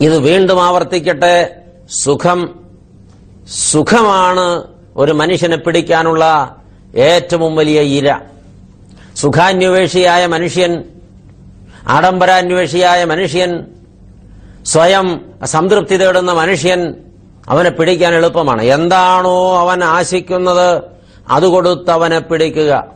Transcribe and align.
ഇത് 0.00 0.18
വീണ്ടും 0.18 0.64
ആവർത്തിക്കട്ടെ. 0.64 1.56
സുഖം 1.90 2.60
സുഖമാണ് 3.48 4.64
ഒരു 4.96 5.12
മനുഷ്യനെ 5.12 5.56
പിടിക്കാനുള്ള 5.56 6.56
ഏറ്റവും 6.94 7.56
വലിയ 7.56 7.80
ഇര. 7.80 8.18
സുഖാന്വേഷിയായ 9.16 10.26
മനുഷ്യൻ 10.26 10.84
ആഡംബരാന്വേഷിയായ 11.88 13.04
മനുഷ്യൻ 13.04 13.66
സ്വയം 14.64 15.20
സംതൃപ്തി 15.44 15.96
തേടുന്ന 15.96 16.32
മനുഷ്യൻ 16.32 16.94
അവനെ 17.48 17.70
പിടിക്കാൻ 17.70 18.14
എളുപ്പമാണ്. 18.14 18.62
എന്താണോ 18.62 19.60
അവൻ 19.60 19.84
ആശിക്കുന്നത് 19.84 20.82
അത് 21.28 21.44
കൊടുത്തവനെ 21.44 22.18
പിടിക്കുക. 22.18 22.86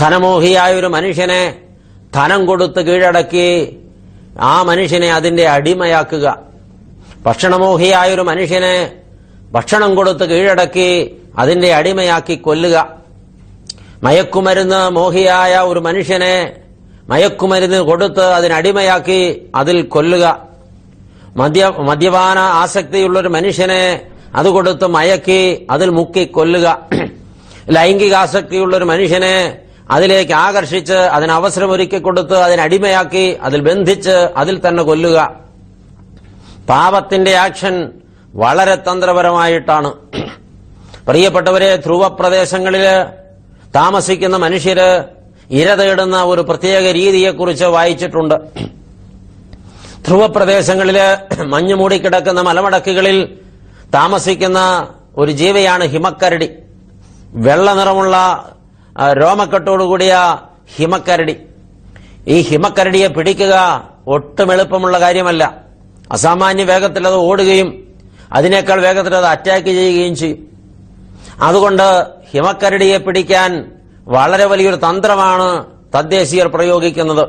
ധനമോഹിയായ 0.00 0.74
ഒരു 0.74 0.86
മനുഷ്യനെ 0.86 1.56
ധനം 2.14 2.46
കൊടുത്ത് 2.46 2.80
കീഴടക്കി 2.80 3.78
ആ 4.40 4.62
മനുഷ്യനെ 4.62 5.12
അതിന്റെ 5.12 5.48
അടിമയാക്കുക. 5.48 6.42
ഭക്ഷണമോഹിയായ 7.26 8.14
ഒരു 8.14 8.22
മനുഷ്യനെ 8.22 8.92
ഭക്ഷണം 9.52 9.94
കൊടുത്ത് 9.94 10.24
കീഴടക്കി 10.24 11.16
അതിന്റെ 11.38 11.74
അടിമയാക്കി 11.74 12.34
കൊല്ലുക. 12.34 12.96
മയക്കുമരുന്ന് 14.02 14.90
മോഹിയായ 14.90 15.56
ഒരു 15.56 15.80
മനുഷ്യനെ 15.80 16.52
മയക്കുമരുന്ന് 17.08 17.78
കൊടുത്ത് 17.78 18.22
അതിനടിമയാക്കി 18.22 19.50
അതിൽ 19.54 19.82
കൊല്ലുക. 19.82 20.46
മദ്യ 21.36 21.72
മദ്യപാന 21.78 22.38
ആസക്തിയുള്ള 22.38 23.18
ഒരു 23.18 23.28
മനുഷ്യനെ 23.28 24.02
അത് 24.34 24.46
കൊടുത്ത് 24.46 24.86
മയക്കി 24.86 25.66
അതിൽ 25.70 25.90
മുക്കി 25.90 26.24
കൊല്ലുക. 26.24 26.88
ലൈംഗികാസക്തിയുള്ള 27.70 28.76
ഒരു 28.76 28.84
മനുഷ്യനെ 28.84 29.58
അതിലേക്ക് 29.90 30.32
ആകർഷിച്ച് 30.32 30.92
അതിന് 30.92 31.32
അവസരമൊരുക്കി 31.32 31.98
കൊടുത്ത് 31.98 32.36
അതിനടിമയാക്കി 32.36 33.38
അതിൽ 33.42 33.60
ബന്ധിച്ച് 33.60 34.10
അതിൽ 34.10 34.68
തന്നെ 34.68 34.82
കൊല്ലുക. 34.82 35.34
പാപത്തിന്റെ 36.68 37.36
ആക്ഷൻ 37.36 37.92
വളരെ 38.34 38.74
തന്ത്രപരമായിട്ടാണ്. 38.74 39.92
പ്രിയപ്പെട്ടവരെ 41.06 41.76
ധ്രുവപ്രദേശങ്ങളിൽ 41.76 42.84
താമസിക്കുന്ന 43.74 44.36
മനുഷ്യര് 44.36 45.04
ഇര 45.50 45.74
തേടുന്ന 45.74 46.22
ഒരു 46.22 46.40
പ്രത്യേക 46.40 46.90
രീതിയെക്കുറിച്ച് 46.90 47.64
വായിച്ചിട്ടുണ്ട്. 47.64 48.34
ധ്രുവപ്രദേശങ്ങളിൽ 50.06 50.98
മഞ്ഞു 51.42 51.74
മൂടിക്കിടക്കുന്ന 51.74 52.40
മലമടക്കുകളിൽ 52.40 53.38
താമസിക്കുന്ന 53.94 54.88
ഒരു 55.16 55.32
ജീവിയാണ് 55.32 55.84
ഹിമക്കരടി. 55.84 56.50
വെള്ള 57.32 57.74
നിറമുള്ള 57.74 58.16
ആ, 58.16 58.55
രോമക്കെട്ടോടുകൂടിയ 59.04 60.38
ഹിമക്കരടി. 60.76 61.36
ഈ 62.28 62.40
ഹിമക്കരടിയെ 62.40 63.08
പിടിക്കുക 63.08 63.84
ഒട്ടും 64.06 64.52
എളുപ്പമുള്ള 64.52 65.00
കാര്യമല്ല. 65.00 65.56
അസാമാന്യ 66.12 66.64
വേഗത്തിൽ 66.64 67.06
അത് 67.06 67.14
ഓടുകയും 67.14 67.84
അതിനേക്കാൾ 68.32 68.80
വേഗത്തിൽ 68.80 69.14
അത് 69.14 69.24
അറ്റാക്ക് 69.24 69.66
ചെയ്യുകയും 69.66 70.16
ചെയ്യും. 70.16 70.46
അതുകൊണ്ട് 71.42 72.06
ഹിമക്കരടിയെ 72.30 72.98
പിടിക്കാൻ 72.98 73.72
വളരെ 74.06 74.44
വലിയൊരു 74.44 74.76
തന്ത്രമാണ് 74.76 75.66
തദ്ദേശീയർ 75.98 76.46
പ്രയോഗിക്കുന്നത്. 76.46 77.28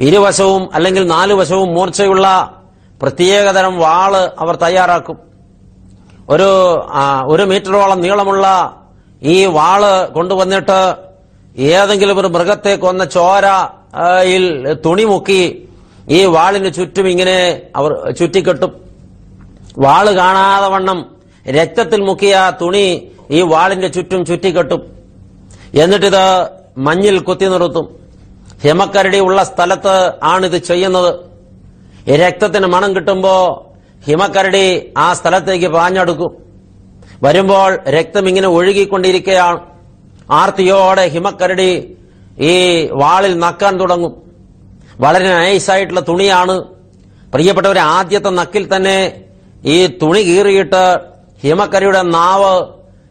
ഇരുവശവും 0.00 0.74
അല്ലെങ്കിൽ 0.74 1.06
നാലു 1.06 1.34
വശവും 1.34 1.74
മൂർച്ചയുള്ള 1.74 2.54
പ്രത്യേകതരം 3.02 3.78
വാൾ 3.78 4.16
അവർ 4.16 4.56
തയ്യാറാക്കും. 4.56 5.18
ഒരു 6.28 6.74
ഒരു 7.24 7.42
മീറ്ററോളം 7.42 8.00
നീളമുള്ള 8.00 8.76
ഈ 9.24 9.44
വാൾ 9.44 10.06
കൊണ്ടുവന്നിട്ട് 10.06 10.94
ഏതെങ്കിലും 11.60 12.20
ഒരു 12.20 12.26
മൃഗത്തെ 12.26 12.76
കൊന്ന 12.76 13.04
ചോരയിൽ 13.04 14.74
തുണി 14.74 15.04
മുക്കി 15.04 15.68
ഈ 16.10 16.24
വാളിന് 16.24 16.74
ചുറ്റും 16.74 17.08
ഇങ്ങനെ 17.08 17.62
അവർ 17.76 18.10
ചുറ്റിക്കെട്ടും. 18.10 18.72
വാൾ 19.78 20.10
കാണാതെ 20.10 20.68
വണ്ണം 20.68 20.98
രക്തത്തിൽ 21.48 22.00
മുക്കിയ 22.00 22.52
തുണി 22.60 23.12
ഈ 23.30 23.40
വാളിന്റെ 23.42 23.88
ചുറ്റും 23.88 24.26
ചുറ്റിക്കെട്ടും. 24.26 24.82
എന്നിട്ടിത് 25.74 26.48
മഞ്ഞിൽ 26.78 27.18
കുത്തി 27.18 27.46
നിർത്തും. 27.46 27.86
ഹിമക്കരടി 28.62 29.20
ഉള്ള 29.20 29.44
സ്ഥലത്ത് 29.44 30.12
ആണിത് 30.22 30.58
ചെയ്യുന്നത്. 30.58 31.10
രക്തത്തിന് 32.08 32.66
മണം 32.66 32.96
കിട്ടുമ്പോ 32.96 33.34
ഹിമക്കരടി 34.06 34.92
ആ 34.98 35.12
സ്ഥലത്തേക്ക് 35.12 35.66
പാഞ്ഞെടുക്കും. 35.66 36.32
വരുമ്പോൾ 37.22 37.78
രക്തം 37.88 38.28
ഇങ്ങനെ 38.28 38.48
ഒഴുകിക്കൊണ്ടിരിക്കുകയാണ്. 38.48 39.60
ആർത്തിയോടെ 40.30 41.08
ഹിമക്കരടി 41.08 41.96
ഈ 42.38 42.88
വാളിൽ 42.92 43.38
നക്കാൻ 43.38 43.80
തുടങ്ങും. 43.80 44.22
വളരെ 45.00 45.34
നൈസായിട്ടുള്ള 45.34 46.00
തുണിയാണ്. 46.00 46.64
പ്രിയപ്പെട്ടവരെ 47.34 47.80
ആദ്യത്തെ 47.80 48.30
നക്കിൽ 48.30 48.76
തന്നെ 48.76 49.24
ഈ 49.64 49.86
തുണി 49.86 50.20
കീറിയിട്ട് 50.20 50.98
ഹിമക്കരയുടെ 51.42 52.02
നാവ് 52.02 52.66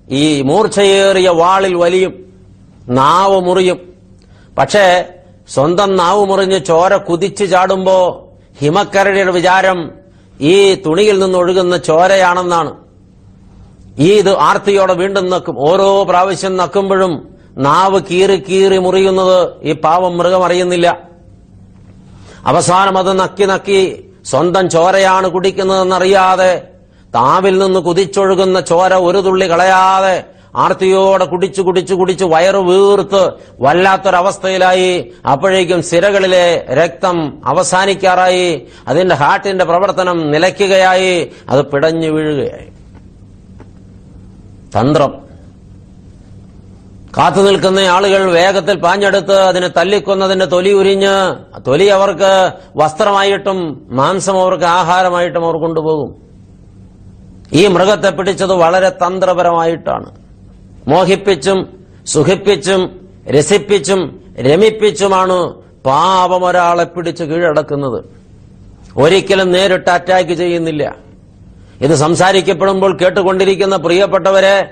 ഈ 0.09 0.41
മൂർച്ചയേറിയ 0.41 1.29
വാളിൽ 1.29 1.73
വലിയും. 1.73 2.25
നാവ് 2.87 3.41
മുറിയും. 3.41 3.93
പക്ഷേ 4.57 5.05
സ്വന്തം 5.53 5.95
നാവ് 5.95 6.25
മുറിഞ്ഞ് 6.25 6.59
ചോര 6.65 6.95
കുതിച്ചു 6.95 7.45
ചാടുമ്പോ 7.45 8.27
ഹിമക്കരടിയുടെ 8.59 9.31
വിചാരം 9.31 9.91
ഈ 10.41 10.75
തുണിയിൽ 10.75 11.19
നിന്ന് 11.19 11.37
ഒഴുകുന്ന 11.37 11.77
ചോരയാണെന്നാണ്. 11.77 12.82
ഈ 13.99 14.11
ഇത് 14.13 14.37
ആർത്തിയോടെ 14.37 14.93
വീണ്ടും 14.93 15.29
നക്കും. 15.29 15.59
ഓരോ 15.59 16.03
പ്രാവശ്യം 16.03 16.57
നക്കുമ്പോഴും 16.57 17.27
നാവ് 17.57 18.01
കീറി 18.11 18.43
കീറി 18.49 18.77
മുറിയുന്നത് 18.77 19.49
ഈ 19.63 19.73
പാവം 19.73 20.17
മൃഗം 20.17 20.45
അറിയുന്നില്ല. 20.45 20.99
അവസാനം 22.45 22.97
അത് 22.97 23.19
നക്കി 23.19 23.45
നക്കി 23.45 24.05
സ്വന്തം 24.25 24.69
ചോരയാണ് 24.69 25.27
കുടിക്കുന്നതെന്നറിയാതെ 25.27 26.61
താവിൽ 27.15 27.57
നിന്ന് 27.57 27.79
കുതിച്ചൊഴുകുന്ന 27.79 28.59
ചോര 28.59 28.93
ഒരു 28.93 29.17
തുള്ളി 29.17 29.51
കളയാതെ 29.51 30.23
ആർത്തിയോടെ 30.55 31.25
കുടിച്ചു 31.25 31.61
കുടിച്ചു 31.61 31.93
കുടിച്ച് 31.93 32.25
വയറു 32.25 32.57
വീർത്ത് 32.57 33.33
വല്ലാത്തൊരവസ്ഥയിലായി. 33.59 35.11
അപ്പോഴേക്കും 35.31 35.83
സിരകളിലെ 35.83 36.65
രക്തം 36.69 37.41
അവസാനിക്കാറായി. 37.45 38.67
അതിന്റെ 38.87 39.15
ഹാർട്ടിന്റെ 39.15 39.65
പ്രവർത്തനം 39.65 40.31
നിലയ്ക്കുകയായി. 40.31 41.31
അത് 41.49 41.65
പിടഞ്ഞു 41.65 42.07
വീഴുകയായി. 42.07 42.82
തന്ത്രം. 44.77 45.23
കാത്തു 47.17 47.41
നിൽക്കുന്ന 47.41 47.79
ആളുകൾ 47.79 48.31
വേഗത്തിൽ 48.31 48.75
പാഞ്ഞെടുത്ത് 48.75 49.33
അതിനെ 49.33 49.67
തല്ലിക്കൊന്നതിന്റെ 49.67 50.45
തൊലി 50.45 50.69
ഉരിഞ്ഞ് 50.69 51.35
തൊലി 51.67 51.85
അവർക്ക് 51.85 52.51
വസ്ത്രമായിട്ടും 52.75 53.87
മാംസം 53.89 54.41
അവർക്ക് 54.41 54.63
ആഹാരമായിട്ടും 54.63 55.45
അവർ 55.45 55.55
കൊണ്ടുപോകും. 55.55 56.15
ഈ 57.53 57.67
മൃഗത്തെ 57.67 58.09
പിടിച്ചത് 58.09 58.53
വളരെ 58.53 58.89
തന്ത്രപരമായിട്ടാണ്. 58.89 60.11
മോഹിപ്പിച്ചും 60.87 61.85
സുഖിപ്പിച്ചും 62.05 62.99
രസിപ്പിച്ചും 63.27 64.21
രമിപ്പിച്ചുമാണ് 64.39 65.53
പാപം 65.85 66.45
ഒരാളെ 66.45 66.83
പിടിച്ച് 66.83 67.23
കീഴടക്കുന്നത്. 67.23 68.03
ഒരിക്കലും 68.97 69.51
നേരിട്ട് 69.51 69.89
അറ്റാക്ക് 69.89 70.33
ചെയ്യുന്നില്ല. 70.33 71.02
ഇത് 71.83 71.95
സംസാരിക്കപ്പെടുമ്പോൾ 71.95 72.97
കേട്ടുകൊണ്ടിരിക്കുന്ന 72.97 73.77
പ്രിയപ്പെട്ടവരെ 73.77 74.69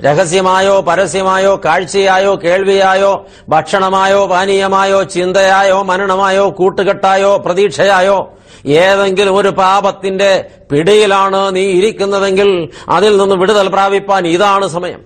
രഹസ്യമായോ 0.00 0.80
പരസ്യമായോ 0.80 1.60
കാഴ്ചയായോ 1.64 2.34
കേൾവിയായോ 2.44 3.26
ഭക്ഷണമായോ 3.48 4.26
പാനീയമായോ 4.26 5.02
ചിന്തയായോ 5.02 5.82
മനനമായോ 5.82 6.50
കൂട്ടുകെട്ടായോ 6.50 7.36
പ്രതീക്ഷയായോ 7.36 8.32
ഏതെങ്കിലും 8.66 9.36
ഒരു 9.36 9.48
പാപത്തിന്റെ 9.48 10.50
പിടിയിലാണ് 10.70 11.56
നീ 11.56 11.62
ഇരിക്കുന്നതെങ്കിൽ 11.62 12.68
അതിൽ 12.88 13.16
നിന്ന് 13.16 13.34
വിടുതൽ 13.34 13.68
പ്രാപിപ്പാൻ 13.68 14.26
ഇതാണ് 14.26 14.68
സമയം. 14.68 15.00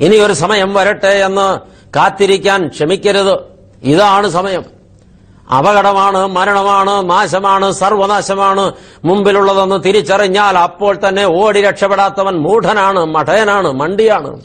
ഇനിയൊരു 0.00 0.32
സമയം 0.32 0.74
വരട്ടെ 0.74 1.14
എന്ന് 1.28 1.46
കാത്തിരിക്കാൻ 1.96 2.68
ക്ഷമിക്കരുത്. 2.68 3.34
ഇതാണ് 3.82 4.28
സമയം. 4.28 4.77
അപകടമാണ് 5.56 6.26
മരണമാണ് 6.26 7.10
നാശമാണ് 7.10 7.72
സർവനാശമാണ് 7.72 8.72
മുമ്പിലുള്ളതെന്ന് 9.04 9.84
തിരിച്ചറിഞ്ഞാൽ 9.84 10.58
അപ്പോൾ 10.58 10.98
തന്നെ 11.08 11.24
ഓടി 11.24 11.60
രക്ഷപ്പെടാത്തവൻ 11.60 12.34
മൂഢനാണ് 12.34 13.04
മഠയനാണ് 13.04 13.72
മണ്ടിയാണ്. 13.72 14.40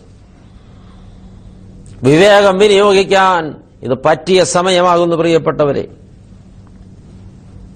വിവേകം 2.04 2.57
വിനിയോഗിക്കാൻ 2.57 3.56
ഇത് 3.83 3.94
പറ്റിയ 4.06 4.44
സമയമാകുന്നു 4.44 5.16
പ്രിയപ്പെട്ടവരെ. 5.16 5.88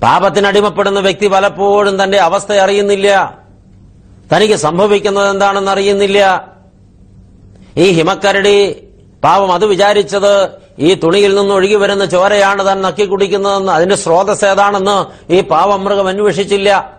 പാപത്തിനടിമപ്പെടുന്ന 0.04 1.00
വ്യക്തി 1.00 1.28
പലപ്പോഴും 1.28 2.04
തന്റെ 2.04 2.18
അവസ്ഥ 2.18 2.52
അറിയുന്നില്ല. 2.52 3.38
തനിക്ക് 4.34 4.54
സംഭവിക്കുന്നത് 4.54 5.30
എന്താണെന്ന് 5.30 5.72
അറിയുന്നില്ല. 5.72 6.48
ഈ 7.78 7.92
ഹിമക്കരടി 7.92 8.88
പാവം 9.24 9.54
അത് 9.54 9.66
വിചാരിച്ചത് 9.66 10.67
ഈ 10.80 10.94
തുണിയിൽ 10.94 11.36
നിന്ന് 11.36 11.54
ഒഴുകി 11.54 11.76
വരുന്ന 11.76 12.06
ചോരയാണ് 12.06 12.66
താൻ 12.66 12.82
നക്കി 12.82 13.06
കുടിക്കുന്നതെന്ന്. 13.06 13.72
അതിന്റെ 13.72 13.96
സ്രോതസ് 13.96 14.46
ഏതാണെന്ന് 14.46 15.32
ഈ 15.34 15.42
പാവമൃഗം 15.42 16.08
അന്വേഷിച്ചില്ല. 16.08 16.98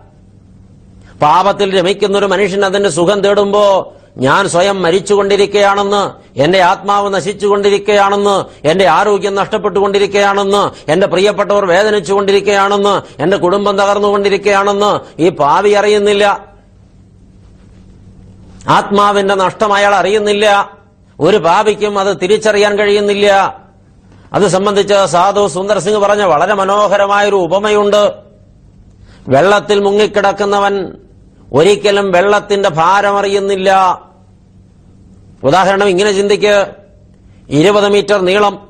പാപത്തിൽ 1.21 1.79
രമിക്കുന്ന 1.79 2.17
ഒരു 2.17 2.25
മനുഷ്യൻ 2.25 2.65
അതിന്റെ 2.65 2.89
സുഖം 2.89 3.21
തേടുമ്പോ 3.21 3.93
ഞാൻ 4.17 4.49
സ്വയം 4.49 4.81
മരിച്ചുകൊണ്ടിരിക്കുകയാണെന്ന് 4.81 6.29
എന്റെ 6.39 6.59
ആത്മാവ് 6.59 7.13
നശിച്ചുകൊണ്ടിരിക്കുകയാണെന്ന് 7.13 8.67
എന്റെ 8.67 8.87
ആരോഗ്യം 8.87 9.35
നഷ്ടപ്പെട്ടുകൊണ്ടിരിക്കുകയാണെന്ന് 9.35 10.91
എന്റെ 10.91 11.07
പ്രിയപ്പെട്ടവർ 11.07 11.65
വേദനിച്ചുകൊണ്ടിരിക്കുകയാണെന്ന് 11.65 13.21
എന്റെ 13.21 13.37
കുടുംബം 13.37 13.77
തകർന്നുകൊണ്ടിരിക്കുകയാണെന്ന് 13.77 15.21
ഈ 15.21 15.29
പാവി 15.29 15.69
അറിയുന്നില്ല. 15.69 16.45
ആത്മാവിന്റെ 18.67 19.35
നഷ്ടം 19.35 19.73
അയാൾ 19.73 19.95
അറിയുന്നില്ല. 19.95 20.77
ഒരു 21.19 21.37
പാപിക്കും 21.37 21.99
അത് 21.99 22.17
തിരിച്ചറിയാൻ 22.21 22.77
കഴിയുന്നില്ല. 22.77 23.59
അത് 24.33 24.47
സംബന്ധിച്ച് 24.47 25.05
സാധു 25.05 25.47
സുന്ദർ 25.47 25.79
സിംഗ് 25.79 25.97
പറഞ്ഞ 25.97 26.23
വളരെ 26.23 26.53
മനോഹരമായൊരു 26.53 27.35
ഉപമയുണ്ട്. 27.35 28.13
വെള്ളത്തിൽ 29.27 29.79
മുങ്ങിക്കിടക്കുന്നവൻ 29.79 30.93
ഒരിക്കലും 31.53 32.11
വെള്ളത്തിന്റെ 32.11 32.69
ഭാരമറിയുന്നില്ല. 32.69 33.69
ഉദാഹരണം 35.43 35.89
ഇങ്ങനെ 35.89 36.11
ചിന്തിക്ക്. 36.11 36.55
ഇരുപത് 37.49 37.89
മീറ്റർ 37.89 38.21
നീളം 38.21 38.69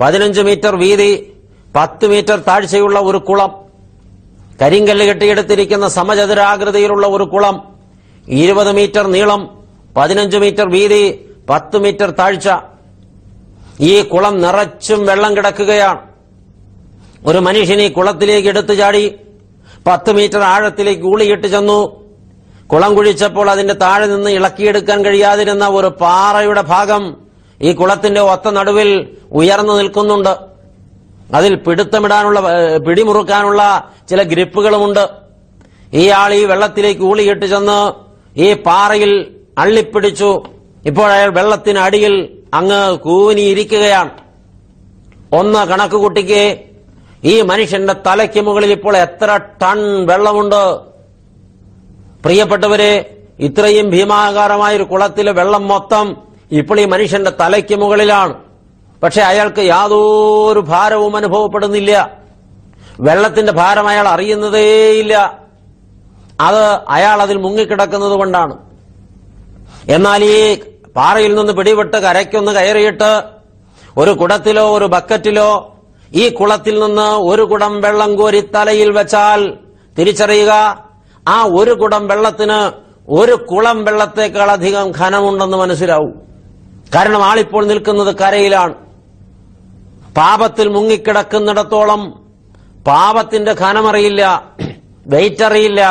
പതിനഞ്ച് 0.00 0.40
മീറ്റർ 0.40 0.76
വീതി 0.76 1.32
പത്ത് 1.76 2.06
മീറ്റർ 2.06 2.38
താഴ്ചയുള്ള 2.48 2.98
ഒരു 2.98 3.18
കുളം 3.18 3.50
കരിങ്കല്ല് 4.62 5.06
കെട്ടിയെടുത്തിരിക്കുന്ന 5.06 5.88
സമചതുരാകൃതിയിലുള്ള 5.88 7.06
ഒരു 7.06 7.24
കുളം 7.24 7.56
ഇരുപത് 8.28 8.72
മീറ്റർ 8.72 9.06
നീളം 9.06 9.64
പതിനഞ്ച് 9.96 10.36
മീറ്റർ 10.36 10.70
വീതി 10.70 11.02
പത്ത് 11.50 11.78
മീറ്റർ 11.78 12.10
താഴ്ച. 12.10 12.48
ഈ 13.88 13.92
കുളം 14.12 14.34
നിറച്ചും 14.44 15.00
വെള്ളം 15.08 15.32
കിടക്കുകയാണ്. 15.36 16.00
ഒരു 17.28 17.38
മനുഷ്യൻ 17.46 17.80
ഈ 17.84 17.88
കുളത്തിലേക്ക് 17.96 18.48
എടുത്തു 18.48 18.74
ചാടി 18.80 19.02
പത്ത് 19.86 20.10
മീറ്റർ 20.16 20.42
ആഴത്തിലേക്ക് 20.52 21.04
ഊളിയിട്ട് 21.12 21.46
ചെന്നു. 21.54 21.80
കുളം 22.72 22.90
കുഴിച്ചപ്പോൾ 22.96 23.46
അതിന്റെ 23.50 23.74
താഴെ 23.82 24.06
നിന്ന് 24.06 24.30
ഇളക്കിയെടുക്കാൻ 24.30 24.98
കഴിയാതിരുന്ന 25.04 25.64
ഒരു 25.78 25.88
പാറയുടെ 26.02 26.62
ഭാഗം 26.72 27.04
ഈ 27.60 27.70
കുളത്തിന്റെ 27.80 28.20
ഒത്ത 28.32 28.48
നടുവിൽ 28.48 28.90
ഉയർന്നു 29.40 29.74
നിൽക്കുന്നുണ്ട്. 29.80 30.34
അതിൽ 31.38 31.52
പിടുത്തമിടാനുള്ള 31.64 32.40
പിടിമുറുക്കാനുള്ള 32.86 33.62
ചില 34.10 34.20
ഗ്രിപ്പുകളുമുണ്ട്. 34.32 35.04
ആൾ 36.20 36.30
ഈ 36.40 36.42
വെള്ളത്തിലേക്ക് 36.52 37.02
ഊളിയിട്ട് 37.10 37.46
ചെന്ന് 37.52 37.78
ഈ 38.44 38.48
പാറയിൽ 38.66 39.12
അള്ളിപ്പിടിച്ചു. 39.62 40.30
ഇപ്പോൾ 40.90 41.06
അയാൾ 41.14 41.30
വെള്ളത്തിന് 41.38 41.80
അടിയിൽ 41.86 42.14
അങ്ങ് 42.54 42.98
കൂനിയിരിക്കുകയാണ്. 42.98 44.10
ഒന്ന് 45.32 45.66
കണക്ക് 45.66 45.94
കൂട്ടിക്ക് 45.94 46.60
ഈ 47.24 47.42
മനുഷ്യന്റെ 47.42 47.92
തലയ്ക്ക് 47.92 48.40
മുകളിൽ 48.40 48.70
ഇപ്പോൾ 48.70 48.96
എത്ര 48.96 49.40
ടൺ 49.62 50.06
വെള്ളമുണ്ട്? 50.06 50.62
പ്രിയപ്പെട്ടവരെ 52.24 53.16
ഇത്രയും 53.40 53.90
ഭീമാകാരമായ 53.90 54.76
ഒരു 54.76 54.82
കുളത്തിലെ 54.82 55.32
വെള്ളം 55.32 55.68
മൊത്തം 55.68 56.16
ഇപ്പോൾ 56.50 56.80
ഈ 56.80 56.84
മനുഷ്യന്റെ 56.84 57.30
തലയ്ക്ക് 57.30 57.74
മുകളിലാണ്. 57.74 58.34
പക്ഷെ 59.02 59.22
അയാൾക്ക് 59.22 59.60
യാതൊരു 59.60 60.60
ഭാരവും 60.60 61.16
അനുഭവപ്പെടുന്നില്ല. 61.16 62.20
വെള്ളത്തിന്റെ 63.00 63.52
ഭാരം 63.52 63.88
അയാൾ 63.88 64.08
അറിയുന്നതേയില്ല 64.08 65.40
അത് 66.40 66.62
അയാൾ 66.88 67.22
അതിൽ 67.22 67.36
മുങ്ങിക്കിടക്കുന്നത് 67.36 68.12
കൊണ്ടാണ്. 68.12 68.58
എന്നാൽ 69.88 70.24
ഈ 70.24 70.56
പാറയിൽ 70.96 71.32
നിന്ന് 71.34 71.52
പിടിപെട്ട് 71.58 71.98
കരയ്ക്കൊന്ന് 72.06 72.52
കയറിയിട്ട് 72.52 73.10
ഒരു 73.98 74.12
കുടത്തിലോ 74.20 74.64
ഒരു 74.76 74.86
ബക്കറ്റിലോ 74.94 75.50
ഈ 76.12 76.24
കുളത്തിൽ 76.38 76.76
നിന്ന് 76.80 77.08
ഒരു 77.30 77.42
കുടം 77.42 77.74
വെള്ളം 77.80 78.10
കോരി 78.16 78.40
തലയിൽ 78.54 78.90
വെച്ചാൽ 78.98 79.40
തിരിച്ചറിയുക 79.96 80.52
ആ 81.26 81.36
ഒരു 81.58 81.72
കുടം 81.82 82.02
വെള്ളത്തിന് 82.10 82.58
ഒരു 83.20 83.34
കുളം 83.50 83.78
വെള്ളത്തേക്കാൾ 83.84 84.48
അധികം 84.50 84.86
ഖനമുണ്ടെന്ന് 84.98 85.56
മനസ്സിലാവും. 85.56 86.12
കാരണം 86.94 87.22
ആളിപ്പോൾ 87.30 87.62
നിൽക്കുന്നത് 87.70 88.12
കരയിലാണ്. 88.22 88.74
പാപത്തിൽ 90.18 90.68
മുങ്ങിക്കിടക്കുന്നിടത്തോളം 90.68 92.02
പാപത്തിന്റെ 92.88 93.52
ഖനമറിയില്ല 93.62 94.22
വെയിറ്റ് 95.06 95.44
അറിയില്ല 95.48 95.82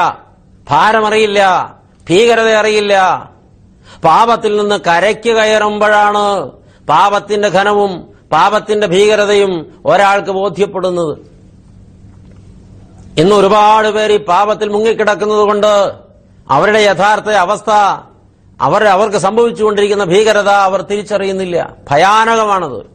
ഭാരമറിയില്ല 0.67 1.41
ഭീകരത 2.07 2.49
അറിയില്ല 2.61 2.95
പാപത്തിൽ 4.03 4.57
നിന്ന് 4.57 4.79
കരയ്ക്ക് 4.87 5.29
കയറുമ്പോഴാണ് 5.29 6.49
പാപത്തിന്റെ 6.89 7.47
ഘനവും 7.47 8.09
പാപത്തിന്റെ 8.31 8.87
ഭീകരതയും 8.87 9.81
ഒരാൾക്ക് 9.85 10.31
ബോധ്യപ്പെടുന്നത്. 10.31 11.17
ഇന്ന് 13.17 13.35
ഒരുപാട് 13.35 13.87
പേര് 13.87 14.13
ഈ 14.13 14.17
പാപത്തിൽ 14.17 14.69
മുങ്ങിക്കിടക്കുന്നത് 14.69 15.39
കൊണ്ട് 15.39 15.91
അവരുടെ 16.49 16.79
യഥാർത്ഥ 16.79 17.29
അവസ്ഥ 17.29 17.69
അവർ 18.61 18.83
അവർക്ക് 18.83 19.17
സംഭവിച്ചുകൊണ്ടിരിക്കുന്ന 19.17 20.03
ഭീകരത 20.03 20.49
അവർ 20.49 20.81
തിരിച്ചറിയുന്നില്ല. 20.81 21.75
ഭയാനകമാണത്. 21.91 22.85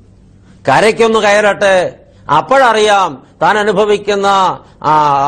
കരയ്ക്കൊന്ന് 0.69 1.19
കയറട്ടെ. 1.19 2.00
അപ്പോഴറിയാം 2.37 3.26
താൻ 3.43 3.58
അനുഭവിക്കുന്ന 3.58 4.58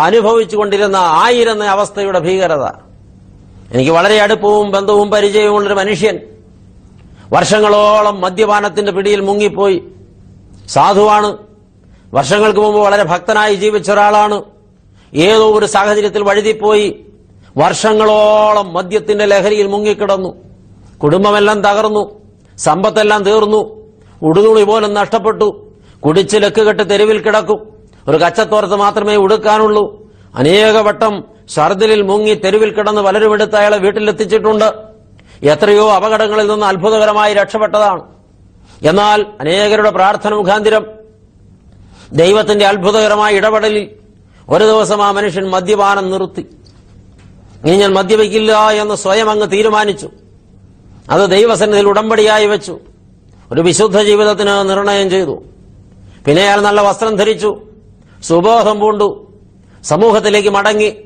അനുഭവിച്ചുകൊണ്ടിരുന്ന 0.04 0.96
ആയിരുന്ന 0.96 1.64
അവസ്ഥയുടെ 1.64 2.18
ഭീകരത. 2.18 2.85
എനിക്ക് 3.72 3.90
വളരെ 3.90 4.20
അടുപ്പവും 4.20 4.70
ബന്ധവും 4.70 5.10
പരിചയവുമുള്ളൊരു 5.10 5.74
മനുഷ്യൻ. 5.74 6.18
വർഷങ്ങളോളം 7.32 8.20
മദ്യപാനത്തിന്റെ 8.20 8.92
പിടിയിൽ 8.92 9.20
മുങ്ങിപ്പോയി. 9.20 9.82
സാധുവാണ്. 10.68 11.36
വർഷങ്ങൾക്ക് 12.14 12.60
മുമ്പ് 12.60 12.80
വളരെ 12.80 13.02
ഭക്തനായി 13.02 13.54
ജീവിച്ച 13.54 13.90
ഒരാളാണ്. 13.90 14.42
ഏതോ 15.14 15.58
ഒരു 15.58 15.66
സാഹചര്യത്തിൽ 15.66 16.22
വഴുതിപ്പോയി. 16.22 17.06
വർഷങ്ങളോളം 17.56 18.74
മദ്യത്തിന്റെ 18.74 19.26
ലഹരിയിൽ 19.26 19.66
മുങ്ങിക്കിടന്നു. 19.66 20.34
കുടുംബമെല്ലാം 21.02 21.60
തകർന്നു. 21.60 22.20
സമ്പത്തെല്ലാം 22.58 23.22
തീർന്നു. 23.22 23.76
ഉടുതുണി 24.22 24.64
പോലും 24.64 24.94
നഷ്ടപ്പെട്ടു. 24.94 25.70
കുടിച്ച് 26.00 26.36
ലക്കുകെട്ട് 26.36 26.90
തെരുവിൽ 26.90 27.18
കിടക്കും. 27.18 27.66
ഒരു 28.08 28.16
കച്ചത്തോർത്ത് 28.16 28.76
മാത്രമേ 28.76 29.16
ഉടുക്കാനുള്ളൂ. 29.16 30.06
അനേക 30.34 30.76
വട്ടം 30.76 31.35
ഷർദിലിൽ 31.54 32.02
മുങ്ങി 32.02 32.34
തെരുവിൽ 32.34 32.70
കിടന്ന് 32.70 33.00
പലരും 33.00 33.32
എടുത്ത് 33.32 33.56
അയാളെ 33.56 33.76
വീട്ടിലെത്തിച്ചിട്ടുണ്ട്. 33.76 34.72
എത്രയോ 35.42 35.90
അപകടങ്ങളിൽ 35.90 36.46
നിന്ന് 36.46 36.66
അത്ഭുതകരമായി 36.66 37.34
രക്ഷപ്പെട്ടതാണ്. 37.34 38.02
എന്നാൽ 38.82 39.26
അനേകരുടെ 39.40 39.90
പ്രാർത്ഥന 39.90 40.34
മുഖാന്തിരം 40.34 40.86
ദൈവത്തിന്റെ 42.12 42.66
അത്ഭുതകരമായ 42.66 43.34
ഇടപെടലിൽ 43.34 43.90
ഒരു 44.48 44.64
ദിവസം 44.64 45.02
ആ 45.02 45.12
മനുഷ്യൻ 45.12 45.50
മദ്യപാനം 45.50 46.10
നിർത്തി. 46.10 46.46
ഇനി 47.64 47.76
ഞാൻ 47.76 47.92
മദ്യപിക്കില്ല 47.92 48.70
എന്ന് 48.70 48.94
സ്വയം 48.94 49.30
അങ്ങ് 49.30 49.50
തീരുമാനിച്ചു. 49.50 50.10
അത് 51.10 51.30
ദൈവസന്നിധിയിൽ 51.30 51.88
ഉടമ്പടിയായി 51.88 52.46
വെച്ചു. 52.46 52.80
ഒരു 53.52 53.60
വിശുദ്ധ 53.60 54.00
ജീവിതത്തിന് 54.00 54.48
നിർണയം 54.48 55.10
ചെയ്തു. 55.10 55.42
പിന്നെ 56.26 56.42
അയാൾ 56.42 56.60
നല്ല 56.60 56.80
വസ്ത്രം 56.80 57.16
ധരിച്ചു. 57.16 57.62
സുബോധം 58.22 58.80
പൂണ്ടു. 58.80 59.32
സമൂഹത്തിലേക്ക് 59.84 60.48
മടങ്ങി. 60.48 61.05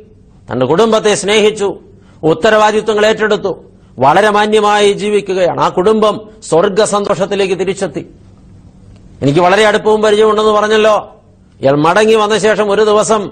തന്റെ 0.53 0.67
കുടുംബത്തെ 0.67 1.15
സ്നേഹിച്ചു 1.15 1.79
ഉത്തരവാദിത്വങ്ങൾ 2.23 3.07
ഏറ്റെടുത്തു 3.07 3.65
വളരെ 3.99 4.31
മാന്യമായി 4.31 4.93
ജീവിക്കുകയാണ്. 4.93 5.61
ആ 5.61 5.69
കുടുംബം 5.69 6.29
സ്വർഗ 6.49 6.85
സന്തോഷത്തിലേക്ക് 6.85 7.59
തിരിച്ചെത്തി. 7.61 8.07
എനിക്ക് 9.23 9.41
വളരെ 9.41 9.67
അടുപ്പവും 9.67 10.03
പരിചയമുണ്ടെന്ന് 10.03 10.53
പറഞ്ഞല്ലോ. 10.53 11.17
ഇയാൾ 11.61 11.77
മടങ്ങി 11.77 12.15
വന്ന 12.15 12.39
ശേഷം 12.39 12.71
ഒരു 12.71 12.83
ദിവസം 12.83 13.31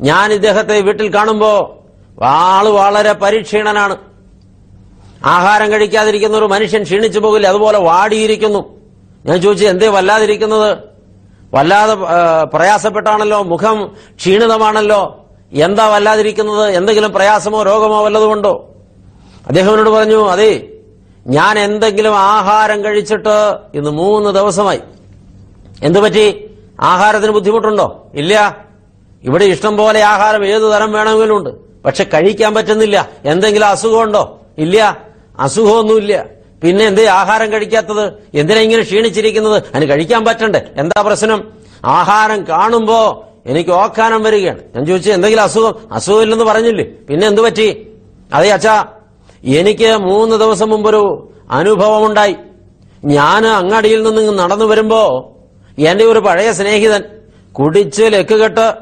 ഞാൻ 0.00 0.32
ഇദ്ദേഹത്തെ 0.32 0.80
വീട്ടിൽ 0.80 1.14
കാണുമ്പോ 1.14 1.78
ആൾ 2.24 2.68
വളരെ 2.68 3.12
പരിക്ഷീണനാണ്. 3.12 3.96
ആഹാരം 5.24 5.72
കഴിക്കാതിരിക്കുന്ന 5.72 6.36
ഒരു 6.36 6.44
മനുഷ്യൻ 6.44 6.82
ക്ഷീണിച്ചു 6.82 7.18
പോകില്ല 7.18 7.48
അതുപോലെ 7.48 7.78
വാടിയിരിക്കുന്നു. 7.78 8.64
ഞാൻ 9.26 9.40
ചോദിച്ചു 9.40 9.66
എന്തേ 9.66 9.88
വല്ലാതിരിക്കുന്നത്? 9.88 10.78
വല്ലാതെ 11.54 11.94
പ്രയാസപ്പെട്ടാണല്ലോ 12.44 13.42
മുഖം 13.42 13.92
ക്ഷീണിതമാണല്ലോ. 14.16 15.25
എന്താ 15.60 15.88
വല്ലാതിരിക്കുന്നത്? 15.88 16.70
എന്തെങ്കിലും 16.70 17.12
പ്രയാസമോ 17.12 17.62
രോഗമോ 17.62 18.04
വല്ലതുകൊണ്ടോ 18.04 18.68
അദ്ദേഹം 19.46 19.70
എന്നോട് 19.70 19.90
പറഞ്ഞു 19.90 20.28
അതെ 20.28 20.68
ഞാൻ 21.26 21.58
എന്തെങ്കിലും 21.58 22.16
ആഹാരം 22.16 22.84
കഴിച്ചിട്ട് 22.84 23.56
ഇന്ന് 23.74 23.90
മൂന്ന് 23.90 24.30
ദിവസമായി. 24.30 24.80
എന്തുപറ്റി 25.82 26.50
ആഹാരത്തിന് 26.80 27.30
ബുദ്ധിമുട്ടുണ്ടോ? 27.30 28.06
ഇല്ല. 28.14 28.66
ഇവിടെ 29.24 29.44
ഇഷ്ടം 29.44 29.76
പോലെ 29.76 30.00
ആഹാരം 30.00 30.46
ഏതു 30.46 30.64
തരം 30.64 30.92
വേണമെങ്കിലും 30.92 31.36
ഉണ്ട്. 31.36 31.50
പക്ഷെ 31.84 32.04
കഴിക്കാൻ 32.04 32.54
പറ്റുന്നില്ല. 32.54 33.08
എന്തെങ്കിലും 33.24 33.66
അസുഖമുണ്ടോ? 33.66 34.40
ഇല്ല. 34.58 34.98
അസുഖമൊന്നുമില്ല. 35.38 36.24
പിന്നെ 36.62 36.84
എന്തേ 36.84 37.06
ആഹാരം 37.06 37.52
കഴിക്കാത്തത്? 37.52 38.12
എന്തിനാ 38.34 38.60
ഇങ്ങനെ 38.60 38.82
ക്ഷീണിച്ചിരിക്കുന്നത്? 38.82 39.62
അതിന് 39.74 39.90
കഴിക്കാൻ 39.90 40.24
പറ്റണ്ടേ? 40.24 40.62
എന്താ 40.76 41.02
പ്രശ്നം? 41.02 41.52
ആഹാരം 41.84 42.46
കാണുമ്പോ 42.48 43.24
എനിക്ക് 43.46 43.70
ഓക്കാനം 43.70 44.22
വരികയാണ്. 44.22 44.60
ഞാൻ 44.74 44.86
ചോദിച്ചു 44.86 45.10
എന്തെങ്കിലും 45.10 45.42
അസുഖം? 45.42 45.74
അസുഖമില്ലെന്ന് 45.92 46.44
പറഞ്ഞില്ലേ? 46.44 46.84
പിന്നെ 47.08 47.26
എന്തു 47.26 47.42
പറ്റി? 47.42 47.86
അതെ 48.32 48.50
അച്ഛാ 48.50 48.86
എനിക്ക് 49.44 49.96
മൂന്ന് 49.96 50.36
ദിവസം 50.36 50.70
മുമ്പൊരു 50.70 51.32
അനുഭവമുണ്ടായി. 51.50 52.36
ഞാൻ 53.04 53.46
അങ്ങാടിയിൽ 53.46 54.02
നിന്ന് 54.02 54.38
നടന്നു 54.38 54.64
വരുമ്പോ 54.64 55.32
എന്റെ 55.78 56.04
ഒരു 56.04 56.18
പഴയ 56.18 56.52
സ്നേഹിതൻ 56.52 57.02
കുടിച്ച് 57.52 58.02
ലെക്കുകെട്ട് 58.02 58.74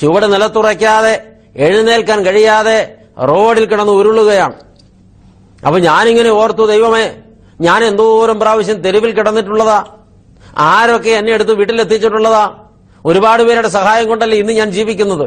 ചുവട് 0.00 0.32
നിലത്തുറയ്ക്കാതെ 0.32 1.26
എഴുന്നേൽക്കാൻ 1.56 2.24
കഴിയാതെ 2.26 2.94
റോഡിൽ 3.28 3.64
കിടന്ന് 3.64 3.92
ഉരുളുകയാണ്. 3.92 4.54
അപ്പൊ 5.66 5.78
ഞാനിങ്ങനെ 5.78 6.30
ഓർത്തു 6.30 6.66
ദൈവമേ 6.66 7.16
ഞാൻ 7.60 7.84
എന്തോരം 7.84 8.40
പ്രാവശ്യം 8.40 8.82
തെരുവിൽ 8.82 9.12
കിടന്നിട്ടുള്ളതാ. 9.12 9.84
ആരൊക്കെ 10.58 11.10
എന്നെ 11.10 11.32
എടുത്ത് 11.32 11.52
വീട്ടിലെത്തിച്ചിട്ടുള്ളതാ. 11.52 12.61
ഒരുപാട് 13.06 13.42
പേരുടെ 13.42 13.68
സഹായം 13.68 14.08
കൊണ്ടല്ലേ 14.08 14.38
ഇന്ന് 14.38 14.52
ഞാൻ 14.52 14.70
ജീവിക്കുന്നത്? 14.70 15.26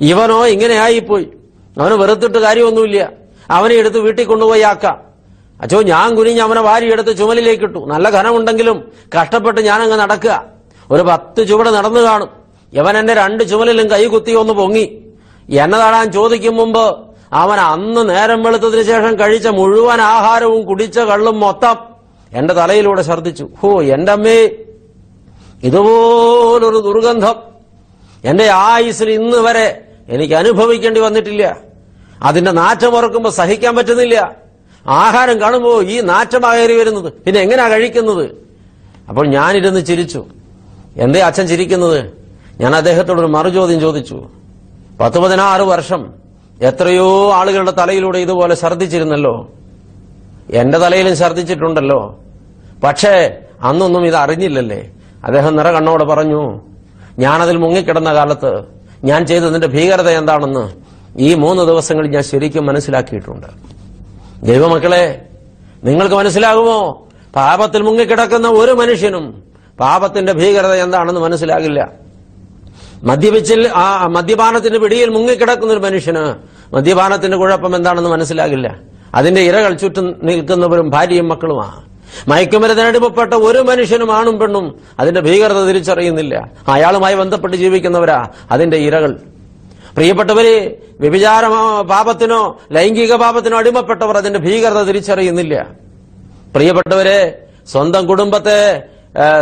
ഇവനോ 0.00 0.46
ഇങ്ങനെ 0.46 0.74
ആയിപ്പോയി 0.74 1.26
അവന് 1.80 1.94
വെറുത്തിട്ട് 1.94 2.38
കാര്യമൊന്നുമില്ല. 2.38 3.12
അവനെ 3.50 3.74
എടുത്ത് 3.74 3.98
വീട്ടിൽ 3.98 4.24
കൊണ്ടുപോയി 4.24 4.60
ആക്കാം. 4.60 4.96
അച്ഛോ 5.60 5.82
ഞാൻ 5.82 6.14
കുനിഞ്ഞ് 6.14 6.40
അവനെ 6.40 6.60
വാരിയെടുത്ത് 6.60 7.18
ചുമലിലേക്ക് 7.18 7.64
ഇട്ടു. 7.64 7.78
നല്ല 7.78 8.10
ഘനമുണ്ടെങ്കിലും 8.10 8.92
കഷ്ടപ്പെട്ട് 9.16 9.60
ഞാനങ്ങ് 9.60 9.98
നടക്കുക. 9.98 10.44
ഒരു 10.90 11.02
പത്ത് 11.02 11.48
ചുവട് 11.48 11.68
നടന്നു 11.68 12.00
കാണും. 12.00 12.30
ഇവൻ 12.72 12.98
എന്നെ 12.98 13.14
രണ്ട് 13.14 13.50
ചുമലിലും 13.50 13.90
കൈകുത്തി 13.90 14.32
ഒന്ന് 14.32 14.52
പൊങ്ങി. 14.52 14.98
എന്നെ 15.48 15.78
താടാൻ 15.78 16.12
ചോദിക്കും 16.12 16.56
മുമ്പ് 16.56 16.84
അവൻ 17.32 17.60
അന്ന് 17.60 18.10
നേരം 18.10 18.42
വെളുത്തതിന് 18.42 18.82
ശേഷം 18.82 19.18
കഴിച്ച 19.18 19.46
മുഴുവൻ 19.46 20.00
ആഹാരവും 20.00 20.62
കുടിച്ച 20.66 20.98
കള്ളും 20.98 21.40
മൊത്തം 21.40 21.76
എന്റെ 22.32 22.54
തലയിലൂടെ 22.54 23.02
ഛർദ്ദിച്ചു. 23.02 23.48
ഹോ 23.60 23.82
എന്റെ 23.82 24.12
അമ്മേ. 24.12 24.50
ഇതുപോലൊരു 25.62 26.78
ദുർഗന്ധം 26.78 27.34
എന്റെ 28.24 28.48
ആയുസിൽ 28.52 29.10
ഇന്ന് 29.10 29.36
വരെ 29.36 29.84
എനിക്ക് 30.08 30.34
അനുഭവിക്കേണ്ടി 30.34 31.00
വന്നിട്ടില്ല. 31.00 31.56
അതിന്റെ 32.22 32.50
നാറ്റം 32.50 33.30
സഹിക്കാൻ 33.30 33.76
പറ്റുന്നില്ല. 33.76 34.36
ആഹാരം 34.86 35.40
കാണുമ്പോൾ 35.40 35.84
ഈ 35.84 36.00
നാറ്റമാകേറി 36.00 36.78
വരുന്നത്. 36.78 37.12
പിന്നെ 37.12 37.40
എങ്ങനെയാ 37.40 37.68
കഴിക്കുന്നത്? 37.68 38.30
അപ്പോൾ 39.08 39.26
ഞാനിരുന്ന് 39.26 39.86
ചിരിച്ചു. 39.86 40.26
എന്തേ 40.96 41.20
അച്ഛൻ 41.20 41.46
ചിരിക്കുന്നത്? 41.46 42.12
ഞാൻ 42.60 42.76
അദ്ദേഹത്തോടൊരു 42.76 43.26
മറുചോദ്യം 43.26 43.80
ചോദിച്ചു. 43.80 44.28
പത്ത് 45.00 45.18
പതിനാറ് 45.18 45.62
വർഷം 45.62 46.12
എത്രയോ 46.62 47.32
ആളുകളുടെ 47.32 47.70
തലയിലൂടെ 47.70 48.18
ഇതുപോലെ 48.18 48.56
ഛർദ്ദിച്ചിരുന്നല്ലോ. 48.56 49.48
എന്റെ 50.50 50.78
തലയിലും 50.78 51.16
ഛർദ്ദിച്ചിട്ടുണ്ടല്ലോ. 51.16 52.18
പക്ഷേ 52.84 53.38
അന്നൊന്നും 53.62 54.06
ഇത് 54.06 54.16
അറിഞ്ഞില്ലല്ലേ 54.16 54.90
അദ്ദേഹം 55.24 55.56
നിറകണ്ണോടെ 55.56 56.04
പറഞ്ഞു 56.04 56.60
ഞാനതിൽ 57.18 57.56
മുങ്ങിക്കിടന്ന 57.56 58.14
കാലത്ത് 58.14 58.64
ഞാൻ 59.04 59.26
ചെയ്തതിന്റെ 59.26 59.66
ഭീകരത 59.66 60.08
എന്താണെന്ന് 60.08 60.72
ഈ 61.18 61.34
മൂന്ന് 61.34 61.62
ദിവസങ്ങളിൽ 61.62 62.10
ഞാൻ 62.10 62.22
ശരിക്കും 62.22 62.66
മനസ്സിലാക്കിയിട്ടുണ്ട്. 62.66 63.46
ദൈവമക്കളെ 64.42 65.28
നിങ്ങൾക്ക് 65.84 66.14
മനസ്സിലാകുമോ? 66.14 67.06
പാപത്തിൽ 67.36 67.82
മുങ്ങിക്കിടക്കുന്ന 67.82 68.48
ഒരു 68.48 68.72
മനുഷ്യനും 68.72 69.42
പാപത്തിന്റെ 69.80 70.32
ഭീകരത 70.32 70.72
എന്താണെന്ന് 70.72 71.20
മനസ്സിലാകില്ല. 71.20 71.88
മദ്യപിച്ചിൽ 73.02 73.68
ആ 73.68 74.06
മദ്യപാനത്തിന്റെ 74.06 74.78
പിടിയിൽ 74.78 75.08
മുങ്ങിക്കിടക്കുന്ന 75.08 75.72
ഒരു 75.72 75.80
മനുഷ്യന് 75.80 76.34
മദ്യപാനത്തിന്റെ 76.74 77.36
കുഴപ്പം 77.36 77.76
എന്താണെന്ന് 77.76 78.10
മനസ്സിലാകില്ല. 78.10 78.78
അതിന്റെ 79.14 79.40
ഇരകൾ 79.40 79.74
ചുറ്റും 79.74 80.20
നിൽക്കുന്നവരും 80.22 80.90
ഭാര്യയും 80.90 81.28
മക്കളുമാണ്. 81.28 81.91
മയക്കുമരുന്നിനടിമപ്പെട്ട 82.30 83.32
ഒരു 83.48 83.60
മനുഷ്യനും 83.68 84.10
ആണും 84.18 84.36
പെണ്ണും 84.40 84.66
അതിന്റെ 85.00 85.20
ഭീകരത 85.26 85.60
തിരിച്ചറിയുന്നില്ല. 85.68 86.34
അയാളുമായി 86.74 87.16
ബന്ധപ്പെട്ട് 87.20 87.56
ജീവിക്കുന്നവരാ 87.56 88.18
അതിന്റെ 88.54 88.78
ഇരകൾ. 88.86 89.12
പ്രിയപ്പെട്ടവര് 89.96 90.56
വ്യഭിചാര 91.02 91.44
പാപത്തിനോ 91.92 92.40
ലൈംഗിക 92.76 93.14
പാപത്തിനോ 93.24 93.56
അടിമപ്പെട്ടവർ 93.62 94.16
അതിന്റെ 94.22 94.40
ഭീകരത 94.46 94.82
തിരിച്ചറിയുന്നില്ല. 94.88 95.54
പ്രിയപ്പെട്ടവരെ 96.54 97.18
സ്വന്തം 97.72 98.02
കുടുംബത്തെ 98.10 98.60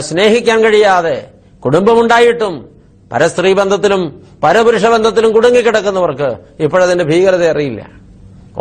സ്നേഹിക്കാൻ 0.08 0.58
കഴിയാതെ 0.64 1.16
കുടുംബമുണ്ടായിട്ടും 1.64 2.54
പരസ്ത്രീ 3.12 3.50
ബന്ധത്തിലും 3.60 4.02
പരപുരുഷ 4.42 4.84
ബന്ധത്തിലും 4.94 5.30
കുടുങ്ങിക്കിടക്കുന്നവർക്ക് 5.36 6.28
ഇപ്പോഴതിന്റെ 6.64 7.04
ഭീകരത 7.04 7.44
അറിയില്ല. 7.52 7.80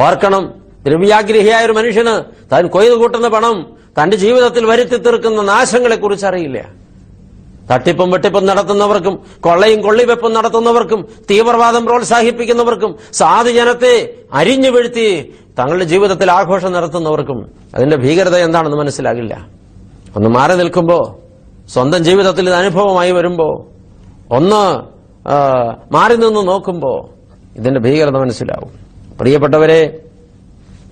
ഓർക്കണം 0.05 0.43
ദ്രവ്യാഗ്രഹിയായ 0.89 1.65
ഒരു 1.65 1.75
മനുഷ്യന് 1.79 2.15
താൻ 2.51 2.67
കൊയ്തു 2.67 2.93
കൂട്ടുന്ന 2.93 3.27
പണം 3.27 3.55
തന്റെ 3.98 4.17
ജീവിതത്തിൽ 4.17 4.65
വരുത്തി 4.65 4.98
തീർക്കുന്ന 4.98 5.41
നാശങ്ങളെ 5.41 5.96
കുറിച്ച് 5.96 6.25
അറിയില്ല. 6.25 6.60
തട്ടിപ്പും 7.72 8.12
വെട്ടിപ്പും 8.12 8.46
നടത്തുന്നവർക്കും 8.46 9.15
കൊള്ളയും 9.39 9.81
കൊള്ളിവെപ്പും 9.81 10.34
നടത്തുന്നവർക്കും 10.34 11.08
തീവ്രവാദം 11.29 11.86
പ്രോത്സാഹിപ്പിക്കുന്നവർക്കും 11.86 12.96
സാധുജനത്തെ 13.13 13.93
അരിഞ്ഞു 14.34 14.69
വീഴ്ത്തി 14.69 15.34
തങ്ങളുടെ 15.60 15.84
ജീവിതത്തിൽ 15.84 16.31
ആഘോഷം 16.31 16.72
നടത്തുന്നവർക്കും 16.72 17.39
അതിന്റെ 17.75 17.98
ഭീകരത 17.98 18.36
എന്താണെന്ന് 18.36 18.77
മനസ്സിലാകില്ല. 18.77 19.48
ഒന്ന് 20.15 20.29
മാറി 20.29 20.55
നിൽക്കുമ്പോ 20.55 21.19
സ്വന്തം 21.74 22.03
ജീവിതത്തിൽ 22.03 22.48
ഇത് 22.48 22.55
അനുഭവമായി 22.55 23.12
വരുമ്പോ 23.12 23.48
ഒന്ന് 24.31 24.63
മാറി 25.93 26.15
നിന്ന് 26.15 26.48
നോക്കുമ്പോ 26.48 27.10
ഇതിന്റെ 27.55 27.79
ഭീകരത 27.79 28.17
മനസ്സിലാവും. 28.17 28.72
പ്രിയപ്പെട്ടവരെ 29.19 29.81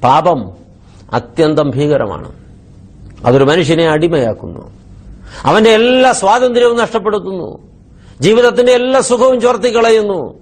പാപം 0.04 0.52
അത്യന്തം 1.14 1.70
ഭീകരമാണ്. 1.70 2.32
അതൊരു 3.26 3.44
മനുഷ്യനെ 3.44 3.90
അടിമയാക്കുന്നു. 3.90 4.72
അവന്റെ 5.44 5.70
എല്ലാ 5.70 6.12
സ്വാതന്ത്ര്യവും 6.12 6.78
നഷ്ടപ്പെടുത്തുന്നു. 6.78 7.58
ജീവിതത്തിന്റെ 8.22 8.72
എല്ലാ 8.72 9.02
സുഖവും 9.02 9.42
ചോർത്തിക്കളയുന്നു. 9.42 10.40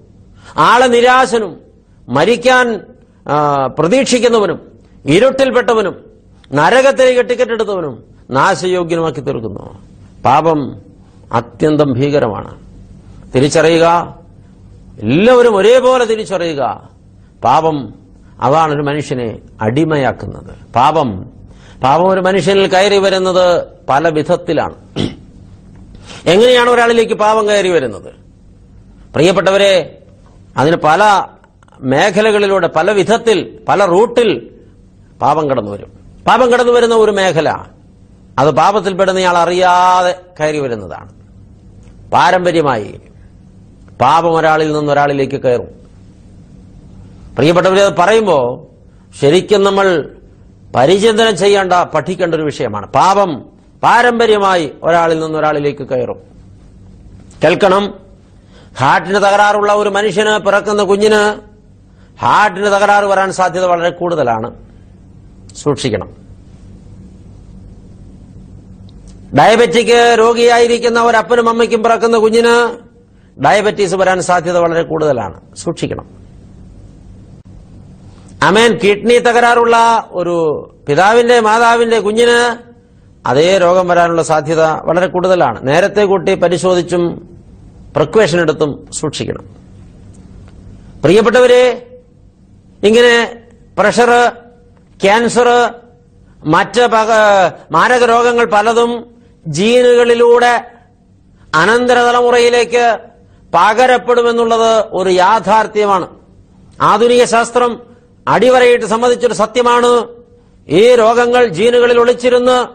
ആളെ 0.58 0.86
നിരാശനും 0.86 1.58
മരിക്കാൻ 2.10 2.80
പ്രതീക്ഷിക്കുന്നവനും 3.80 4.60
ഇരുട്ടിൽപ്പെട്ടവനും 5.06 5.96
നരകത്തിലേക്ക് 6.54 7.30
ടിക്കറ്റ് 7.30 7.52
എടുത്തവനും 7.52 8.04
നാശയോഗ്യനുമാക്കി 8.32 9.20
തീർക്കുന്നു. 9.20 9.78
പാപം 10.26 10.76
അത്യന്തം 11.34 11.94
ഭീകരമാണ്. 11.94 12.56
തിരിച്ചറിയുക. 13.36 14.16
എല്ലാവരും 15.00 15.56
ഒരേപോലെ 15.56 16.06
തിരിച്ചറിയുക. 16.06 16.90
പാപം 17.44 18.05
അതാണ് 18.42 18.74
ഒരു 18.74 18.82
മനുഷ്യനെ 18.82 19.40
അടിമയാക്കുന്നത്. 19.62 20.74
പാപം. 20.74 21.30
പാപം 21.84 22.10
ഒരു 22.10 22.22
മനുഷ്യനിൽ 22.22 22.68
കയറി 22.68 22.98
വരുന്നത് 22.98 23.68
പല 23.90 24.10
വിധത്തിലാണ്. 24.10 24.76
എങ്ങനെയാണ് 26.26 26.70
ഒരാളിലേക്ക് 26.70 27.14
പാപം 27.14 27.48
കയറി 27.48 27.70
വരുന്നത്? 27.70 28.14
പ്രിയപ്പെട്ടവരെ 29.14 29.98
അതിന് 30.58 30.76
പല 30.76 31.28
മേഖലകളിലൂടെ 31.82 32.68
പല 32.68 32.92
വിധത്തിൽ 32.92 33.60
പല 33.70 33.86
റൂട്ടിൽ 33.86 34.52
പാപം 35.22 35.50
കടന്നു 35.50 35.72
വരും. 35.72 35.92
പാപം 36.28 36.52
കടന്നു 36.52 36.72
വരുന്ന 36.72 36.96
ഒരു 36.96 37.12
മേഖല 37.12 37.58
അത് 38.40 38.52
പാപത്തിൽപ്പെടുന്നയാൾ 38.52 39.38
അറിയാതെ 39.38 40.16
കയറി 40.40 40.60
വരുന്നതാണ്. 40.60 41.10
പാരമ്പര്യമായി 42.12 43.02
പാപം 44.02 44.36
ഒരാളിൽ 44.36 44.74
നിന്ന് 44.74 44.92
ഒരാളിലേക്ക് 44.92 45.42
കയറും. 45.42 45.85
പ്രിയപ്പെട്ടവരെ 47.36 47.82
അത് 47.82 47.94
പറയുമ്പോൾ 47.94 48.68
ശരിക്കും 49.22 49.64
നമ്മൾ 49.64 50.10
പരിചിന്തനം 50.76 51.38
ചെയ്യേണ്ട 51.38 51.74
പഠിക്കേണ്ട 51.74 52.36
ഒരു 52.36 52.42
വിഷയമാണ്. 52.42 52.88
പാപം 52.88 53.46
പാരമ്പര്യമായി 53.84 54.72
ഒരാളിൽ 54.84 55.20
നിന്ന് 55.20 55.40
ഒരാളിലേക്ക് 55.40 55.84
കയറും. 55.84 56.22
കേൾക്കണം. 57.44 57.94
ഹാർട്ടിന് 58.78 59.16
തകരാറുള്ള 59.16 59.74
ഒരു 59.74 59.90
മനുഷ്യന് 59.90 60.38
പിറക്കുന്ന 60.38 60.84
കുഞ്ഞിന് 60.84 61.40
ഹാർട്ടിന് 62.20 62.66
തകരാറ് 62.66 63.06
വരാൻ 63.06 63.32
സാധ്യത 63.32 63.66
വളരെ 63.66 63.90
കൂടുതലാണ്. 63.90 64.54
സൂക്ഷിക്കണം. 65.56 66.10
ഡയബറ്റിക് 69.38 70.16
രോഗിയായിരിക്കുന്ന 70.20 71.04
ഒരപ്പനും 71.04 71.50
അമ്മയ്ക്കും 71.50 71.84
പിറക്കുന്ന 71.84 72.18
കുഞ്ഞിന് 72.18 72.78
ഡയബറ്റീസ് 73.42 73.96
വരാൻ 73.96 74.22
സാധ്യത 74.22 74.58
വളരെ 74.58 74.84
കൂടുതലാണ്. 74.84 75.42
സൂക്ഷിക്കണം. 75.58 76.25
അമേൻ. 78.48 78.72
കിഡ്നി 78.84 79.16
തകരാറുള്ള 79.20 79.76
ഒരു 80.12 80.36
പിതാവിന്റെ 80.88 81.40
മാതാവിന്റെ 81.40 82.00
കുഞ്ഞിന് 82.00 82.40
അതേ 83.28 83.58
രോഗം 83.58 83.88
വരാനുള്ള 83.88 84.24
സാധ്യത 84.24 84.64
വളരെ 84.88 85.08
കൂടുതലാണ്. 85.08 85.68
നേരത്തെ 85.68 86.04
കൂട്ടി 86.06 86.36
പരിശോധിച്ചും 86.36 87.04
പ്രക്വേഷൻ 87.96 88.40
എടുത്തും 88.42 88.72
സൂക്ഷിക്കണം. 88.94 89.46
പ്രിയപ്പെട്ടവരെ 91.04 91.64
ഇങ്ങനെ 92.84 93.14
പ്രഷർ 93.78 94.12
ക്യാൻസർ 95.02 95.50
മറ്റ് 96.46 96.84
മാരക 97.72 98.04
രോഗങ്ങൾ 98.06 98.46
പലതും 98.46 98.92
ജീനുകളിലൂടെ 99.48 100.54
അനന്തര 101.56 101.98
തലമുറയിലേക്ക് 102.08 102.86
പകരപ്പെടുമെന്നുള്ളത് 103.54 104.72
ഒരു 104.92 105.10
യാഥാർത്ഥ്യമാണ്. 105.10 106.08
ആധുനിക 106.82 107.24
ശാസ്ത്രം 107.24 107.95
അടിവരയിട്ട് 108.28 108.86
സംബന്ധിച്ചൊരു 108.86 109.34
സത്യമാണ്. 109.34 110.08
ഈ 110.68 110.96
രോഗങ്ങൾ 110.96 111.48
ജീനുകളിൽ 111.48 112.00
ഒളിച്ചിരുന്ന് 112.00 112.68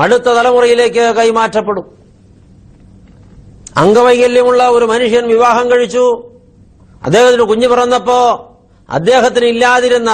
അടുത്ത 0.00 0.22
തലമുറയിലേക്ക് 0.22 1.14
കൈമാറ്റപ്പെടും. 1.16 1.98
അംഗവൈകല്യമുള്ള 3.76 4.68
ഒരു 4.68 4.84
മനുഷ്യൻ 4.84 5.28
വിവാഹം 5.28 5.70
കഴിച്ചു. 5.70 6.32
അദ്ദേഹത്തിന് 7.04 7.42
കുഞ്ഞ് 7.42 7.68
പിറന്നപ്പോ 7.68 8.44
അദ്ദേഹത്തിന് 8.90 9.44
ഇല്ലാതിരുന്ന 9.44 10.10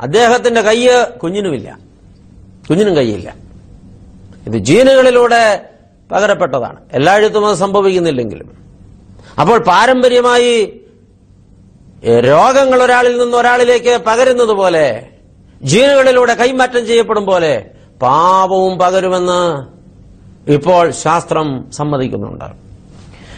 അദ്ദേഹത്തിന്റെ 0.00 0.60
കയ്യ് 0.60 1.18
കുഞ്ഞിനുമില്ല. 1.18 1.78
കുഞ്ഞിനും 2.70 2.96
കൈയില്ല 2.96 3.34
ഇത് 4.46 4.56
ജീനുകളിലൂടെ 4.56 5.68
പകരപ്പെട്ടതാണ്. 6.12 6.76
എല്ലായിടത്തും 6.92 7.46
അത് 7.46 7.56
സംഭവിക്കുന്നില്ലെങ്കിലും. 7.56 8.50
അപ്പോൾ 9.40 9.58
പാരമ്പര്യമായി 9.58 10.80
രോഗങ്ങൾ 12.06 12.82
ഒരാളിൽ 12.82 13.18
നിന്ന് 13.18 13.36
ഒരാളിലേക്ക് 13.36 14.02
പകരുന്നത് 14.06 14.48
പോലെ 14.48 15.08
ജീനുകളിലൂടെ 15.62 16.34
കൈമാറ്റം 16.34 16.86
ചെയ്യപ്പെടും 16.86 17.26
പോലെ 17.26 17.70
പാപവും 18.02 18.78
പകരുമെന്ന് 18.78 19.66
ഇപ്പോൾ 20.52 20.90
ശാസ്ത്രം 20.90 21.70
സമ്മതിക്കുന്നുണ്ട്. 21.70 22.44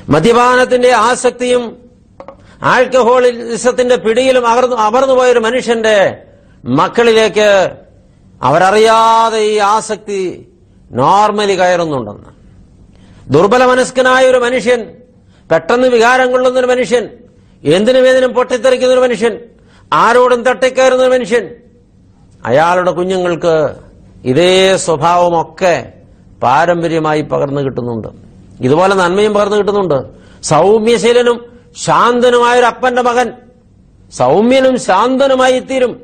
മദ്യപാനത്തിന്റെ 0.08 0.92
ആസക്തിയും 0.92 1.76
ആൽക്കഹോളിസത്തിന്റെ 2.62 3.96
പിടിയിലും 3.96 4.48
അകർന്നു 4.48 4.76
അമർന്നുപോയ 4.76 5.30
ഒരു 5.30 5.38
മനുഷ്യന്റെ 5.38 6.24
മക്കളിലേക്ക് 6.64 7.76
അവരറിയാതെ 8.42 9.38
ഈ 9.38 9.58
ആസക്തി 9.58 10.48
നോർമലി 10.90 11.52
കയറുന്നുണ്ടെന്ന്. 11.52 12.30
ദുർബല 13.28 13.64
മനസ്കനായ 13.64 14.26
ഒരു 14.26 14.38
മനുഷ്യൻ 14.38 14.96
പെട്ടെന്ന് 15.52 15.88
വികാരം 15.88 16.30
കൊള്ളുന്ന 16.30 16.58
ഒരു 16.58 16.66
മനുഷ്യൻ 16.66 17.08
എന്തിനും 17.64 18.02
വേദനം 18.02 18.32
പൊട്ടിത്തെറിക്കുന്ന 18.32 18.92
ഒരു 18.94 19.00
മനുഷ്യൻ? 19.00 19.38
ആരോടും 19.92 20.42
തട്ടിക്കയറുന്ന 20.42 21.04
ഒരു 21.04 21.10
മനുഷ്യൻ? 21.10 21.54
അയാളുടെ 22.46 22.90
കുഞ്ഞുങ്ങൾക്ക് 22.90 23.76
ഇതേ 24.24 24.76
സ്വഭാവമൊക്കെ 24.76 25.92
പാരമ്പര്യമായി 26.42 27.22
പകർന്നു 27.22 27.60
കിട്ടുന്നുണ്ട്. 27.60 28.08
ഇതുപോലെ 28.60 28.94
നന്മയും 28.94 29.34
പകർന്നു 29.34 29.56
കിട്ടുന്നുണ്ട്. 29.56 30.18
സൗമ്യശീലനും 30.42 31.58
ശാന്തനുമായൊരു 31.76 32.66
അപ്പന്റെ 32.66 33.02
മകൻ 33.02 33.32
സൗമ്യനും 34.12 34.80
ശാന്തനുമായി 34.80 35.60
തീരും 35.60 36.02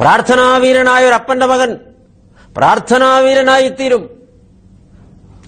പ്രാർത്ഥനാവീരനായ 0.00 1.06
ഒരു 1.06 1.14
അപ്പന്റെ 1.14 1.46
മകൻ 1.46 1.78
പ്രാർത്ഥനാവീരനായി 2.56 3.68
തീരും 3.68 4.10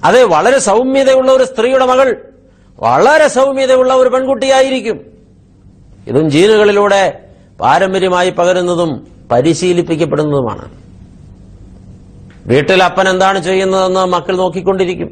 അതെ 0.05 0.25
വളരെ 0.25 0.59
സൗമ്യതയുള്ള 0.59 1.33
ഒരു 1.33 1.45
സ്ത്രീയുടെ 1.45 1.87
മകൾ 1.87 2.32
വളരെ 2.83 3.29
സൗമ്യതയുള്ള 3.29 3.95
ഒരു 3.95 4.09
പെൺകുട്ടിയായിരിക്കും. 4.09 5.01
ഇതും 6.07 6.31
ജീനുകളിലൂടെ 6.31 7.27
പാരമ്പര്യമായി 7.61 8.31
പകരുന്നതും 8.31 9.07
പരിശീലിപ്പിക്കപ്പെടുന്നതുമാണ്. 9.33 10.71
വീട്ടിൽ 12.47 12.83
അപ്പൻ 12.83 13.09
എന്താണ് 13.09 13.43
ചെയ്യുന്നതെന്ന് 13.43 14.07
മക്കൾ 14.07 14.37
നോക്കിക്കൊണ്ടിരിക്കും. 14.37 15.11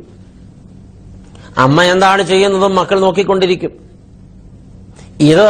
അമ്മ 1.58 1.82
എന്താണ് 1.82 2.22
ചെയ്യുന്നതും 2.22 2.74
മക്കൾ 2.74 3.00
നോക്കിക്കൊണ്ടിരിക്കും. 3.00 3.72
ഇത് 5.20 5.46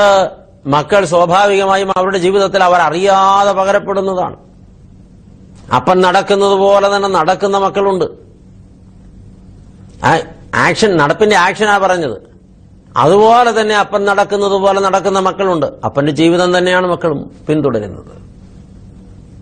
മക്കൾ 0.67 1.05
സ്വാഭാവികമായും 1.05 1.91
അവരുടെ 1.97 2.19
ജീവിതത്തിൽ 2.19 2.65
അവർ 2.65 2.81
അറിയാതെ 2.81 3.53
പകരപ്പെടുന്നതാണ്. 3.53 4.37
അപ്പൻ 5.77 6.01
നടക്കുന്നത് 6.01 6.53
പോലെ 6.53 6.97
തന്നെ 6.97 7.09
നടക്കുന്ന 7.09 7.59
മക്കളുണ്ട്. 7.59 8.05
ആക്ഷൻ 10.55 10.97
നടപ്പിന്റെ 10.97 11.37
ആക്ഷനാ 11.37 11.79
പറഞ്ഞത്. 11.79 12.19
അതുപോലെ 12.97 13.61
തന്നെ 13.61 13.77
അപ്പൻ 13.77 14.05
നടക്കുന്നത് 14.05 14.53
പോലെ 14.53 14.81
നടക്കുന്ന 14.81 15.19
മക്കളുണ്ട്. 15.19 15.67
അപ്പന്റെ 15.85 16.13
ജീവിതം 16.13 16.59
തന്നെയാണ് 16.59 16.87
മക്കളും 16.87 17.31
പിന്തുടരുന്നത്. 17.49 18.31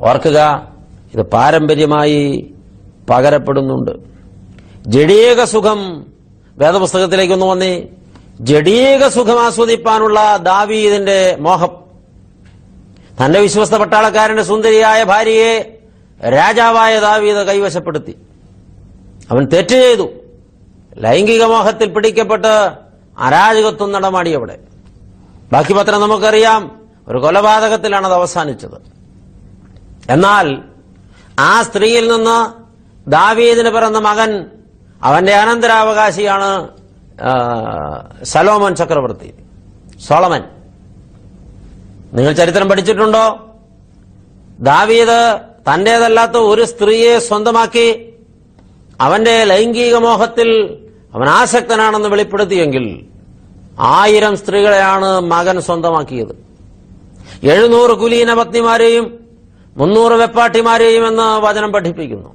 ഓർക്കുക 0.02 0.68
ഇത് 1.14 1.22
പാരമ്പര്യമായി 1.22 2.54
പകരപ്പെടുന്നുണ്ട്. 3.10 3.90
ജഡീക 4.86 5.44
സുഖം 5.44 6.06
വേദപുസ്തകത്തിലേക്ക് 6.58 7.32
ഒന്ന് 7.32 7.46
വന്നേ. 7.46 7.82
ജഡീക 8.40 9.08
സുഖം 9.08 9.40
ആസ്വദിപ്പാനുള്ള 9.40 10.36
ദാവീദിന്റെ 10.36 11.36
മോഹം. 11.40 11.70
തന്റെ 13.24 13.40
വിശ്വസ്ത 13.40 13.74
പട്ടാളക്കാരന്റെ 13.74 14.42
സുന്ദരിയായ 14.42 15.04
ഭാര്യയെ 15.04 15.78
രാജാവായ 16.28 17.00
ദാവീദ് 17.00 17.46
കൈവശപ്പെടുത്തി. 17.46 18.16
അവൻ 19.30 19.46
തെറ്റ് 19.46 19.68
ചെയ്തു. 19.68 20.08
ലൈംഗിക 20.98 21.44
മോഹത്തിൽ 21.44 21.88
പിടിക്കപ്പെട്ട് 21.88 22.70
അരാജകത്വം 23.18 23.92
നടമാടി 23.92 24.30
അവിടെ. 24.32 24.58
ബാക്കി 25.52 25.72
പത്രം 25.72 26.00
നമുക്കറിയാം 26.00 26.80
ഒരു 27.08 27.18
കൊലപാതകത്തിലാണ് 27.18 28.06
അത് 28.06 28.14
അവസാനിച്ചത്. 28.14 28.78
എന്നാൽ 30.10 30.62
ആ 31.40 31.62
സ്ത്രീയിൽ 31.62 32.04
നിന്ന് 32.08 32.38
ദാവീദിന് 33.10 33.68
പിറന്ന 33.68 33.98
മകൻ 33.98 34.50
അവന്റെ 35.02 35.34
അനന്തരാവകാശിയാണ് 35.34 36.68
സലോമൻ 38.24 38.74
ചക്രവർത്തി 38.74 39.34
സോളമൻ. 40.08 40.42
നിങ്ങൾ 42.12 42.32
ചരിത്രം 42.32 42.68
പഠിച്ചിട്ടുണ്ടോ? 42.68 43.24
ദാവീദ് 44.60 45.20
തന്റേതല്ലാത്ത 45.68 46.32
ഒരു 46.32 46.64
സ്ത്രീയെ 46.64 47.18
സ്വന്തമാക്കി 47.18 47.88
അവന്റെ 49.00 49.44
ലൈംഗിക 49.44 49.96
മോഹത്തിൽ 49.96 50.50
അവൻ 51.14 51.28
ആസക്തനാണെന്ന് 51.28 52.08
വെളിപ്പെടുത്തിയെങ്കിൽ 52.08 53.06
ആയിരം 53.78 54.36
സ്ത്രീകളെയാണ് 54.36 55.20
മകൻ 55.20 55.60
സ്വന്തമാക്കിയത്. 55.60 56.34
എഴുന്നൂറ് 57.42 57.90
കുലീന 57.90 58.34
പത്നിമാരെയും 58.34 59.18
മുന്നൂറ് 59.76 60.12
വെപ്പാട്ടിമാരെയും 60.12 61.08
എന്ന് 61.08 61.22
വചനം 61.22 61.72
പഠിപ്പിക്കുന്നു. 61.72 62.34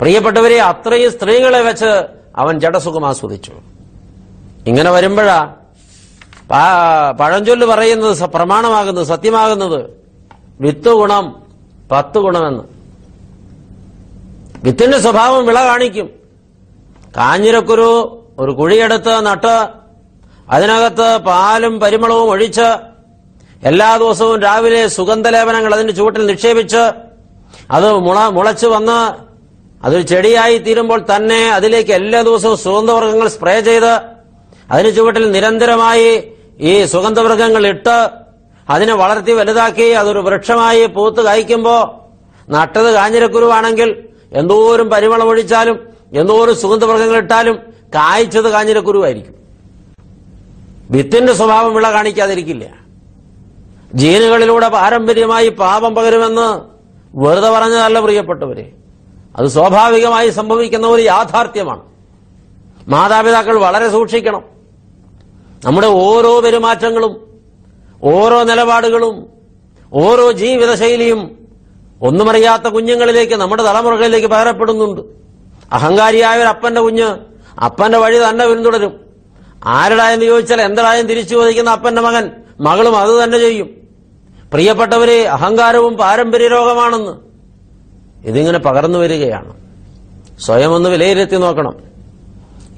പ്രിയപ്പെട്ടവരെ 0.00 0.62
അത്രയും 0.62 1.12
സ്ത്രീകളെ 1.12 1.60
വെച്ച് 1.60 2.06
അവൻ 2.36 2.60
ജഡസുഖം 2.60 3.06
ആസ്വദിച്ചു. 3.06 3.52
ഇങ്ങനെ 4.66 4.90
വരുമ്പോഴാ 4.90 5.54
പഴഞ്ചൊല്ല് 7.20 7.66
പറയുന്നത് 7.66 8.30
പ്രമാണമാകുന്നത് 8.30 9.06
സത്യമാകുന്നത് 9.06 9.90
വിത്ത് 10.60 10.88
ഗുണം 10.88 11.36
പത്ത് 11.92 12.18
ഗുണമെന്ന്. 12.18 12.64
വിത്തിന്റെ 14.64 14.98
സ്വഭാവം 14.98 15.46
വിള 15.46 15.64
കാണിക്കും. 15.64 16.19
കാഞ്ഞിരക്കുരു 17.14 17.90
ഒരു 18.38 18.52
കുഴിയെടുത്ത് 18.52 19.14
നട്ട് 19.26 19.54
അതിനകത്ത് 20.48 21.08
പാലും 21.26 21.74
പരിമളവും 21.78 22.28
ഒഴിച്ച് 22.30 22.68
എല്ലാ 23.62 23.88
ദിവസവും 23.96 24.36
രാവിലെ 24.42 24.82
സുഗന്ധലേപനങ്ങൾ 24.88 25.72
അതിന്റെ 25.74 25.94
ചുവട്ടിൽ 25.94 26.22
നിക്ഷേപിച്ച് 26.26 26.82
അത് 27.70 27.88
മുള 27.98 28.18
മുളച്ചു 28.28 28.68
വന്ന് 28.68 28.98
അതൊരു 29.82 30.04
ചെടിയായി 30.04 30.56
തീരുമ്പോൾ 30.58 31.00
തന്നെ 31.10 31.40
അതിലേക്ക് 31.50 31.92
എല്ലാ 31.92 32.20
ദിവസവും 32.22 32.56
സുഗന്ധവർഗങ്ങൾ 32.58 33.28
സ്പ്രേ 33.28 33.54
ചെയ്ത് 33.60 33.92
അതിന് 34.70 34.90
ചുവട്ടിൽ 34.96 35.24
നിരന്തരമായി 35.30 36.10
ഈ 36.62 36.72
സുഗന്ധവർഗങ്ങൾ 36.84 37.62
ഇട്ട് 37.66 37.96
അതിനെ 38.68 38.94
വളർത്തി 38.94 39.32
വലുതാക്കി 39.32 39.86
അതൊരു 39.92 40.20
വൃക്ഷമായി 40.20 40.82
പൂത്ത് 40.88 41.20
കായ്ക്കുമ്പോ 41.24 41.76
നട്ടത് 42.48 42.90
കാഞ്ഞിരക്കുരുവാണെങ്കിൽ 42.94 43.90
എന്തോരം 44.32 44.88
പരിമളം 44.90 45.28
ഒഴിച്ചാലും 45.28 45.78
എന്തോരം 46.12 46.56
സുഗന്ധവർഗങ്ങൾ 46.56 47.16
ഇട്ടാലും 47.16 47.58
കായ്ച്ചത് 47.94 48.50
കാഞ്ഞിരക്കുരുവായിരിക്കും 48.50 49.34
വിത്തിന്റെ 50.90 51.32
സ്വഭാവം 51.32 51.74
വിള 51.74 51.90
കാണിക്കാതിരിക്കില്ല. 51.90 52.74
ജീനുകളിലൂടെ 53.94 54.68
പാരമ്പര്യമായി 54.68 55.48
പാപം 55.48 55.94
പകരുമെന്ന് 55.94 56.60
വെറുതെ 57.14 57.50
പറഞ്ഞതല്ല 57.50 58.00
പ്രിയപ്പെട്ടവരെ. 58.00 58.72
അത് 59.36 59.46
സ്വാഭാവികമായി 59.46 60.30
സംഭവിക്കുന്ന 60.30 60.86
ഒരു 60.86 61.02
യാഥാർത്ഥ്യമാണ്. 61.02 61.82
മാതാപിതാക്കൾ 62.88 63.58
വളരെ 63.58 63.88
സൂക്ഷിക്കണം. 63.88 64.42
നമ്മുടെ 65.64 65.86
ഓരോ 65.86 66.40
പെരുമാറ്റങ്ങളും 66.40 67.38
ഓരോ 68.02 68.42
നിലപാടുകളും 68.42 69.26
ഓരോ 69.92 70.32
ജീവിതശൈലിയും 70.32 71.38
ഒന്നുമറിയാത്ത 72.02 72.62
കുഞ്ഞുങ്ങളിലേക്ക് 72.62 73.34
നമ്മുടെ 73.34 73.62
തലമുറകളിലേക്ക് 73.62 74.26
പകരപ്പെടുന്നുണ്ട്. 74.26 75.19
അഹങ്കാരിയായ 75.72 76.38
ഒരു 76.38 76.48
അപ്പന്റെ 76.48 76.80
കുഞ്ഞ് 76.80 77.16
അപ്പന്റെ 77.60 77.98
വഴി 77.98 78.18
തന്നെ 78.18 78.48
പിന്തുടരും. 78.48 79.00
ആരുടായെന്ന് 79.64 80.24
ചോദിച്ചാൽ 80.24 80.60
എന്തായാലും 80.60 81.06
തിരിച്ചു 81.06 81.34
ചോദിക്കുന്ന 81.34 81.70
അപ്പന്റെ 81.70 82.02
മകൻ 82.02 82.30
മകളും 82.60 82.96
അത് 82.96 83.24
തന്നെ 83.24 83.38
ചെയ്യും. 83.38 83.70
പ്രിയപ്പെട്ടവരെ 84.52 85.28
അഹങ്കാരവും 85.28 85.96
പാരമ്പര്യ 85.96 86.48
രോഗമാണെന്ന്. 86.48 87.12
ഇതിങ്ങനെ 88.24 88.58
പകർന്നു 88.58 88.98
വരികയാണ്. 88.98 89.54
സ്വയം 90.40 90.74
ഒന്ന് 90.74 90.90
വിലയിരുത്തി 90.90 91.36
നോക്കണം. 91.36 91.76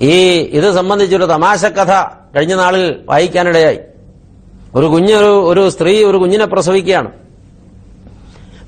ഈ 0.01 0.11
ഇത് 0.59 0.75
സംബന്ധിച്ചൊരു 0.75 1.25
തമാശ 1.25 1.65
കഥ 1.65 1.93
കഴിഞ്ഞ 2.37 2.55
നാളിൽ 2.55 3.01
വായിക്കാനിടയായി. 3.09 3.79
ഒരു 4.75 4.87
കുഞ്ഞ് 4.87 5.17
ഒരു 5.23 5.71
സ്ത്രീ 5.71 6.05
ഒരു 6.05 6.19
കുഞ്ഞിനെ 6.19 6.45
പ്രസവിക്കുകയാണ്. 6.45 7.11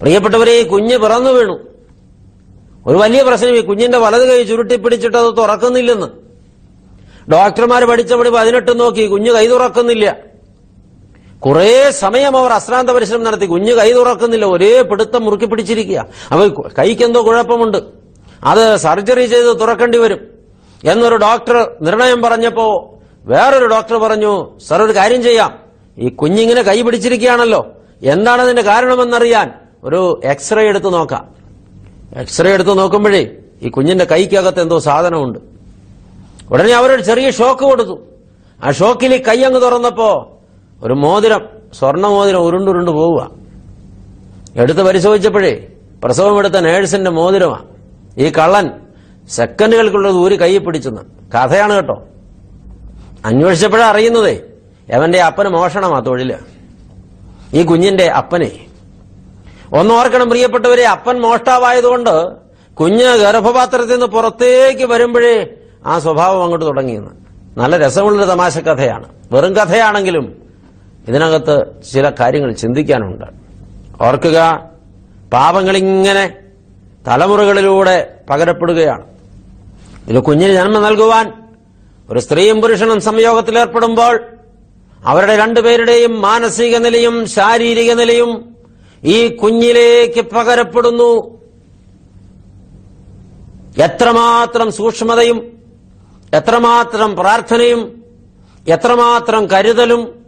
പ്രിയപ്പെട്ടവരെ 0.01 0.53
ഈ 0.53 0.63
കുഞ്ഞ് 0.63 0.99
പിറന്നു 0.99 1.31
വീണു. 1.31 1.74
ഒരു 2.87 2.99
വലിയ 2.99 3.23
പ്രശ്നം. 3.23 3.57
ഈ 3.57 3.61
കുഞ്ഞിന്റെ 3.61 3.99
വലത് 3.99 4.29
കൈ 4.29 4.43
ചുരുട്ടിപ്പിടിച്ചിട്ട് 4.43 5.17
അത് 5.17 5.37
തുറക്കുന്നില്ലെന്ന്. 5.37 6.07
ഡോക്ടർമാർ 7.33 7.85
പഠിച്ചപടി 7.85 8.31
പതിനെട്ട് 8.31 8.81
നോക്കി 8.81 9.07
കുഞ്ഞ് 9.07 9.33
കൈ 9.33 9.47
തുറക്കുന്നില്ല. 9.47 10.17
കുറേ 11.39 11.91
സമയം 11.91 12.37
അവർ 12.37 12.53
അശ്രാന്ത 12.53 12.91
പരിശ്രമം 12.91 13.25
നടത്തി. 13.25 13.47
കുഞ്ഞ് 13.47 13.73
കൈ 13.73 13.93
തുറക്കുന്നില്ല. 13.93 14.45
ഒരേ 14.45 14.83
പിടുത്തം 14.83 15.25
മുറുക്കി 15.25 15.45
പിടിച്ചിരിക്കുക 15.45 16.07
അവ 16.31 16.49
കൈക്കെന്തോ 16.79 17.27
കുഴപ്പമുണ്ട്. 17.27 17.79
അത് 18.45 18.77
സർജറി 18.77 19.27
ചെയ്ത് 19.27 19.61
തുറക്കേണ്ടി 19.61 19.99
വരും. 19.99 20.21
എന്നൊരു 20.85 21.17
ഡോക്ടർ 21.17 21.71
നിർണയം 21.81 22.23
പറഞ്ഞപ്പോ 22.23 22.95
വേറൊരു 23.25 23.67
ഡോക്ടർ 23.67 23.97
പറഞ്ഞു 23.97 24.59
സർ 24.69 24.83
ഒരു 24.83 24.93
കാര്യം 24.93 25.23
ചെയ്യാം. 25.23 25.59
ഈ 25.99 26.09
കുഞ്ഞിങ്ങനെ 26.09 26.63
കൈ 26.63 26.83
പിടിച്ചിരിക്കുകയാണല്ലോ. 26.83 27.67
എന്താണ് 28.03 28.43
അതിന്റെ 28.43 28.63
കാരണമെന്നറിയാൻ 28.63 29.53
ഒരു 29.85 30.21
എക്സ്റേ 30.25 30.63
എടുത്ത് 30.63 30.95
നോക്കാം. 30.95 31.34
എക്സ്റേ 32.15 32.51
എടുത്ത് 32.51 32.79
നോക്കുമ്പോഴേ 32.79 33.31
ഈ 33.63 33.69
കുഞ്ഞിന്റെ 33.69 34.05
കൈക്കകത്ത് 34.05 34.61
എന്തോ 34.61 34.79
സാധനമുണ്ട്. 34.79 35.39
ഉടനെ 36.51 36.73
അവരൊരു 36.73 37.03
ചെറിയ 37.03 37.31
ഷോക്ക് 37.31 37.61
കൊടുത്തു. 37.61 38.01
ആ 38.65 38.71
ഷോക്കിൽ 38.71 39.15
ഈ 39.15 39.23
കൈ 39.23 39.43
അങ്ങ് 39.43 39.63
തുറന്നപ്പോ 39.63 40.39
ഒരു 40.83 40.95
മോതിരം 40.95 41.49
സ്വർണ 41.79 42.07
മോതിരം 42.07 42.39
ഉരുണ്ടുരുണ്ട് 42.39 42.91
പോവുക. 42.91 43.31
എടുത്ത് 44.57 44.83
പരിശോധിച്ചപ്പോഴേ 44.83 45.67
പ്രസവം 46.05 46.39
എടുത്ത 46.39 46.55
നേഴ്സിന്റെ 46.55 47.11
മോതിരമാണ് 47.11 47.67
ഈ 48.19 48.31
കള്ളൻ 48.31 48.71
സെക്കൻഡുകൾക്കുള്ളത് 49.29 50.17
ഊരി 50.17 50.37
കൈ 50.37 50.59
പിടിച്ചെന്ന്. 50.59 51.01
കഥയാണ് 51.35 51.73
കേട്ടോ. 51.73 52.03
അന്വേഷിച്ചപ്പോഴാണ് 53.25 53.91
അറിയുന്നതേ 53.91 54.43
അവന്റെ 54.95 55.21
അപ്പന് 55.23 55.49
മോഷണമാ 55.49 56.01
തൊഴിൽ. 56.01 56.35
ഈ 57.55 57.63
കുഞ്ഞിന്റെ 57.63 58.07
അപ്പനെ 58.07 58.67
ഒന്നോർക്കണം 59.73 60.29
പ്രിയപ്പെട്ടവരെ 60.29 60.85
അപ്പൻ 60.87 61.21
മോഷ്ടാവായതുകൊണ്ട് 61.21 62.29
കുഞ്ഞ് 62.75 63.19
ഗർഭപാത്രത്തിൽ 63.19 63.93
നിന്ന് 63.93 64.07
പുറത്തേക്ക് 64.07 64.85
വരുമ്പോഴേ 64.85 65.47
ആ 65.87 65.99
സ്വഭാവം 65.99 66.43
അങ്ങോട്ട് 66.43 66.67
തുടങ്ങിയെന്ന്. 66.67 67.11
നല്ല 67.61 67.79
രസമുള്ളൊരു 67.79 68.31
തമാശ 68.31 68.59
കഥയാണ് 68.59 69.09
വെറും 69.33 69.57
കഥയാണെങ്കിലും 69.57 70.43
ഇതിനകത്ത് 71.09 71.83
ചില 71.93 72.11
കാര്യങ്ങൾ 72.21 72.53
ചിന്തിക്കാനുണ്ട്. 72.53 73.25
ഓർക്കുക 74.01 74.69
പാപങ്ങളിങ്ങനെ 75.33 76.37
തലമുറകളിലൂടെ 77.09 78.17
പകരപ്പെടുകയാണ്. 78.31 79.05
ഇത് 80.09 80.23
കുഞ്ഞിന് 80.23 80.53
ജന്മം 80.53 80.83
നൽകുവാൻ 80.83 81.33
ഒരു 82.11 82.19
സ്ത്രീയും 82.19 82.63
പുരുഷനും 82.63 83.01
സംയോഗത്തിലേർപ്പെടുമ്പോൾ 83.01 84.25
അവരുടെ 85.05 85.37
രണ്ടുപേരുടെയും 85.37 86.21
മാനസിക 86.21 86.77
നിലയും 86.77 87.27
ശാരീരിക 87.27 87.93
നിലയും 87.93 88.54
ഈ 89.05 89.37
കുഞ്ഞിലേക്ക് 89.37 90.21
പകരപ്പെടുന്നു. 90.21 91.41
എത്രമാത്രം 93.83 94.73
സൂക്ഷ്മതയും 94.73 95.59
എത്രമാത്രം 96.35 97.17
പ്രാർത്ഥനയും 97.17 98.03
എത്രമാത്രം 98.69 99.47
കരുതലും 99.47 100.25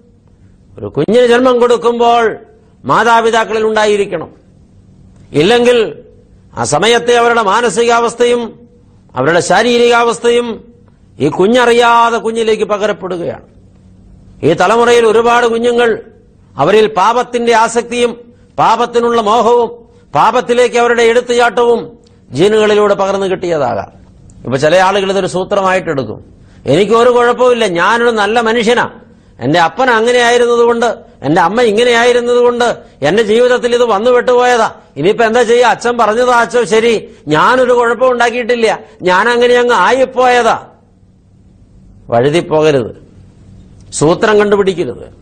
ഒരു 0.78 0.86
കുഞ്ഞിന് 0.86 1.26
ജന്മം 1.26 1.60
കൊടുക്കുമ്പോൾ 1.60 2.36
മാതാപിതാക്കളിൽ 2.84 3.66
ഉണ്ടായിരിക്കണം. 3.66 4.30
ഇല്ലെങ്കിൽ 5.32 6.02
ആ 6.54 6.64
സമയത്തെ 6.64 7.16
അവരുടെ 7.16 7.42
മാനസികാവസ്ഥയും 7.42 8.68
അവരുടെ 9.14 9.40
ശാരീരികാവസ്ഥയും 9.40 10.72
ഈ 11.20 11.28
കുഞ്ഞറിയാതെ 11.28 12.18
കുഞ്ഞിലേക്ക് 12.18 12.64
പകരപ്പെടുകയാണ്. 12.64 13.46
ഈ 14.42 14.52
തലമുറയിൽ 14.52 15.06
ഒരുപാട് 15.06 15.46
കുഞ്ഞുങ്ങൾ 15.46 16.02
അവരിൽ 16.58 16.86
പാപത്തിന്റെ 16.86 17.54
ആസക്തിയും 17.54 18.25
പാപത്തിനുള്ള 18.58 19.20
മോഹവും 19.20 19.86
പാപത്തിലേക്ക് 20.14 20.76
അവരുടെ 20.76 21.02
എടുത്തുചാട്ടവും 21.02 21.98
ജീനുകളിലൂടെ 22.30 22.94
പകർന്നു 22.94 23.26
കിട്ടിയതാകാം. 23.26 23.92
ഇപ്പൊ 24.44 24.58
ചില 24.58 24.76
ആളുകൾ 24.76 25.10
ഇതൊരു 25.10 25.26
സൂത്രമായിട്ട് 25.26 25.88
എടുക്കും. 25.88 26.24
എനിക്ക് 26.66 26.92
ഒരു 26.92 27.10
കുഴപ്പമില്ല 27.10 27.66
ഞാനൊരു 27.66 28.10
നല്ല 28.10 28.40
മനുഷ്യനാ. 28.40 28.90
എന്റെ 29.40 29.60
അപ്പൻ 29.60 29.90
അങ്ങനെയായിരുന്നതുകൊണ്ട് 29.90 30.86
എന്റെ 31.22 31.40
അമ്മ 31.40 31.62
ഇങ്ങനെയായിരുന്നതുകൊണ്ട് 31.62 32.76
എന്റെ 33.02 33.22
ജീവിതത്തിൽ 33.22 33.74
ഇത് 33.74 33.84
വന്നു 33.84 34.10
വിട്ടുപോയതാ 34.10 34.74
ഇനിയിപ്പോ 34.96 35.24
എന്താ 35.24 35.42
ചെയ്യുക? 35.42 35.66
അച്ഛൻ 35.66 35.98
പറഞ്ഞതാ 35.98 36.32
അച്ഛൻ 36.32 36.64
ശരി. 36.64 37.10
ഞാനൊരു 37.28 37.72
കുഴപ്പം 37.72 38.12
ഉണ്ടാക്കിയിട്ടില്ല. 38.12 38.80
ഞാൻ 39.02 39.28
അങ്ങനെ 39.28 39.54
അങ്ങ് 39.54 39.74
ആയിപ്പോയതാ. 39.74 40.66
വഴുതിപ്പോകരുത്. 42.10 43.06
സൂത്രം 43.92 44.38
കണ്ടുപിടിക്കരുത്. 44.38 45.12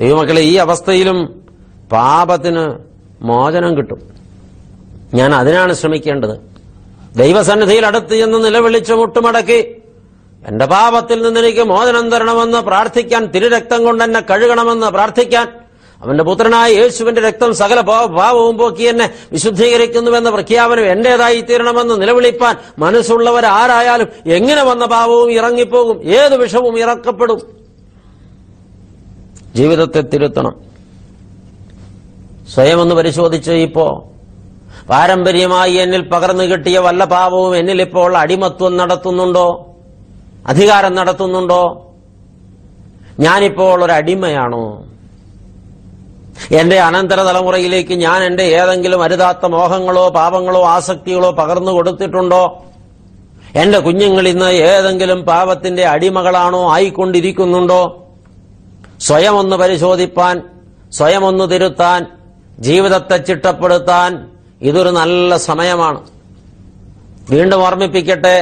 ദൈവമക്കളെ 0.00 0.40
ഈ 0.40 0.54
അവസ്ഥയിലും 0.54 1.43
പാപത്തിന് 1.94 2.64
മോചനം 3.22 3.76
കിട്ടും. 3.76 4.00
ഞാൻ 5.14 5.34
അതിനാണ് 5.34 5.72
ശ്രമിക്കേണ്ടത്. 5.74 6.34
ദൈവസന്നിധിയിൽ 7.16 7.86
അടുത്ത് 7.86 8.14
ചെന്ന് 8.18 8.44
നിലവിളിച്ച് 8.44 8.92
മുട്ടുമടക്കി 8.92 9.82
എന്റെ 10.48 10.66
പാപത്തിൽ 10.66 11.22
നിന്ന് 11.22 11.40
എനിക്ക് 11.40 11.60
മോചനം 11.60 12.10
തരണമെന്ന് 12.10 12.58
പ്രാർത്ഥിക്കാൻ 12.58 13.26
തിരുരക്തം 13.26 13.84
കൊണ്ട് 13.84 14.04
എന്നെ 14.04 14.20
കഴുകണമെന്ന് 14.20 14.86
പ്രാർത്ഥിക്കാൻ 14.86 15.46
അവന്റെ 16.02 16.24
പുത്രനായ 16.24 16.72
യേശുവിന്റെ 16.72 17.20
രക്തം 17.20 17.54
സകല 17.54 17.80
ഭാവവും 17.80 18.58
പോക്കി 18.58 18.82
എന്നെ 18.82 19.10
വിശുദ്ധീകരിക്കുന്നുവെന്ന 19.32 20.30
പ്രഖ്യാപനം 20.30 20.84
എന്റേതായി 20.92 21.40
തീരണമെന്ന് 21.40 22.02
നിലവിളിപ്പാൻ 22.02 22.56
മനസ്സുള്ളവർ 22.78 23.46
ആരായാലും 23.46 24.08
എങ്ങനെ 24.26 24.62
വന്ന 24.62 24.84
പാപവും 24.86 25.32
ഇറങ്ങിപ്പോകും? 25.32 26.04
ഏത് 26.04 26.36
വിഷവും 26.36 26.78
ഇറക്കപ്പെടും? 26.78 27.40
ജീവിതത്തെ 29.54 30.00
തിരുത്തണം. 30.00 30.73
സ്വയം 32.54 32.80
ഒന്ന് 32.80 32.94
പരിശോധിച്ച് 32.94 33.50
ഇപ്പോ. 33.50 34.04
പാരമ്പര്യമായി 34.88 35.72
എന്നിൽ 35.72 36.02
പകർന്നു 36.08 36.44
കിട്ടിയ 36.44 36.78
വല്ല 36.78 37.04
പാപവും 37.04 37.56
എന്നിൽ 37.56 37.82
ഇപ്പോൾ 37.82 38.16
അടിമത്വം 38.16 38.76
നടത്തുന്നുണ്ടോ? 38.76 39.66
അധികാരം 40.46 40.94
നടത്തുന്നുണ്ടോ? 40.94 41.90
ഞാനിപ്പോൾ 43.20 43.84
ഒരു 43.84 43.92
അടിമയാണോ 43.92 44.84
എന്റെ 46.52 46.80
അനന്തര 46.80 47.22
തലമുറയിലേക്ക് 47.22 47.94
ഞാൻ 47.94 48.24
എന്റെ 48.24 48.42
ഏതെങ്കിലും 48.42 49.02
അരുതാത്ത 49.02 49.46
മോഹങ്ങളോ 49.46 50.08
പാപങ്ങളോ 50.08 50.64
ആസക്തികളോ 50.64 51.30
പകർന്നു 51.30 51.72
കൊടുത്തിട്ടുണ്ടോ? 51.72 52.62
എന്റെ 53.56 53.78
കുഞ്ഞുങ്ങൾ 53.78 54.28
ഇന്ന് 54.28 54.44
ഏതെങ്കിലും 54.44 55.24
പാപത്തിന്റെ 55.24 55.84
അടിമകളാണോ 55.84 56.72
ആയിക്കൊണ്ടിരിക്കുന്നുണ്ടോ? 56.72 58.08
സ്വയം 59.00 59.38
ഒന്ന് 59.38 59.56
പരിശോധിപ്പാൻ 59.56 60.42
സ്വയം 60.92 61.26
ഒന്ന് 61.26 61.50
തിരുത്താൻ 61.50 62.06
ജീവിതത്തെ 62.58 63.16
ചിട്ടപ്പെടുത്താൻ 63.16 64.10
ഇതൊരു 64.62 64.90
നല്ല 64.90 65.36
സമയമാണ്. 65.36 66.00
വീണ്ടും 67.30 67.62
ഓർമ്മിപ്പിക്കട്ടെ 67.66 68.36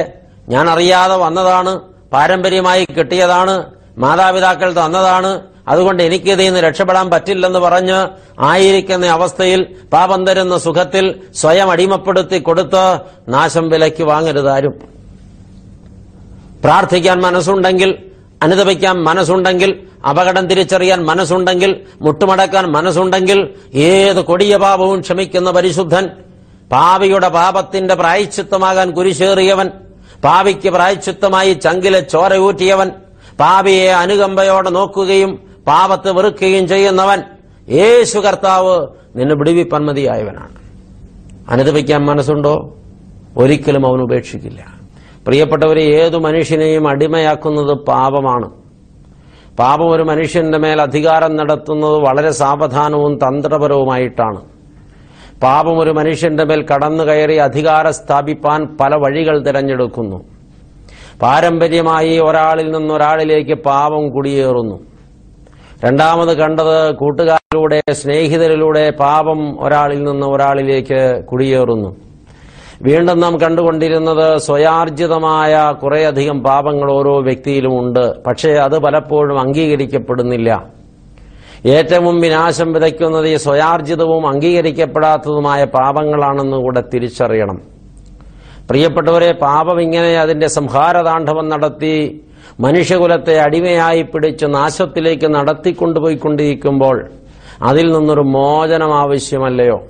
ഞാൻ 0.49 0.69
അറിയാതെ 0.69 1.15
വന്നതാണ് 1.15 1.79
പാരമ്പര്യമായി 2.13 2.85
കിട്ടിയതാണ് 2.97 3.55
മാതാപിതാക്കൾ 3.97 4.73
തന്നതാണ് 4.73 5.31
അതുകൊണ്ട് 5.67 6.03
എനിക്കിതിൽ 6.03 6.45
നിന്ന് 6.45 6.61
രക്ഷപ്പെടാൻ 6.61 7.09
പറ്റില്ലെന്ന് 7.09 7.59
പറഞ്ഞ് 7.59 7.99
ആയിരിക്കുന്ന 8.39 9.05
അവസ്ഥയിൽ 9.05 9.61
പാപം 9.93 10.25
തരുന്ന 10.25 10.57
സുഖത്തിൽ 10.57 11.05
സ്വയം 11.33 11.71
അടിമപ്പെടുത്തി 11.71 12.39
കൊടുത്ത് 12.39 12.99
നാശം 13.27 13.69
വിലയ്ക്ക് 13.69 14.03
വാങ്ങരുതാരും 14.03 14.73
പ്രാർത്ഥിക്കാൻ 16.63 17.21
മനസ്സുണ്ടെങ്കിൽ 17.21 17.97
അനുദപിക്കാൻ 18.41 19.03
മനസ്സുണ്ടെങ്കിൽ 19.03 19.71
അപകടം 20.09 20.47
തിരിച്ചറിയാൻ 20.47 21.05
മനസ്സുണ്ടെങ്കിൽ 21.05 21.85
മുട്ടുമടക്കാൻ 22.01 22.65
മനസ്സുണ്ടെങ്കിൽ 22.65 23.49
ഏത് 23.73 24.21
കൊടിയ 24.21 24.57
പാപവും 24.57 25.01
ക്ഷമിക്കുന്ന 25.01 25.51
പരിശുദ്ധൻ 25.51 26.09
പാവിയുടെ 26.71 27.27
പാപത്തിന്റെ 27.27 27.95
പ്രായച്ചിത്തമാകാൻ 27.95 28.91
കുരിശേറിയവൻ 28.91 29.69
പാവിക്ക് 30.23 30.69
പ്രായച്ചിത്തമായി 30.69 31.53
ചങ്കിലെ 31.53 31.99
ചോരയൂറ്റിയവൻ 31.99 32.91
പാവിയെ 33.39 33.89
അനുകമ്പയോടെ 33.91 34.69
നോക്കുകയും 34.69 35.39
പാപത്തെ 35.67 36.11
വെറുക്കുകയും 36.11 36.67
ചെയ്യുന്നവൻ 36.67 37.21
യേശു 37.69 38.19
കർത്താവ് 38.19 38.87
നിന്നെ 39.15 39.35
വിടുവിപ്പാൻ 39.35 39.85
മതിയായവനാണ് 39.85 40.55
അനുദപിക്കാൻ 41.49 42.05
മനസ്സുണ്ടോ? 42.05 42.75
ഒരിക്കലും 43.37 43.87
അവൻ 43.87 44.01
ഉപേക്ഷിക്കില്ല. 44.01 44.65
പ്രിയപ്പെട്ടവരെ 45.27 45.81
ഏതു 45.81 46.17
മനുഷ്യനെയും 46.17 46.87
അടിമയാക്കുന്നത് 46.87 47.77
പാപമാണ്. 47.77 48.62
പാപം 49.59 49.91
ഒരു 49.91 50.03
മനുഷ്യന്റെ 50.03 50.57
മേൽ 50.57 50.81
അധികാരം 50.81 51.35
നടത്തുന്നത് 51.35 51.97
വളരെ 52.07 52.31
സാവധാനവും 52.31 53.17
തന്ത്രപരവുമായിട്ടാണ്. 53.17 54.41
പാപം 55.43 55.79
ഒരു 55.79 55.89
മനുഷ്യന്റെ 55.89 56.43
മേൽ 56.43 56.65
കടന്നു 56.71 57.03
കയറി 57.03 57.35
അധികാരം 57.35 57.93
സ്ഥാപിപ്പാൻ 57.93 58.77
പല 58.81 58.95
വഴികൾ 58.95 59.35
തിരഞ്ഞെടുക്കുന്നു. 59.47 60.19
പാരമ്പര്യമായി 61.21 62.19
ഒരാളിൽ 62.19 62.71
നിന്ന് 62.71 62.93
ഒരാളിലേക്ക് 62.93 63.55
പാപം 63.63 64.09
കുടിയേറുന്നു. 64.09 64.77
രണ്ടാമത് 65.85 66.37
കണ്ടത് 66.37 66.95
കൂട്ടുകാരിലൂടെ 66.95 67.81
സ്നേഹിതരിലൂടെ 67.91 68.89
പാപം 68.89 69.39
ഒരാളിൽ 69.65 70.03
നിന്ന് 70.03 70.27
ഒരാളിലേക്ക് 70.27 71.23
കുടിയേറുന്നു. 71.31 71.89
വീണ്ടും 72.83 73.19
നാം 73.19 73.39
കണ്ടുകൊണ്ടിരുന്നത് 73.39 74.37
സ്വയാർജിതമായ 74.37 75.73
കുറേയധികം 75.83 76.43
പാപങ്ങൾ 76.43 76.91
ഓരോ 76.91 77.21
വ്യക്തിയിലും 77.21 77.79
ഉണ്ട്. 77.79 78.23
പക്ഷേ 78.23 78.51
അത് 78.51 78.79
പലപ്പോഴും 78.79 79.39
അംഗീകരിക്കപ്പെടുന്നില്ല. 79.39 80.67
ഏറ്റവും 81.65 82.21
വിനാശം 82.21 82.73
വിതയ്ക്കുന്നത് 82.73 83.27
ഈ 83.27 83.35
സ്വയാർജിതവും 83.35 84.27
അംഗീകരിക്കപ്പെടാത്തതുമായ 84.27 85.63
പാപങ്ങളാണെന്ന് 85.63 86.57
കൂടെ 86.57 86.83
തിരിച്ചറിയണം. 86.93 87.61
പ്രിയപ്പെട്ടവരെ 88.69 89.31
പാപം 89.31 89.81
ഇങ്ങനെ 89.81 90.19
അതിന്റെ 90.19 90.47
സംഹാരതാണ്ഡവം 90.47 91.49
നടത്തി 91.49 92.21
മനുഷ്യകുലത്തെ 92.59 93.39
അടിമയായി 93.39 94.01
പിടിച്ച് 94.01 94.45
നാശത്തിലേക്ക് 94.49 95.35
നടത്തിക്കൊണ്ടുപോയിക്കൊണ്ടിരിക്കുമ്പോൾ 95.35 97.09
അതിൽ 97.61 97.91
നിന്നൊരു 97.93 98.21
മോചനം 98.21 98.93
ആവശ്യമല്ലയോ? 98.95 99.81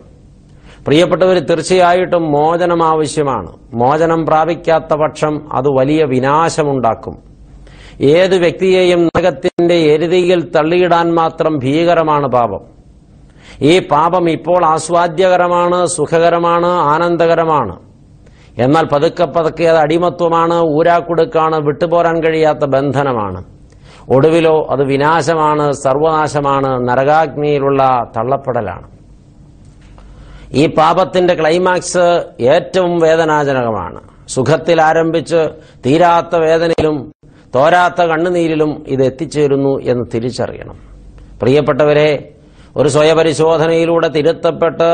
പ്രിയപ്പെട്ടവർ 0.87 1.39
തീർച്ചയായിട്ടും 1.39 2.31
മോചനം 2.31 2.83
ആവശ്യമാണ്. 2.83 3.51
മോചനം 3.73 4.25
പ്രാപിക്കാത്ത 4.25 4.93
പക്ഷം 4.93 5.33
അത് 5.53 5.67
വലിയ 5.67 6.03
വിനാശമുണ്ടാക്കും. 6.03 7.15
ഏത് 8.01 8.35
വ്യക്തിയെയും 8.35 9.05
നരകത്തിന്റെ 9.05 9.75
എരുതിയിൽ 9.75 10.49
തള്ളിയിടാൻ 10.55 11.13
മാത്രം 11.13 11.57
ഭീകരമാണ് 11.57 12.27
പാപം. 12.27 12.63
ഈ 13.61 13.79
പാപം 13.79 14.29
ഇപ്പോൾ 14.29 14.65
ആസ്വാദ്യകരമാണ് 14.65 15.85
സുഖകരമാണ് 15.85 16.65
ആനന്ദകരമാണ്. 16.65 17.75
എന്നാൽ 18.57 18.85
പതുക്കെ 18.85 19.25
പതുക്കെ 19.25 19.63
അത് 19.63 19.77
അടിമത്വമാണ് 19.77 20.61
ഊരാക്കുടുക്കാണ് 20.61 21.65
വിട്ടുപോരാൻ 21.65 22.23
കഴിയാത്ത 22.23 22.65
ബന്ധനമാണ്. 22.65 23.43
ഒടുവിലോ 24.09 24.67
അത് 24.69 24.83
വിനാശമാണ് 24.83 25.71
സർവനാശമാണ് 25.71 26.89
നരകാഗ്നിയിലുള്ള 26.89 27.83
തള്ളപ്പെടലാണ്. 28.17 28.92
ഈ 30.59 30.63
പാപത്തിന്റെ 30.75 31.33
ക്ലൈമാക്സ് 31.33 32.05
ഏറ്റവും 32.55 32.99
വേദനാജനകമാണ്. 32.99 33.99
സുഖത്തിൽ 34.33 34.81
ആരംഭിച്ച് 34.81 35.41
തീരാത്ത 35.85 36.35
വേദനയിലും 36.45 36.97
തോരാത്ത 37.55 38.01
കണ്ണുനീരിലും 38.01 38.71
ഇത് 38.87 39.03
എത്തിച്ചേരുന്നു 39.05 39.73
എന്ന് 39.91 40.05
തിരിച്ചറിയണം. 40.13 40.77
പ്രിയപ്പെട്ടവരെ 41.41 42.09
ഒരു 42.77 42.89
സ്വയപരിശോധനയിലൂടെ 42.89 44.07
തിരുത്തപ്പെട്ട് 44.15 44.89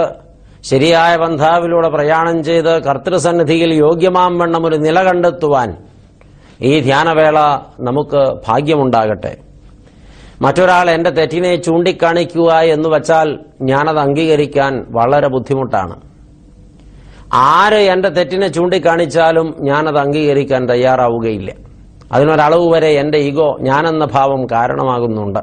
ശരിയായ 0.69 1.12
ബന്ധാവിലൂടെ 1.17 1.89
പ്രയാണം 1.89 2.43
ചെയ്ത് 2.43 2.72
കർത്തൃസന്നിധിയിൽ 2.88 3.74
യോഗ്യമാം 3.74 4.32
വണ്ണം 4.38 4.65
ഒരു 4.67 4.76
നില 4.86 5.04
കണ്ടെത്തുവാൻ 5.04 5.69
ഈ 6.69 6.80
ധ്യാനവേള 6.88 7.38
നമുക്ക് 7.88 8.22
ഭാഗ്യമുണ്ടാകട്ടെ. 8.48 9.34
മറ്റൊരാൾ 10.41 10.89
എന്റെ 10.89 11.10
തെറ്റിനെ 11.10 11.56
ചൂണ്ടിക്കാണിക്കുക 11.56 12.52
എന്ന് 12.52 12.89
വച്ചാൽ 12.89 13.39
ഞാനത് 13.62 13.99
അംഗീകരിക്കാൻ 13.99 14.86
വളരെ 14.89 15.28
ബുദ്ധിമുട്ടാണ്. 15.28 15.95
ആര് 17.34 17.73
എന്റെ 17.73 18.10
തെറ്റിനെ 18.10 18.47
ചൂണ്ടിക്കാണിച്ചാലും 18.47 19.56
ഞാനത് 19.60 19.97
അംഗീകരിക്കാൻ 19.97 20.69
തയ്യാറാവുകയില്ല. 20.69 21.52
അതിനൊരളവ് 22.12 22.73
വരെ 22.73 22.88
എന്റെ 22.88 23.17
ഈഗോ 23.17 23.58
ഞാനെന്ന 23.62 24.06
ഭാവം 24.06 24.45
കാരണമാകുന്നുണ്ട്. 24.45 25.39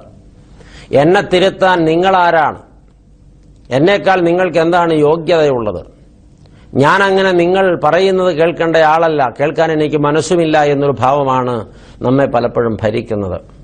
എന്നെ 0.93 1.21
തിരുത്താൻ 1.21 1.85
നിങ്ങളാരാണ്? 1.85 2.63
എന്നേക്കാൾ 3.71 4.21
നിങ്ങൾക്ക് 4.21 4.59
എന്താണ് 4.59 4.95
യോഗ്യതയുള്ളത്? 4.95 5.87
ഞാൻ 6.75 7.03
അങ്ങനെ 7.03 7.33
നിങ്ങൾ 7.33 7.81
പറയുന്നത് 7.85 8.37
കേൾക്കേണ്ട 8.37 8.77
ആളല്ല. 8.77 9.33
കേൾക്കാൻ 9.41 9.73
എനിക്ക് 9.73 9.97
മനസ്സുമില്ല 9.97 10.63
എന്നൊരു 10.63 10.95
ഭാവമാണ് 11.01 11.67
നമ്മെ 12.03 12.27
പലപ്പോഴും 12.27 12.77
ഭരിക്കുന്നത്. 12.83 13.56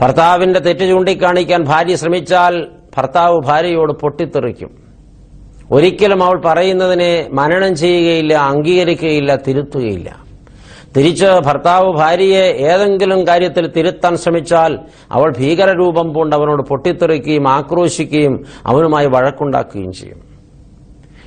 ഭർത്താവിന്റെ 0.00 0.60
തെറ്റ് 0.60 0.88
ചൂണ്ടിക്കാണിക്കാൻ 0.88 1.64
ഭാര്യ 1.64 1.96
ശ്രമിച്ചാൽ 1.96 2.66
ഭർത്താവ് 2.96 3.40
ഭാര്യയോട് 3.40 3.92
പൊട്ടിത്തെറിക്കും. 3.92 4.70
ഒരിക്കലും 5.70 6.24
അവൾ 6.24 6.42
പറയുന്നതിനെ 6.44 7.28
മനനം 7.32 7.76
ചെയ്യുകയില്ല 7.76 8.34
അംഗീകരിക്കുകയില്ല 8.34 9.36
തിരുത്തുകയില്ല. 9.36 10.26
തിരിച്ച് 10.96 11.26
ഭർത്താവ് 11.26 11.92
ഭാര്യയെ 11.92 12.52
ഏതെങ്കിലും 12.52 13.26
കാര്യത്തിൽ 13.26 13.66
തിരുത്താൻ 13.66 14.16
ശ്രമിച്ചാൽ 14.16 14.78
അവൾ 15.12 15.34
ഭീകരരൂപം 15.38 16.14
പൂണ്ട് 16.14 16.36
അവനോട് 16.36 16.62
പൊട്ടിത്തെറിക്കുകയും 16.62 17.48
ആക്രോശിക്കുകയും 17.48 18.44
അവനുമായി 18.66 19.06
വഴക്കുണ്ടാക്കുകയും 19.06 19.92
ചെയ്യും. 19.92 20.20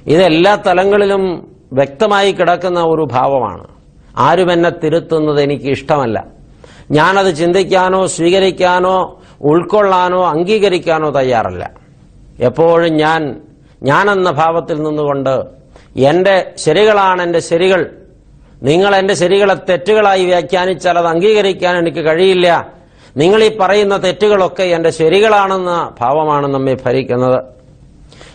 ഇതെല്ലാ 0.08 0.56
തലങ്ങളിലും 0.56 1.52
വ്യക്തമായി 1.74 2.32
കിടക്കുന്ന 2.32 2.80
ഒരു 2.80 3.08
ഭാവമാണ്. 3.12 3.68
ആരും 4.18 4.52
എന്നെ 4.52 4.70
തിരുത്തുന്നത് 4.70 5.42
എനിക്ക് 5.42 5.66
ഇഷ്ടമല്ല. 5.66 6.39
ഞാനത് 6.92 7.36
ചിന്തിക്കാനോ 7.36 8.06
സ്വീകരിക്കാനോ 8.06 9.20
ഉൾക്കൊള്ളാനോ 9.42 10.28
അംഗീകരിക്കാനോ 10.28 11.10
തയ്യാറല്ല. 11.10 11.72
എപ്പോഴും 12.40 12.94
ഞാൻ 12.94 13.42
ഞാനെന്ന 13.84 14.32
ഭാവത്തിൽ 14.32 14.84
നിന്നുകൊണ്ട് 14.84 15.36
എന്റെ 16.00 16.52
ശരികളാണ് 16.58 17.22
എന്റെ 17.22 17.40
ശരികൾ. 17.40 17.92
നിങ്ങൾ 18.64 18.96
എന്റെ 18.96 19.14
ശരികളെ 19.14 19.54
തെറ്റുകളായി 19.54 20.26
വ്യാഖ്യാനിച്ചാൽ 20.26 20.98
അത് 21.00 21.08
അംഗീകരിക്കാൻ 21.08 21.78
എനിക്ക് 21.78 21.98
കഴിയില്ല. 21.98 22.68
നിങ്ങൾ 23.18 23.44
ഈ 23.44 23.58
പറയുന്ന 23.58 23.98
തെറ്റുകളൊക്കെ 23.98 24.64
എന്റെ 24.64 24.90
ശരികളാണെന്ന 24.90 25.92
ഭാവമാണ് 26.02 26.48
നമ്മെ 26.48 26.78
ഭരിക്കുന്നത്. 26.86 27.44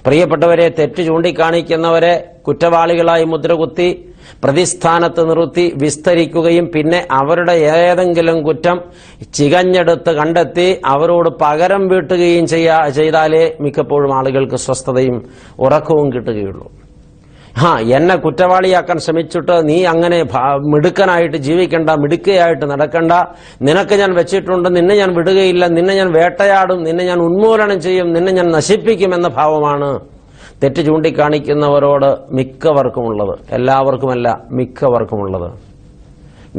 പ്രിയപ്പെട്ടവരെ 0.07 0.69
തെറ്റ് 0.69 1.07
ചൂണ്ടിക്കാണിക്കുന്നവരെ 1.07 2.25
കുറ്റവാളികളായി 2.47 3.25
മുദ്രകുത്തി 3.25 4.13
പ്രതിസ്ഥാനത്ത് 4.44 5.22
നിർത്തി 5.30 5.66
വിസ്തരിക്കുകയും 5.82 6.68
പിന്നെ 6.74 7.00
അവരുടെ 7.20 7.56
ഏതെങ്കിലും 7.74 8.38
കുറ്റം 8.46 8.78
ചികഞ്ഞെടുത്ത് 9.38 10.12
കണ്ടെത്തി 10.20 10.68
അവരോട് 10.94 11.30
പകരം 11.42 11.84
വീട്ടുകയും 11.92 12.46
ചെയ്യാ 12.54 12.78
ചെയ്താലേ 13.00 13.44
മിക്കപ്പോഴും 13.66 14.14
ആളുകൾക്ക് 14.20 14.60
സ്വസ്ഥതയും 14.66 15.18
ഉറക്കവും 15.66 16.08
കിട്ടുകയുള്ളൂ. 16.14 16.66
ആ 17.64 17.68
എന്നെ 17.96 18.14
കുറ്റവാളിയാക്കാൻ 18.22 18.98
ശ്രമിച്ചിട്ട് 19.02 19.56
നീ 19.68 19.76
അങ്ങനെ 19.90 20.16
മിടുക്കനായിട്ട് 20.72 21.38
ജീവിക്കണ്ട 21.48 21.90
മിടുക്കയായിട്ട് 22.02 22.66
നടക്കണ്ട. 22.72 23.12
നിനക്ക് 23.66 23.94
ഞാൻ 24.00 24.12
വെച്ചിട്ടുണ്ട് 24.18 24.68
നിന്നെ 24.76 24.94
ഞാൻ 25.02 25.10
വിടുകയില്ല 25.18 25.66
നിന്നെ 25.76 25.94
ഞാൻ 26.00 26.08
വേട്ടയാടും 26.18 26.80
നിന്നെ 26.88 27.04
ഞാൻ 27.10 27.20
ഉന്മൂലനം 27.28 27.78
ചെയ്യും 27.87 28.10
നിന്നെ 28.16 28.32
ഞാൻ 28.38 28.48
നശിപ്പിക്കും 28.56 29.14
എന്ന 29.18 29.30
ഭാവമാണ് 29.38 29.90
തെറ്റ് 30.64 30.83
ചൂണ്ടിക്കാണിക്കുന്നവരോട് 30.87 32.11
മിക്കവർക്കുമുള്ളത് 32.37 33.33
എല്ലാവർക്കുമല്ല 33.57 34.29
മിക്കവർക്കുമുള്ളത്. 34.59 35.48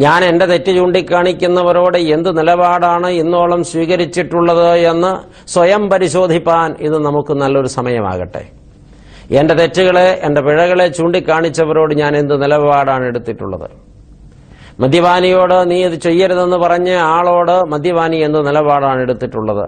ഞാൻ 0.03 0.21
എന്റെ 0.29 0.45
തെറ്റ് 0.51 0.71
ചൂണ്ടിക്കാണിക്കുന്നവരോട് 0.77 1.97
എന്ത് 2.15 2.29
നിലപാടാണ് 2.39 3.09
ഇന്നോളം 3.21 3.61
സ്വീകരിച്ചിട്ടുള്ളത് 3.69 4.67
എന്ന് 4.91 5.11
സ്വയം 5.53 5.83
പരിശോധിപ്പാൻ 5.91 6.75
ഇത് 6.87 6.97
നമുക്ക് 7.05 7.33
നല്ലൊരു 7.43 7.69
സമയമാകട്ടെ. 7.77 8.43
എന്റെ 9.39 9.53
തെറ്റുകളെ 9.61 10.07
എന്റെ 10.27 10.41
പിഴകളെ 10.47 10.87
ചൂണ്ടിക്കാണിച്ചവരോട് 10.97 11.93
ഞാൻ 12.01 12.13
എന്ത് 12.21 12.35
നിലപാടാണ് 12.43 13.05
എടുത്തിട്ടുള്ളത്? 13.11 13.67
മദ്യപാനിയോട് 14.83 15.57
നീ 15.71 15.77
ഇത് 15.85 15.97
ചെയ്യരുതെന്ന് 16.07 16.57
പറഞ്ഞ 16.65 16.89
ആളോട് 17.15 17.55
മദ്യപാനി 17.73 18.17
എന്ത് 18.27 18.39
നിലപാടാണ് 18.47 19.01
എടുത്തിട്ടുള്ളത്? 19.07 19.65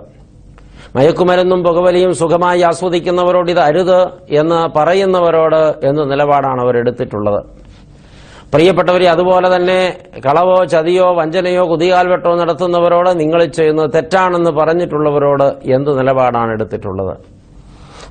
മയക്കുമരുന്നും 0.95 1.63
പുകവലിയും 1.63 2.13
സുഖമായി 2.13 2.61
ആസ്വദിക്കുന്നവരോട് 2.61 3.49
ഇത് 3.51 3.59
അരുത് 3.59 3.99
എന്ന് 4.29 4.59
പറയുന്നവരോട് 4.77 5.61
എന്ന 5.89 6.01
നിലപാടാണ് 6.11 6.61
അവർ 6.61 6.77
എടുത്തിട്ടുള്ളത്? 6.77 7.41
പ്രിയപ്പെട്ടവരെ 8.53 9.07
അതുപോലെ 9.07 9.55
തന്നെ 9.55 9.79
കളവോ 10.25 10.65
ചതിയോ 10.65 11.07
വഞ്ചനയോ 11.19 11.63
കുതികാൽവെട്ടോ 11.71 12.35
നടത്തുന്നവരോട് 12.35 13.09
നിങ്ങൾ 13.21 13.45
ചെയ്യുന്നത് 13.57 13.89
തെറ്റാണെന്ന് 13.95 14.51
പറഞ്ഞിട്ടുള്ളവരോട് 14.51 15.47
എന്ത് 15.77 15.99
നിലപാടാണ് 15.99 16.51
എടുത്തിട്ടുള്ളത്? 16.51 17.15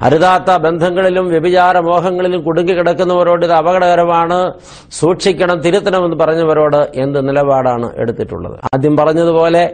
അരുതാത്ത 0.06 0.50
ബന്ധങ്ങളിലും 0.64 1.26
വ്യഭിചാര 1.28 1.78
മോഹങ്ങളിലും 1.78 2.40
കുടുങ്ങിക്കിടക്കുന്നവരോട് 2.44 3.44
ഇത് 3.44 3.52
അപകടകരമാണ്. 3.52 4.38
സൂക്ഷിക്കണം 5.00 5.60
തിരുത്തണമെന്ന് 5.60 6.16
പറഞ്ഞവരോട് 6.16 6.80
എന്ത് 7.04 7.28
നിലപാടാണ് 7.28 7.88
എടുത്തിട്ടുള്ളത്? 7.96 8.56
ആദ്യം 8.74 8.96
പറഞ്ഞതുപോലെ 8.96 9.64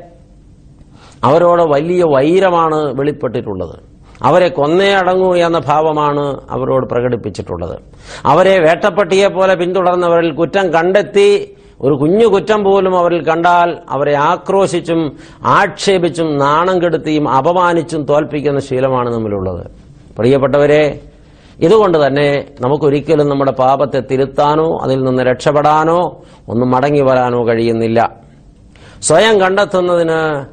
അവരോട് 1.24 1.62
വലിയ 1.62 2.04
വൈരമാണ് 2.04 2.94
വെളിപ്പെട്ടിട്ടുള്ളത്. 2.94 3.76
അവരെ 4.22 4.48
കൊന്നേ 4.48 4.90
അടങ്ങൂ 4.92 5.34
എന്ന 5.34 5.58
ഭാവമാണ് 5.58 6.40
അവരോട് 6.50 6.86
പ്രകടിപ്പിച്ചിട്ടുള്ളത്. 6.86 7.76
അവരെ 8.26 8.58
വേട്ടപ്പട്ടിയെ 8.58 9.28
പോലെ 9.28 9.54
പിന്തുടർന്നവരിൽ 9.54 10.34
കുറ്റം 10.34 10.72
കണ്ടെത്തി 10.72 11.56
ഒരു 11.80 11.94
കുഞ്ഞു 11.94 12.26
കുറ്റം 12.26 12.64
പോലും 12.64 12.98
അവരിൽ 12.98 13.26
കണ്ടാൽ 13.26 13.78
അവരെ 13.90 14.14
ആക്രോശിച്ചും 14.14 15.12
ആക്ഷേപിച്ചും 15.44 16.38
നാണം 16.38 16.82
കെടുത്തിയും 16.82 17.28
അപമാനിച്ചും 17.28 18.04
തോൽപ്പിക്കുന്ന 18.04 18.60
ശീലമാണ് 18.60 19.12
നമ്മിലുള്ളത്. 19.14 19.66
പ്രിയപ്പെട്ടവരെ 20.18 21.00
ഇതുകൊണ്ട് 21.60 22.06
തന്നെ 22.06 22.44
നമുക്കൊരിക്കലും 22.60 23.28
നമ്മുടെ 23.28 23.52
പാപത്തെ 23.52 24.00
തിരുത്താനോ 24.00 24.78
അതിൽ 24.82 25.04
നിന്ന് 25.04 25.22
രക്ഷപ്പെടാനോ 25.22 26.20
ഒന്നും 26.48 26.70
മടങ്ങി 26.70 27.00
വരാനോ 27.00 27.48
കഴിയുന്നില്ല. 27.48 28.10
സ്വയം 29.02 29.40
കണ്ടെത്തുന്നതിന് 29.40 30.44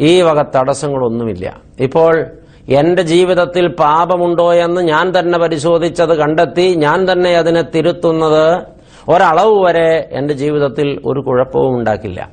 ഈ 0.00 0.22
വക 0.22 0.42
തടസ്സങ്ങളൊന്നുമില്ല. 0.42 1.60
ഇപ്പോൾ 1.80 2.26
എന്റെ 2.68 3.02
ജീവിതത്തിൽ 3.02 3.68
പാപമുണ്ടോ 3.68 4.54
എന്ന് 4.54 4.80
ഞാൻ 4.80 5.18
തന്നെ 5.18 5.38
പരിശോധിച്ചത് 5.38 6.14
കണ്ടെത്തി 6.14 6.74
ഞാൻ 6.74 7.12
തന്നെ 7.12 7.36
അതിനെ 7.36 7.62
തിരുത്തുന്നത് 7.62 8.66
ഒരളവ് 9.08 9.64
വരെ 9.64 10.08
എന്റെ 10.12 10.34
ജീവിതത്തിൽ 10.34 11.00
ഒരു 11.06 11.20
കുഴപ്പവും 11.20 11.74
ഉണ്ടാക്കില്ല. 11.74 12.28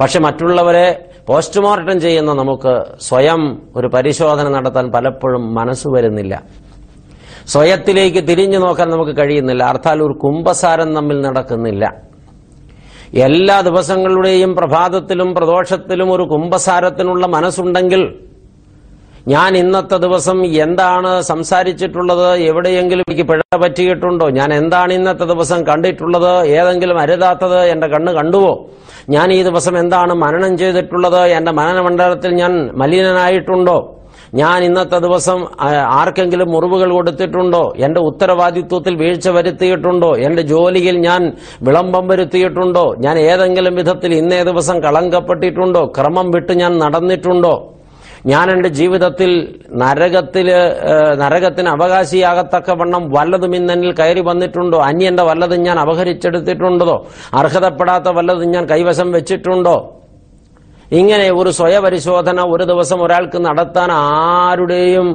പക്ഷെ 0.00 0.18
മറ്റുള്ളവരെ 0.20 1.04
പോസ്റ്റ്മോർട്ടം 1.28 2.00
ചെയ്യുന്ന 2.00 2.32
നമുക്ക് 2.34 2.84
സ്വയം 3.00 3.62
ഒരു 3.76 3.86
പരിശോധന 3.86 4.48
നടത്താൻ 4.48 4.92
പലപ്പോഴും 4.92 5.54
മനസ്സ് 5.54 5.88
വരുന്നില്ല. 5.88 6.42
സ്വയത്തിലേക്ക് 7.46 8.28
തിരിഞ്ഞു 8.28 8.58
നോക്കാൻ 8.58 8.90
നമുക്ക് 8.90 9.16
കഴിയുന്നില്ല. 9.16 9.64
അർത്ഥാൽ 9.64 10.02
ഒരു 10.02 10.12
കുംഭസാരം 10.12 10.94
തമ്മിൽ 10.94 11.20
നടക്കുന്നില്ല. 11.20 12.11
എല്ലാ 13.12 13.60
ദിവസങ്ങളുടെയും 13.60 14.54
പ്രഭാതത്തിലും 14.54 15.34
പ്രദോഷത്തിലും 15.34 16.12
ഒരു 16.12 16.24
കുംഭസാരത്തിനുള്ള 16.24 17.26
മനസ്സുണ്ടെങ്കിൽ 17.26 18.02
ഞാൻ 19.28 19.56
ഇന്നത്തെ 19.56 19.98
ദിവസം 19.98 20.44
എന്താണ് 20.44 21.22
സംസാരിച്ചിട്ടുള്ളത് 21.22 22.38
എവിടെയെങ്കിലും 22.50 23.04
എനിക്ക് 23.10 23.26
പിഴ 23.28 23.40
പറ്റിയിട്ടുണ്ടോ 23.54 24.26
ഞാൻ 24.28 24.54
എന്താണ് 24.54 24.92
ഇന്നത്തെ 24.92 25.24
ദിവസം 25.24 25.66
കണ്ടിട്ടുള്ളത് 25.66 26.32
ഏതെങ്കിലും 26.46 26.98
അരുതാത്തത് 26.98 27.64
എന്റെ 27.64 27.86
കണ്ണ് 27.86 28.12
കണ്ടുവോ? 28.12 28.52
ഞാൻ 29.10 29.32
ഈ 29.32 29.42
ദിവസം 29.42 29.78
എന്താണ് 29.78 30.14
മനനം 30.14 30.58
ചെയ്തിട്ടുള്ളത് 30.58 31.20
എന്റെ 31.24 31.50
മനനമണ്ഡലത്തിൽ 31.50 32.30
ഞാൻ 32.34 32.52
മലിനനായിട്ടുണ്ടോ? 32.82 34.01
ഞാൻ 34.34 34.64
ഇന്നത്തെ 34.64 34.98
ദിവസം 34.98 35.46
ആർക്കെങ്കിലും 36.00 36.48
മുറിവുകൾ 36.52 36.90
കൊടുത്തിട്ടുണ്ടോ? 36.92 37.72
എന്റെ 37.78 38.00
ഉത്തരവാദിത്വത്തിൽ 38.00 38.94
വീഴ്ച 38.96 39.28
വരുത്തിയിട്ടുണ്ടോ? 39.28 40.10
എന്റെ 40.26 40.42
ജോലിയിൽ 40.42 41.00
ഞാൻ 41.00 41.32
വിളംബം 41.62 42.08
വരുത്തിയിട്ടുണ്ടോ? 42.08 42.94
ഞാൻ 42.98 43.18
ഏതെങ്കിലും 43.18 43.74
വിധത്തിൽ 43.74 44.14
ഇന്നേ 44.14 44.42
ദിവസം 44.42 44.80
കളങ്കപ്പെട്ടിട്ടുണ്ടോ? 44.80 45.92
ക്രമം 45.98 46.30
വിട്ട് 46.30 46.52
ഞാൻ 46.52 46.78
നടന്നിട്ടുണ്ടോ? 46.78 47.68
ഞാൻ 48.26 48.50
എന്റെ 48.50 48.68
ജീവിതത്തിൽ 48.68 49.30
നരകത്തിൽ 49.82 50.48
നരകത്തിന് 51.22 51.68
അവകാശിയാകത്തക്കവണ്ണം 51.68 53.10
വല്ലതും 53.10 53.56
ഇന്നെന്നിൽ 53.56 53.92
കയറി 54.00 54.20
വന്നിട്ടുണ്ടോ? 54.20 54.78
അന്യന്റെ 54.78 55.22
വല്ലതും 55.22 55.62
ഞാൻ 55.62 55.78
അപഹരിച്ചെടുത്തിട്ടുണ്ടോ? 55.78 57.06
അർഹതപ്പെടാത്ത 57.34 58.08
വല്ലതും 58.18 58.50
ഞാൻ 58.50 58.66
കൈവശം 58.66 59.12
വെച്ചിട്ടുണ്ടോ? 59.12 59.76
ഇങ്ങനെ 60.98 61.26
ഒരു 61.40 61.50
സ്വയപരിശോധന 61.50 62.40
ഒരു 62.54 62.64
ദിവസം 62.64 62.98
ഒരാൾക്ക് 63.04 63.38
നടത്താൻ 63.44 63.90
ആരുടെയും 63.92 65.08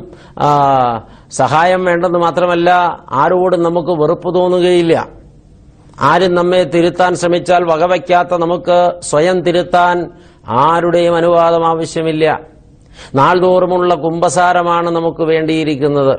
സഹായം 1.31 1.81
വേണ്ടെന്ന് 1.85 2.19
മാത്രമല്ല 2.19 2.69
ആരോടും 3.21 3.61
നമുക്ക് 3.63 3.93
വെറുപ്പ് 4.01 4.29
തോന്നുകയില്ല. 4.35 4.93
ആരും 6.09 6.33
നമ്മെ 6.35 6.63
തിരുത്താൻ 6.73 7.15
ശ്രമിച്ചാൽ 7.15 7.63
വകവയ്ക്കാത്ത 7.71 8.33
നമുക്ക് 8.43 8.77
സ്വയം 9.09 9.37
തിരുത്താൻ 9.41 9.97
ആരുടെയും 10.63 11.15
അനുവാദം 11.15 11.63
ആവശ്യമില്ല. 11.67 12.25
നാൾതോറുമുള്ള 13.15 13.93
കുംഭസാരമാണ് 14.05 14.89
നമുക്ക് 14.89 15.23
വേണ്ടിയിരിക്കുന്നത്. 15.31 16.15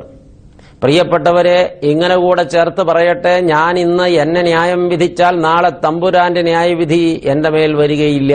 പ്രിയപ്പെട്ടവരെ 0.82 1.58
ഇങ്ങനെ 1.82 2.16
കൂടെ 2.16 2.42
ചേർത്ത് 2.54 2.82
പറയട്ടെ 2.90 3.34
ഞാൻ 3.52 3.78
ഇന്ന് 3.78 4.06
എന്നെ 4.22 4.42
ന്യായം 4.42 4.82
വിധിച്ചാൽ 4.88 5.34
നാളെ 5.40 5.70
തമ്പുരാന്റെ 5.84 6.42
ന്യായവിധി 6.42 7.02
എന്റെ 7.24 7.50
മേൽ 7.50 7.74
വരികയില്ല. 7.74 8.34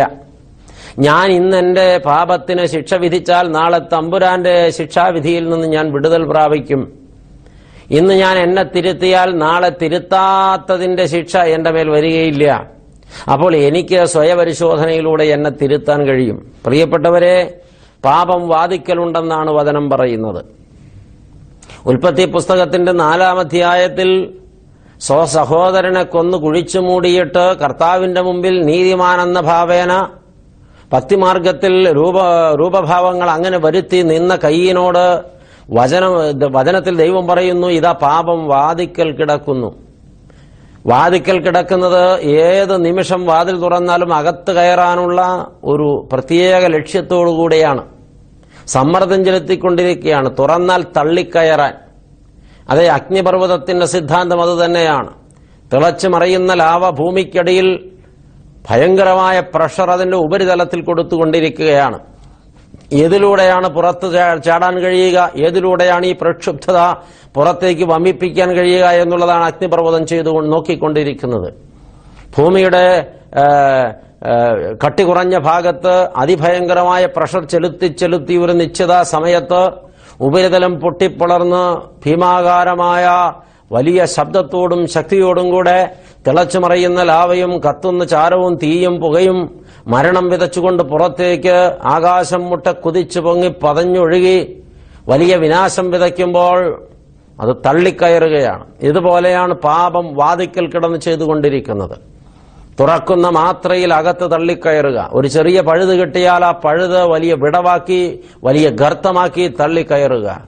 ഞാൻ 1.00 1.32
ഇന്ന് 1.32 1.58
എന്റെ 1.58 1.98
പാപത്തിന് 1.98 2.66
ശിക്ഷ 2.66 2.94
വിധിച്ചാൽ 2.94 3.52
നാളെ 3.52 3.80
തമ്പുരാന്റെ 3.80 4.70
ശിക്ഷാവിധിയിൽ 4.70 5.50
നിന്ന് 5.50 5.68
ഞാൻ 5.68 5.94
വിടുതൽ 5.94 6.24
പ്രാപിക്കും. 6.24 6.94
ഇന്ന് 7.92 8.14
ഞാൻ 8.14 8.38
എന്നെ 8.38 8.64
തിരുത്തിയാൽ 8.64 9.38
നാളെ 9.38 9.72
തിരുത്താത്തതിന്റെ 9.82 11.06
ശിക്ഷ 11.06 11.38
എന്റെ 11.38 11.72
മേൽ 11.72 11.90
വരികയില്ല. 11.90 12.70
അപ്പോൾ 13.32 13.56
എനിക്ക് 13.56 14.06
സ്വയപരിശോധനയിലൂടെ 14.06 15.24
എന്നെ 15.24 15.50
തിരുത്താൻ 15.50 16.06
കഴിയും. 16.06 16.52
പ്രിയപ്പെട്ടവരെ 16.66 17.58
പാപം 18.06 18.48
വാദിക്കലുണ്ടെന്നാണ് 18.48 19.52
വചനം 19.52 19.90
പറയുന്നത്. 19.90 20.46
ഉൽപ്പത്തി 21.86 22.26
പുസ്തകത്തിന്റെ 22.26 22.92
നാലാം 22.92 23.40
അധ്യായത്തിൽ 23.40 24.34
സ്വസഹോദരനെ 25.02 26.04
കൊന്നു 26.04 26.38
കുഴിച്ചു 26.38 26.80
മൂടിയിട്ട് 26.80 27.58
കർത്താവിന്റെ 27.58 28.22
മുമ്പിൽ 28.22 28.66
നീതിമാനെന്ന 28.66 29.40
ഭാവേന 29.40 30.08
ഭക്തിമാർഗത്തിൽ 30.94 31.92
രൂപ 31.92 32.16
രൂപഭാവങ്ങൾ 32.56 33.30
അങ്ങനെ 33.30 33.58
വരുത്തി 33.58 34.02
നിന്ന 34.02 34.36
കയ്യിനോട് 34.36 35.22
വചന 35.70 36.06
വചനത്തിൽ 36.52 36.98
ദൈവം 36.98 37.28
പറയുന്നു 37.28 37.68
ഇതാ 37.68 37.92
പാപം 37.92 38.48
വാതിക്കൽ 38.48 39.12
കിടക്കുന്നു. 39.12 39.76
വാതിക്കൽ 40.86 41.42
കിടക്കുന്നത് 41.42 42.20
ഏത് 42.22 42.86
നിമിഷം 42.86 43.26
വാതിൽ 43.26 43.60
തുറന്നാലും 43.60 44.14
അകത്ത് 44.14 44.52
കയറാനുള്ള 44.52 45.48
ഒരു 45.64 46.10
പ്രത്യേക 46.12 46.66
ലക്ഷ്യത്തോടു 46.66 47.30
കൂടെയാണ്. 47.30 47.86
സമ്മർദ്ദം 48.68 49.26
ചെലുത്തിക്കൊണ്ടിരിക്കുകയാണ്. 49.26 50.38
തുറന്നാൽ 50.40 50.86
തള്ളിക്കയറാൻ. 50.98 51.74
അതേ 52.70 52.88
അഗ്നിപർവതത്തിന്റെ 52.88 53.86
സിദ്ധാന്തം 53.86 54.42
അത് 54.42 54.66
തന്നെയാണ് 54.66 55.10
തിളച്ചു 55.74 56.08
മറിയുന്ന 56.08 56.54
ലാവ 56.54 56.90
ഭൂമിക്കടിയിൽ 56.90 57.93
ഭയങ്കരമായ 58.68 59.38
പ്രഷർ 59.54 59.88
അതിന്റെ 59.96 60.18
ഉപരിതലത്തിൽ 60.26 60.82
കൊടുത്തുകൊണ്ടിരിക്കുകയാണ്. 60.90 61.98
ഏതിലൂടെയാണ് 63.02 63.68
പുറത്ത് 63.76 64.08
ചാടാൻ 64.46 64.76
കഴിയുക? 64.84 65.18
ഏതിലൂടെയാണ് 65.46 66.06
ഈ 66.12 66.14
പ്രക്ഷുബ്ധത 66.22 66.80
പുറത്തേക്ക് 67.36 67.86
വമിപ്പിക്കാൻ 67.92 68.50
കഴിയുക 68.58 68.86
എന്നുള്ളതാണ് 69.04 69.46
അഗ്നിപർവതം 69.52 70.04
ചെയ്തു 70.12 70.32
നോക്കിക്കൊണ്ടിരിക്കുന്നത്. 70.54 71.50
ഭൂമിയുടെ 72.36 72.86
കട്ടി 74.84 75.04
കുറഞ്ഞ 75.04 75.36
ഭാഗത്ത് 75.48 75.96
അതിഭയങ്കരമായ 76.24 77.04
പ്രഷർ 77.16 77.44
ചെലുത്തി 77.54 77.88
ചെലുത്തി 78.02 78.36
ഒരു 78.44 78.54
നിശ്ചിത 78.62 78.94
സമയത്ത് 79.14 79.62
ഉപരിതലം 80.28 80.74
പൊട്ടിപ്പിളർന്ന് 80.84 81.64
ഭീമാകാരമായ 82.04 83.06
വലിയ 83.76 84.00
ശബ്ദത്തോടും 84.16 84.82
ശക്തിയോടും 84.96 85.48
കൂടെ 85.52 85.78
തിളച്ചു 86.28 86.60
മറയുന്ന 86.60 87.04
ലാവയും 87.04 87.60
കത്തുന്ന 87.60 88.04
ചാരവും 88.06 88.56
തീയും 88.64 89.02
പുകയും 89.02 89.40
മരണം 89.88 90.30
വിതച്ചുകൊണ്ട് 90.30 90.84
പുറത്തേക്ക് 90.84 91.56
ആകാശം 91.96 92.50
മുട്ട 92.50 92.68
കുതിച്ചു 92.68 93.20
പൊങ്ങി 93.20 93.50
പതഞ്ഞൊഴുകി 93.64 94.38
വലിയ 95.08 95.36
വിനാശം 95.36 95.92
വിതയ്ക്കുമ്പോൾ 95.92 96.60
അത് 97.42 97.56
തള്ളിക്കയറുകയാണ്. 97.66 98.66
ഇതുപോലെയാണ് 98.82 99.54
പാപം 99.54 100.06
വാതിക്കൽ 100.16 100.66
കിടന്ന് 100.72 100.98
ചെയ്തുകൊണ്ടിരിക്കുന്നത്. 100.98 101.96
തുറക്കുന്ന 102.80 103.28
മാത്രയിൽ 103.30 103.94
അകത്ത് 103.94 104.32
തള്ളിക്കയറുക. 104.32 105.10
ഒരു 105.14 105.28
ചെറിയ 105.28 105.62
പഴുത് 105.62 105.94
കിട്ടിയാൽ 106.00 106.46
ആ 106.46 106.52
പഴുത് 106.52 107.00
വലിയ 107.14 107.34
വിടവാക്കി 107.34 108.02
വലിയ 108.44 108.70
ഗർത്തമാക്കി 108.70 109.48
തള്ളിക്കയറുക. 109.60 110.42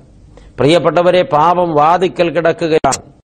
പ്രിയപ്പെട്ടവരെ 0.60 1.22
പാപം 1.24 1.70
വാതിക്കൽ 1.82 2.30
കിടക്കുകയാണ്. 2.38 3.15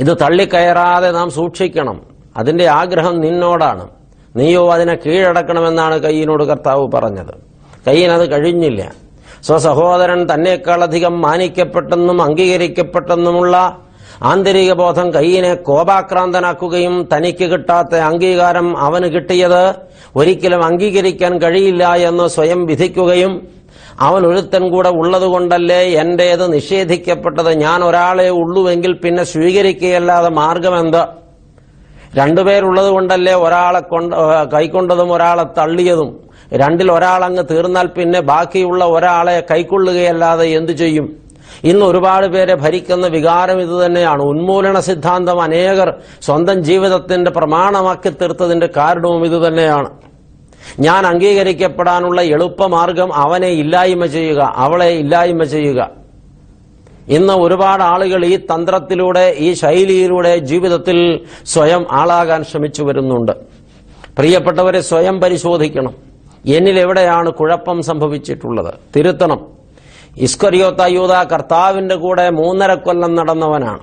ഇത് 0.00 0.16
തള്ളിക്കയറാതെ 0.20 1.10
നാം 1.10 1.30
സൂക്ഷിക്കണം. 1.30 2.00
അതിന്റെ 2.36 2.66
ആഗ്രഹം 2.66 3.20
നിന്നോടാണ്. 3.20 3.88
നീയോ 4.36 4.72
അതിനെ 4.72 4.94
കീഴടക്കണമെന്നാണ് 4.94 5.98
കയ്യനോട് 5.98 6.44
കർത്താവ് 6.44 6.88
പറഞ്ഞത്. 6.94 7.34
കയ്യനത് 7.86 8.30
കഴിഞ്ഞില്ല. 8.30 8.92
സ്വസഹോദരൻ 9.42 10.26
തന്നെക്കാളധികം 10.34 11.20
മാനിക്കപ്പെട്ടെന്നും 11.20 12.22
അംഗീകരിക്കപ്പെട്ടെന്നുമുള്ള 12.22 13.78
ആന്തരിക 14.22 14.72
ബോധം 14.72 15.14
കയ്യനെ 15.14 15.54
കോപാക്രാന്തനാക്കുകയും 15.54 17.08
തനിക്ക് 17.16 17.44
കിട്ടാത്ത 17.44 17.94
അംഗീകാരം 17.94 18.78
അവന് 18.78 19.04
കിട്ടിയത് 19.04 19.74
ഒരിക്കലും 20.16 20.64
അംഗീകരിക്കാൻ 20.64 21.38
കഴിയില്ല 21.38 21.94
എന്ന് 21.94 22.28
സ്വയം 22.28 22.66
വിധിക്കുകയും 22.66 23.48
അവൻ 24.00 24.26
ഒരുത്തൻ 24.26 24.64
കൂടെ 24.70 24.88
ഉള്ളതുകൊണ്ടല്ലേ 24.88 25.80
എന്റേത് 26.02 26.52
നിഷേധിക്കപ്പെട്ടത്? 26.52 27.50
ഞാൻ 27.64 27.84
ഒരാളെ 27.84 28.28
ഉള്ളുവെങ്കിൽ 28.28 28.92
പിന്നെ 29.04 29.24
സ്വീകരിക്കുകയല്ലാതെ 29.24 30.28
മാർഗമെന്ത്? 30.28 31.02
രണ്ടുപേരുള്ളത് 32.14 32.90
കൊണ്ടല്ലേ 32.90 33.34
ഒരാളെ 33.34 33.80
കൊണ്ട് 33.80 34.16
കൈക്കൊണ്ടതും 34.54 35.12
ഒരാളെ 35.12 35.44
തള്ളിയതും? 35.58 36.10
രണ്ടിൽ 36.54 36.92
ഒരാളങ്ങ് 36.92 37.42
തീർന്നാൽ 37.50 37.86
പിന്നെ 37.86 38.20
ബാക്കിയുള്ള 38.20 38.84
ഒരാളെ 38.84 39.46
കൈക്കൊള്ളുകയല്ലാതെ 39.50 40.46
എന്തു 40.58 40.72
ചെയ്യും? 40.72 41.06
ഇന്ന് 41.64 41.84
ഒരുപാട് 41.86 42.26
പേരെ 42.26 42.54
ഭരിക്കുന്ന 42.54 43.06
വികാരം 43.06 43.58
ഇത് 43.60 43.86
തന്നെയാണ്. 43.86 44.22
ഉന്മൂലന 44.22 44.80
സിദ്ധാന്തം 44.80 45.42
അനേകർ 45.42 45.88
സ്വന്തം 46.22 46.64
ജീവിതത്തിന്റെ 46.64 47.30
പ്രമാണമാക്കി 47.30 48.08
തീർത്തതിന്റെ 48.08 48.68
കാരണവും 48.76 49.24
ഇത് 49.24 49.38
തന്നെയാണ്. 49.46 49.90
ഞാൻ 50.80 51.06
അംഗീകരിക്കപ്പെടാനുള്ള 51.06 52.20
എളുപ്പമാർഗം 52.20 53.14
അവനെ 53.14 53.48
ഇല്ലായ്മ 53.48 54.06
ചെയ്യുക 54.06 54.52
അവളെ 54.56 54.88
ഇല്ലായ്മ 54.88 55.44
ചെയ്യുക. 55.44 55.90
ഇന്ന് 57.08 57.32
ഒരുപാട് 57.32 57.82
ആളുകൾ 57.82 58.24
ഈ 58.24 58.36
തന്ത്രത്തിലൂടെ 58.36 59.34
ഈ 59.38 59.52
ശൈലിയിലൂടെ 59.52 60.36
ജീവിതത്തിൽ 60.36 61.20
സ്വയം 61.44 61.86
ആളാകാൻ 61.90 62.44
ശ്രമിച്ചു 62.44 62.82
വരുന്നുണ്ട്. 62.82 63.32
പ്രിയപ്പെട്ടവരെ 64.18 64.80
സ്വയം 64.80 65.20
പരിശോധിക്കണം. 65.20 65.94
എന്നിൽ 66.46 66.80
എവിടെയാണ് 66.80 67.30
കുഴപ്പം 67.30 67.82
സംഭവിച്ചിട്ടുള്ളത്? 67.82 68.74
തിരുത്തണം. 68.96 69.46
ഇസ്കറിയോത്ത 70.16 70.82
യൂത 70.86 71.10
കർത്താവിന്റെ 71.10 71.94
കൂടെ 71.94 72.30
മൂന്നര 72.30 72.74
കൊല്ലം 72.74 73.14
നടന്നവനാണ്. 73.14 73.80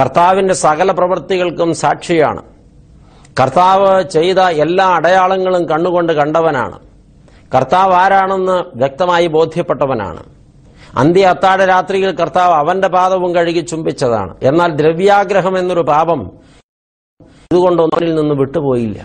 കർത്താവിന്റെ 0.00 0.54
സകല 0.54 0.90
പ്രവൃത്തികൾക്കും 0.90 1.74
സാക്ഷിയാണ്. 1.74 2.42
കർത്താവ് 3.40 4.02
ചെയ്ത 4.02 4.38
എല്ലാ 4.38 4.86
അടയാളങ്ങളും 4.86 5.64
കണ്ണുകൊണ്ട് 5.68 6.12
കണ്ടവനാണ്. 6.12 6.78
കർത്താവ് 7.54 7.92
ആരാണെന്ന് 7.94 8.56
വ്യക്തമായി 8.76 9.26
ബോധ്യപ്പെട്ടവനാണ്. 9.26 10.22
അന്ത്യ 10.96 11.26
അത്താഴ 11.26 11.64
രാത്രിയിൽ 11.64 12.10
കർത്താവ് 12.10 12.54
അവന്റെ 12.54 12.88
പാദവും 12.88 13.34
കഴുകി 13.34 13.60
ചുംബിച്ചതാണ്. 13.60 14.32
എന്നാൽ 14.42 14.70
ദ്രവ്യാഗ്രഹം 14.76 15.58
എന്നൊരു 15.58 15.80
പാപം 15.80 16.20
ഇതുകൊണ്ടൊന്നിൽ 17.46 18.14
നിന്ന് 18.14 18.34
വിട്ടുപോയില്ല. 18.34 18.98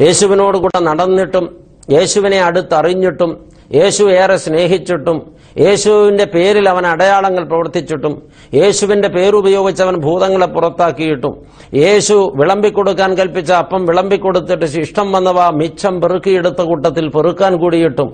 യേശുവിനോട് 0.00 0.58
കൂടെ 0.58 0.80
നടന്നിട്ടും 0.80 1.46
യേശുവിനെ 1.90 2.40
അടുത്തറിഞ്ഞിട്ടും 2.42 3.30
യേശു 3.74 4.04
ഏറെ 4.04 4.36
സ്നേഹിച്ചിട്ടും 4.36 5.18
യേശുവിന്റെ 5.56 6.26
പേരിൽ 6.26 6.66
അവൻ 6.68 6.84
അടയാളങ്ങൾ 6.86 7.42
പ്രവർത്തിച്ചിട്ടും 7.44 8.14
യേശുവിന്റെ 8.54 9.08
പേരുപയോഗിച്ച് 9.08 9.82
അവൻ 9.82 9.96
ഭൂതങ്ങളെ 10.00 10.48
പുറത്താക്കിയിട്ടും 10.48 11.34
യേശു 11.76 12.16
വിളമ്പിക്കൊടുക്കാൻ 12.34 13.10
കൽപ്പിച്ച 13.18 13.50
അപ്പം 13.52 13.82
വിളമ്പിക്കൊടുത്തിട്ട് 13.86 14.68
ഇഷ്ടം 14.82 15.08
വന്നവ 15.12 15.48
മിച്ചം 15.52 15.96
പെറുക്കിയെടുത്ത 16.00 16.62
കൂട്ടത്തിൽ 16.62 17.06
പെറുക്കാൻ 17.08 17.54
കൂടിയിട്ടും 17.58 18.10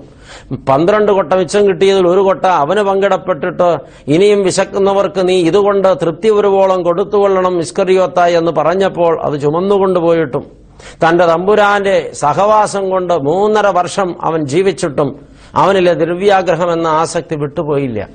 പന്ത്രണ്ട് 0.67 1.11
കൊട്ട 1.11 1.31
മിച്ചം 1.33 1.63
കിട്ടിയതിൽ 1.67 2.05
ഒരു 2.07 2.21
കൊട്ട 2.21 2.45
അവന് 2.59 2.81
പങ്കിടപ്പെട്ടിട്ട് 2.83 3.69
ഇനിയും 4.07 4.39
വിശക്കുന്നവർക്ക് 4.43 5.21
നീ 5.27 5.35
ഇതുകൊണ്ട് 5.41 5.89
തൃപ്തി 6.01 6.29
ഒരുവോളം 6.29 6.79
കൊടുത്തുകൊള്ളണം 6.83 7.55
ഇസ്കറിയോത്ത 7.59 8.27
എന്ന് 8.39 8.51
പറഞ്ഞപ്പോൾ 8.51 9.13
അത് 9.23 9.35
ചുമന്നുകൊണ്ടുപോയിട്ടും 9.41 10.45
തന്റെ 11.01 11.25
തമ്പുരാന്റെ 11.25 11.95
സഹവാസം 12.13 12.83
കൊണ്ട് 12.89 13.13
മൂന്നര 13.23 13.67
വർഷം 13.69 14.09
അവൻ 14.21 14.41
ജീവിച്ചിട്ടും 14.45 15.09
അവനിലെ 15.55 15.93
ദ്രവ്യാഗ്രഹം 15.93 16.73
എന്ന 16.73 16.87
ആസക്തി 16.87 17.35
വിട്ടുപോയില്ല. 17.35 18.07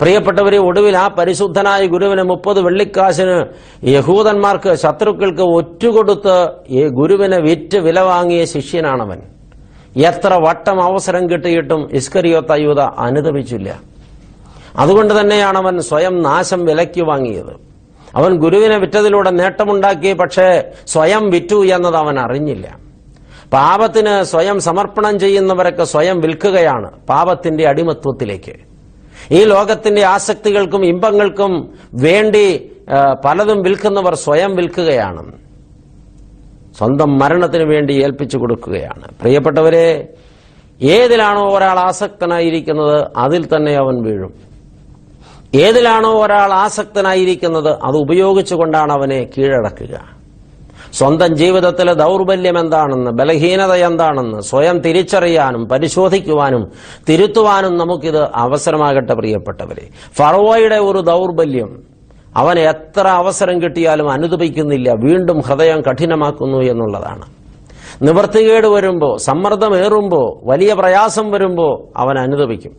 പ്രിയപ്പെട്ടവരെ 0.00 0.58
ഒടുവിൽ 0.58 0.96
ആ 0.96 1.08
പരിശുദ്ധനായ 1.08 1.86
ഗുരുവിന് 1.86 2.22
മുപ്പത് 2.22 2.60
വെള്ളിക്കാശിന് 2.60 3.46
യഹൂദന്മാർക്ക് 3.84 4.74
ശത്രുക്കൾക്ക് 4.74 5.42
ഒറ്റുകൊടുത്ത് 5.42 6.48
ഈ 6.68 6.88
ഗുരുവിനെ 6.88 7.38
വിറ്റ് 7.38 7.76
വില 7.76 8.00
വാങ്ങിയ 8.00 8.44
ശിഷ്യനാണവൻ. 8.44 9.22
എത്ര 9.96 10.34
വട്ടം 10.34 10.82
അവസരം 10.82 11.30
കിട്ടിയിട്ടും 11.30 11.88
ഇസ്കരിയോത്ത 11.92 12.52
യൂത 12.52 12.80
അനുദപിച്ചില്ല. 12.80 13.80
അതുകൊണ്ട് 14.76 15.20
തന്നെയാണ് 15.20 15.58
അവൻ 15.58 15.80
സ്വയം 15.80 16.22
നാശം 16.22 16.64
വിലയ്ക്ക് 16.64 17.02
വാങ്ങിയത്. 17.02 17.68
അവൻ 18.14 18.36
ഗുരുവിനെ 18.36 18.76
വിറ്റതിലൂടെ 18.78 19.30
നേട്ടമുണ്ടാക്കി 19.30 20.12
പക്ഷേ 20.12 20.62
സ്വയം 20.86 21.30
വിറ്റു 21.30 21.64
എന്നത് 21.64 21.96
അവൻ 21.96 22.20
അറിഞ്ഞില്ല. 22.20 22.87
പാപത്തിന് 23.52 24.22
സ്വയം 24.22 24.60
സമർപ്പണം 24.60 25.18
ചെയ്യുന്നവരൊക്കെ 25.18 25.84
സ്വയം 25.84 26.20
വിൽക്കുകയാണ് 26.20 26.90
പാപത്തിന്റെ 27.08 27.68
അടിമത്വത്തിലേക്ക്. 27.68 28.54
ഈ 29.30 29.44
ലോകത്തിന്റെ 29.44 30.02
ആസക്തികൾക്കും 30.04 30.84
ഇമ്പങ്ങൾക്കും 30.86 31.52
വേണ്ടി 31.94 32.70
പലതും 33.24 33.62
വിൽക്കുന്നവർ 33.62 34.14
സ്വയം 34.14 34.54
വിൽക്കുകയാണ്. 34.56 35.32
സ്വന്തം 36.78 37.18
മരണത്തിന് 37.18 37.64
വേണ്ടി 37.72 37.94
ഏൽപ്പിച്ചു 38.04 38.38
കൊടുക്കുകയാണ്. 38.38 39.06
പ്രിയപ്പെട്ടവരെ 39.20 40.08
ഏതിലാണോ 40.82 41.56
ഒരാൾ 41.56 41.78
ആസക്തനായിരിക്കുന്നത് 41.78 43.06
അതിൽ 43.16 43.46
തന്നെ 43.46 43.72
അവൻ 43.72 43.96
വീഴും. 44.02 44.32
ഏതിലാണോ 45.54 46.10
ഒരാൾ 46.24 46.52
ആസക്തനായിരിക്കുന്നത് 46.52 47.70
അത് 47.70 47.96
ഉപയോഗിച്ചുകൊണ്ടാണ് 47.96 48.92
അവനെ 48.92 49.20
കീഴടക്കുക. 49.38 50.17
സ്വന്തം 50.92 51.36
ജീവിതത്തിലെ 51.36 51.92
ദൗർബല്യം 51.92 52.58
എന്താണെന്ന് 52.58 53.10
ബലഹീനത 53.10 53.72
എന്താണെന്ന് 53.72 54.40
സ്വയം 54.40 54.78
തിരിച്ചറിയാനും 54.78 55.68
പരിശോധിക്കുവാനും 55.68 56.72
തിരുത്തുവാനും 57.08 57.78
നമുക്കിത് 57.78 58.28
അവസരമാകട്ടെ 58.34 59.14
പ്രിയപ്പെട്ടവരെ. 59.14 59.88
ഫറോയുടെ 60.18 60.76
ഒരു 60.76 60.98
ദൗർബല്യം 60.98 61.82
അവൻ 62.36 62.58
എത്ര 62.58 63.08
അവസരം 63.08 63.62
കിട്ടിയാലും 63.62 64.10
അനുദപിക്കുന്നില്ല 64.10 64.92
വീണ്ടും 64.92 65.40
ഹൃദയം 65.40 65.80
കഠിനമാക്കുന്നു 65.80 66.58
എന്നുള്ളതാണ്. 66.58 67.22
നിവർത്തികേട് 68.02 68.66
വരുമ്പോൾ 68.66 69.16
സമ്മർദ്ദമേറുമ്പോൾ 69.16 70.50
വലിയ 70.50 70.74
പ്രയാസം 70.74 71.30
വരുമ്പോൾ 71.30 71.98
അവൻ 71.98 72.18
അനുദപിക്കും. 72.18 72.72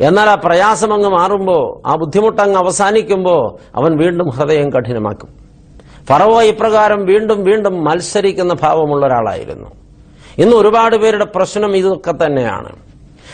എന്നാൽ 0.00 0.30
ആ 0.30 0.34
പ്രയാസം 0.34 0.94
അങ്ങ് 0.94 1.08
മാറുമ്പോൾ 1.08 1.88
ആ 1.88 1.94
ബുദ്ധിമുട്ടങ്ങ് 1.94 2.56
അവസാനിക്കുമ്പോൾ 2.56 3.56
അവൻ 3.76 3.96
വീണ്ടും 3.96 4.30
ഹൃദയം 4.30 4.72
കഠിനമാക്കും. 4.72 5.45
ഫറവോ 6.08 6.42
ഇപ്രകാരം 6.42 7.06
വീണ്ടും 7.06 7.44
വീണ്ടും 7.44 7.84
മത്സരിക്കുന്ന 7.84 8.54
ഭാവമുള്ള 8.54 9.06
ഒരാളായിരുന്നു. 9.06 9.68
ഇന്ന് 10.38 10.56
ഒരുപാട് 10.56 10.96
പേരുടെ 10.96 11.24
പ്രശ്നം 11.24 11.76
ഇതൊക്കെ 11.76 12.12
തന്നെയാണ്. 12.12 12.72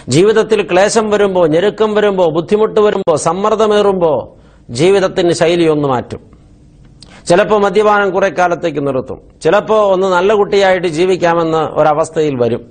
ജീവിതത്തിൽ 0.08 0.68
ക്ലേശം 0.70 1.10
വരുമ്പോൾ 1.10 1.48
ഞെരുക്കം 1.48 1.94
വരുമ്പോൾ 1.94 2.28
ബുദ്ധിമുട്ട് 2.34 2.80
വരുമ്പോൾ 2.80 3.16
സമ്മർദ്ദമേറുമ്പോൾ 3.16 4.18
ജീവിതത്തിന് 4.70 5.32
ശൈലി 5.32 5.66
ഒന്ന് 5.66 5.88
മാറ്റും. 5.88 6.20
ചിലപ്പോൾ 7.28 7.60
മദ്യപാനം 7.60 8.10
കുറെ 8.10 8.28
കാലത്തേക്ക് 8.28 8.86
നിർത്തും. 8.86 9.20
ചിലപ്പോൾ 9.42 9.92
ഒന്ന് 9.92 10.06
നല്ല 10.06 10.32
കുട്ടിയായിട്ട് 10.34 10.86
ജീവിക്കാമെന്ന് 10.86 11.58
ഒരവസ്ഥയിൽ 11.58 12.36
വരും. 12.42 12.62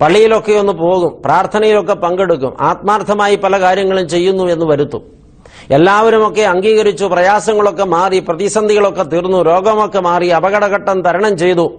പള്ളിയിലൊക്കെ 0.00 0.52
ഒന്ന് 0.52 0.72
പോകും 0.72 1.22
പ്രാർത്ഥനയിലൊക്കെ 1.24 1.94
പങ്കെടുക്കും 1.94 2.56
ആത്മാർത്ഥമായി 2.60 3.36
പല 3.36 3.60
കാര്യങ്ങളും 3.60 4.08
ചെയ്യുന്നു 4.08 4.44
എന്ന് 4.44 4.66
വരുത്തും. 4.66 5.21
എല്ലാവരുമൊക്കെ 5.70 6.42
അംഗീകരിച്ചു 6.42 7.04
പ്രയാസങ്ങളൊക്കെ 7.04 7.84
മാറി 7.84 8.18
പ്രതിസന്ധികളൊക്കെ 8.18 9.02
തീർന്നു 9.02 9.42
രോഗമൊക്കെ 9.42 10.00
മാറി 10.00 10.28
അപകടഘട്ടം 10.28 11.02
തരണം 11.02 11.38
ചെയ്തു. 11.38 11.72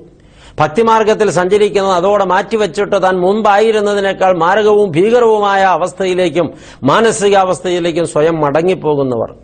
ഭക്തിമാർഗത്തിൽ 0.60 1.30
സഞ്ചരിക്കുന്നത് 1.32 1.94
അതോടെ 1.94 2.26
മാറ്റിവെച്ചിട്ട് 2.26 3.04
താൻ 3.04 3.20
മുമ്പായിരുന്നതിനേക്കാൾ 3.20 4.38
മാരകവും 4.38 4.92
ഭീകരവുമായ 4.92 5.62
അവസ്ഥയിലേക്കും 5.64 6.54
മാനസികാവസ്ഥയിലേക്കും 6.84 8.08
സ്വയം 8.08 8.42
മടങ്ങിപ്പോകുന്നവർ. 8.42 9.36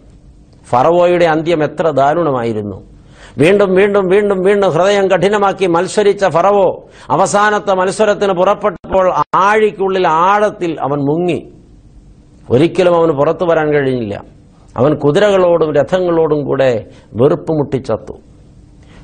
ഫറവോയുടെ 0.69 1.25
അന്ത്യം 1.25 1.63
എത്ര 1.63 1.89
ദാരുണമായിരുന്നു. 1.89 2.77
വീണ്ടും 3.37 3.75
വീണ്ടും 3.75 4.07
വീണ്ടും 4.07 4.39
വീണ്ടും 4.43 4.69
ഹൃദയം 4.71 5.07
കഠിനമാക്കി 5.07 5.67
മത്സരിച്ച 5.67 6.25
ഫറവോ 6.25 6.83
അവസാനത്തെ 7.09 7.73
മത്സരത്തിന് 7.73 8.33
പുറപ്പെട്ടപ്പോൾ 8.33 9.13
ആഴിക്കുള്ളിൽ 9.35 10.07
ആഴത്തിൽ 10.07 10.77
അവൻ 10.81 10.99
മുങ്ങി. 10.99 11.39
ഒരിക്കലും 12.49 12.95
അവന് 12.95 13.11
പുറത്തു 13.11 13.45
വരാൻ 13.45 13.73
കഴിഞ്ഞില്ല 13.73 14.23
അവൻ 14.77 14.95
കുതിരകളോടും 14.95 15.73
രഥങ്ങളോടും 15.73 16.45
കൂടെ 16.45 16.85
വെറുപ്പ് 17.13 17.51
മുട്ടിച്ചത്തു. 17.51 18.13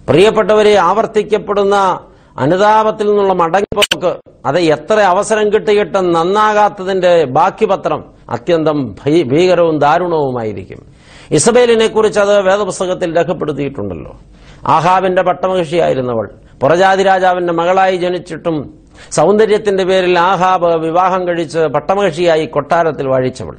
പ്രിയപ്പെട്ടവരെ 0.10 0.76
ആവർത്തിക്കപ്പെടുന്ന 0.76 2.00
അനുതാപത്തിൽ 2.38 3.08
നിന്നുള്ള 3.08 3.34
മടങ്ങിപ്പോക്ക് 3.34 4.16
അത് 4.46 4.60
എത്ര 4.60 5.00
അവസരം 5.00 5.54
കിട്ടിയിട്ട് 5.54 5.98
നന്നാകാത്തതിന്റെ 5.98 7.26
ബാക്കി 7.26 7.66
പത്രം 7.66 8.04
അത്യന്തം 8.30 8.96
ഭീകരവും 9.06 9.80
ദാരുണവുമായിരിക്കും. 9.80 10.78
ഇസബേലിനെ 11.32 11.88
കുറിച്ച് 11.88 12.20
അത് 12.20 12.42
വേദപുസ്തകത്തിൽ 12.42 13.18
രേഖപ്പെടുത്തിയിട്ടുണ്ടല്ലോ. 13.18 14.16
ആഹാബിന്റെ 14.66 15.22
പട്ടമഹിഷിയായിരുന്നവൾ. 15.22 16.30
പുറജാതി 16.62 17.04
രാജാവിന്റെ 17.04 17.54
മകളായി 17.54 17.98
ജനിച്ചിട്ടും 17.98 18.85
സൗന്ദര്യത്തിന്റെ 19.12 19.84
പേരിൽ 19.84 20.20
ആഹാബ് 20.20 20.76
വിവാഹം 20.76 21.28
കഴിച്ച് 21.28 21.60
പട്ടമഹിഷിയായി 21.60 22.46
കൊട്ടാരത്തിൽ 22.46 23.08
വാഴിച്ചവൾ. 23.08 23.56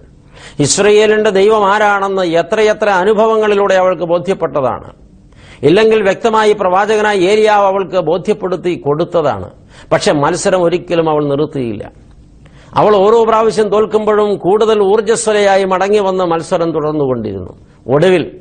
ഇസ്രയേലിന്റെ 0.58 1.30
ദൈവം 1.30 1.66
ആരാണെന്ന് 1.66 2.22
എത്രയെത്ര 2.22 2.88
അനുഭവങ്ങളിലൂടെ 2.88 3.74
അവൾക്ക് 3.74 4.02
ബോധ്യപ്പെട്ടതാണ്. 4.02 4.90
ഇല്ലെങ്കിൽ 5.62 6.02
വ്യക്തമായി 6.02 6.52
പ്രവാചകനായ 6.52 7.16
ഏരിയാവ് 7.16 7.66
അവൾക്ക് 7.66 8.00
ബോധ്യപ്പെടുത്തി 8.00 8.74
കൊടുത്തതാണ്. 8.74 9.50
പക്ഷെ 9.92 10.12
മത്സരം 10.12 10.62
ഒരിക്കലും 10.62 11.10
അവൾ 11.10 11.24
നിർത്തിയില്ല. 11.24 11.92
അവൾ 12.74 12.96
ഓരോ 12.96 13.24
പ്രാവശ്യം 13.24 13.68
തോൽക്കുമ്പോഴും 13.68 14.36
കൂടുതൽ 14.36 14.80
ഊർജസ്വലയായി 14.80 15.64
മടങ്ങി 15.64 15.98
വന്ന് 15.98 16.24
മത്സരം 16.24 16.72
തുടർന്നുകൊണ്ടിരുന്നു. 16.72 17.58
ഒടുവിൽ 17.86 18.40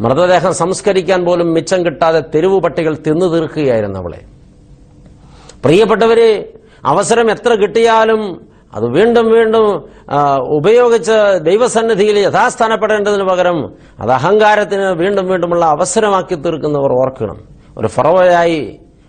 മൃതദേഹം 0.00 0.54
സംസ്കരിക്കാൻ 0.54 1.24
പോലും 1.24 1.54
മിച്ചം 1.54 1.86
കിട്ടാതെ 1.86 2.20
തെരുവു 2.34 2.60
പട്ടികൾ 2.60 2.94
തിന്നു 2.94 3.26
തീർക്കുകയായിരുന്നു 3.26 3.98
അവളെ. 3.98 4.31
പ്രിയപ്പെട്ടവരെ 5.64 6.30
അവസരം 6.92 7.26
എത്ര 7.34 7.52
കിട്ടിയാലും 7.62 8.22
അത് 8.76 8.86
വീണ്ടും 8.96 9.26
വീണ്ടും 9.36 9.66
ഉപയോഗിച്ച് 10.56 11.16
ദൈവസന്നിധിയിൽ 11.48 12.16
യഥാസ്ഥാനപ്പെടേണ്ടതിന് 12.26 13.24
പകരം 13.30 13.58
അത് 14.02 14.10
അഹങ്കാരത്തിന് 14.18 14.86
വീണ്ടും 15.02 15.26
വീണ്ടുമുള്ള 15.30 15.64
അവസരമാക്കി 15.74 16.36
തീർക്കുന്നവർ 16.44 16.92
ഓർക്കണം. 17.02 17.38
ഒരു 17.78 17.86
ഫറവയായി 17.86 18.60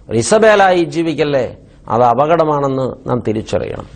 ഒരു 0.09 0.17
ഇസബേലായി 0.17 0.83
ജീവിക്കല്ലേ? 0.95 1.45
അത് 1.93 2.03
അപകടമാണെന്ന് 2.03 3.09
നാം 3.09 3.19
തിരിച്ചറിയണം. 3.27 3.87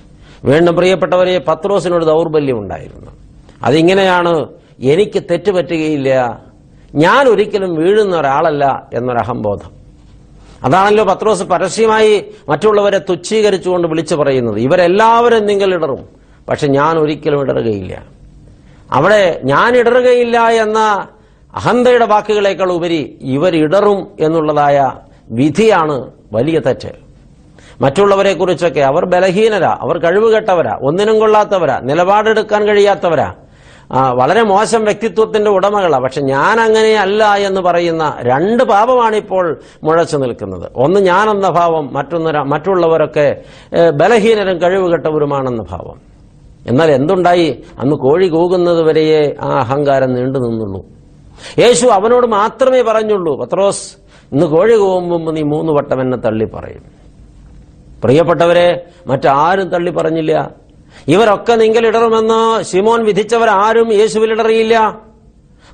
വീണ്ടും 0.50 0.74
പ്രിയപ്പെട്ടവരെ 0.76 1.36
പത്രോസിനൊരു 1.50 2.06
ദൗർബല്യം 2.12 2.58
ഉണ്ടായിരുന്നു 2.64 3.12
അതിങ്ങനെയാണ് 3.68 4.34
എനിക്ക് 4.94 5.20
തെറ്റുപറ്റുകയില്ല 5.30 6.10
ഞാൻ 7.04 7.24
ഒരിക്കലും 7.28 7.72
വീഴുന്ന 7.80 8.14
ഒരാളല്ല 8.22 8.66
എന്നൊരു 8.94 9.20
അഹംബോധം 9.20 9.72
അതാണല്ലോ 10.64 11.04
പത്രോസ് 11.04 11.44
പരസ്യമായി 11.44 12.26
മറ്റുള്ളവരെ 12.50 12.98
തുച്ഛീകരിച്ചുകൊണ്ട് 12.98 13.88
വിളിച്ചു 13.88 14.16
പറയുന്നത്. 14.16 14.60
ഇവരെല്ലാവരും 14.60 15.46
നിങ്ങൾ 15.46 15.74
ഇടറും. 15.74 16.06
പക്ഷെ 16.50 16.68
ഞാൻ 16.68 16.98
ഒരിക്കലും 16.98 17.42
ഇടറുകയില്ല. 17.42 18.04
അവിടെ 18.92 19.42
ഞാൻ 19.44 19.78
ഇടറുകയില്ല 19.78 20.50
എന്ന 20.50 21.08
അഹന്തയുടെ 21.56 22.06
വാക്കുകളേക്കാൾ 22.06 22.72
ഉപരി 22.72 23.18
ഇവരിടറും 23.22 24.08
എന്നുള്ളതായ 24.20 24.92
വിധിയാണ് 25.30 26.12
വലിയ 26.34 26.60
തെറ്റ്. 26.60 26.92
മറ്റുള്ളവരെ 27.82 28.34
കുറിച്ചൊക്കെ 28.34 28.80
അവർ 28.80 29.06
ബലഹീനരാ 29.06 29.78
അവർ 29.82 29.98
കഴിവുകെട്ടവരാ 29.98 30.80
ഒന്നിനും 30.82 31.20
കൊള്ളാത്തവരാ 31.20 31.80
നിലപാടെടുക്കാൻ 31.80 32.68
കഴിയാത്തവരാ. 32.68 33.34
വളരെ 33.92 34.44
മോശം 34.44 34.84
വ്യക്തിത്വത്തിന്റെ 34.84 35.50
ഉടമകളാണ് 35.50 36.04
പക്ഷെ 36.04 36.22
ഞാൻ 36.22 36.60
അങ്ങനെ 36.60 36.94
അല്ല 36.96 37.36
എന്ന് 37.36 37.62
പറയുന്ന 37.62 38.04
രണ്ട് 38.22 38.64
പാപമാണ് 38.64 39.16
ഇപ്പോൾ 39.16 39.46
മുഴച്ചു 39.84 40.18
നിൽക്കുന്നത്. 40.18 40.72
ഒന്ന് 40.76 41.00
ഞാനെന്ന 41.00 41.50
ഭാവം 41.50 41.90
മറ്റൊന്ന് 41.94 42.32
മറ്റുള്ളവരൊക്കെ 42.54 43.28
ബലഹീനരും 44.02 44.58
കഴിവുകെട്ടവരുമാണെന്ന 44.62 45.64
ഭാവം. 45.72 45.98
എന്നാൽ 46.68 46.92
എന്തുണ്ടായി? 46.92 47.64
അന്ന് 47.80 47.96
കോഴി 47.96 48.28
കൂകുന്നത് 48.28 48.82
വരെയേ 48.88 49.36
ആ 49.42 49.50
അഹങ്കാരം 49.60 50.14
നീണ്ടു 50.14 50.40
നിന്നുള്ളൂ. 50.40 50.82
യേശു 51.60 51.86
അവനോട് 51.88 52.28
മാത്രമേ 52.28 52.82
പറഞ്ഞുള്ളൂ 52.82 53.34
പത്രോസ് 53.42 53.86
ഇന്ന് 54.34 54.46
കോഴി 54.46 54.76
കൂകുമ്പോൾ 54.78 55.34
നീ 55.34 55.44
മൂന്ന് 55.56 55.72
വട്ടം 55.72 56.02
എന്നെ 56.02 56.18
തള്ളി 56.18 56.46
പറയും 56.46 56.86
പ്രിയപ്പെട്ടവരെ 58.04 58.70
മറ്റാരും 59.08 59.68
തള്ളി 59.70 59.92
പറഞ്ഞില്ല 59.92 60.34
ഇവരൊക്കെ 61.08 61.54
നിങ്ങൾ 61.54 61.88
ഇടറുമെന്ന് 61.88 62.64
ശിമോൻ 62.64 63.04
വിധിച്ചവരാരും 63.04 63.94
യേശുവിൽ 63.94 64.32
ഇടറിയില്ല. 64.32 65.00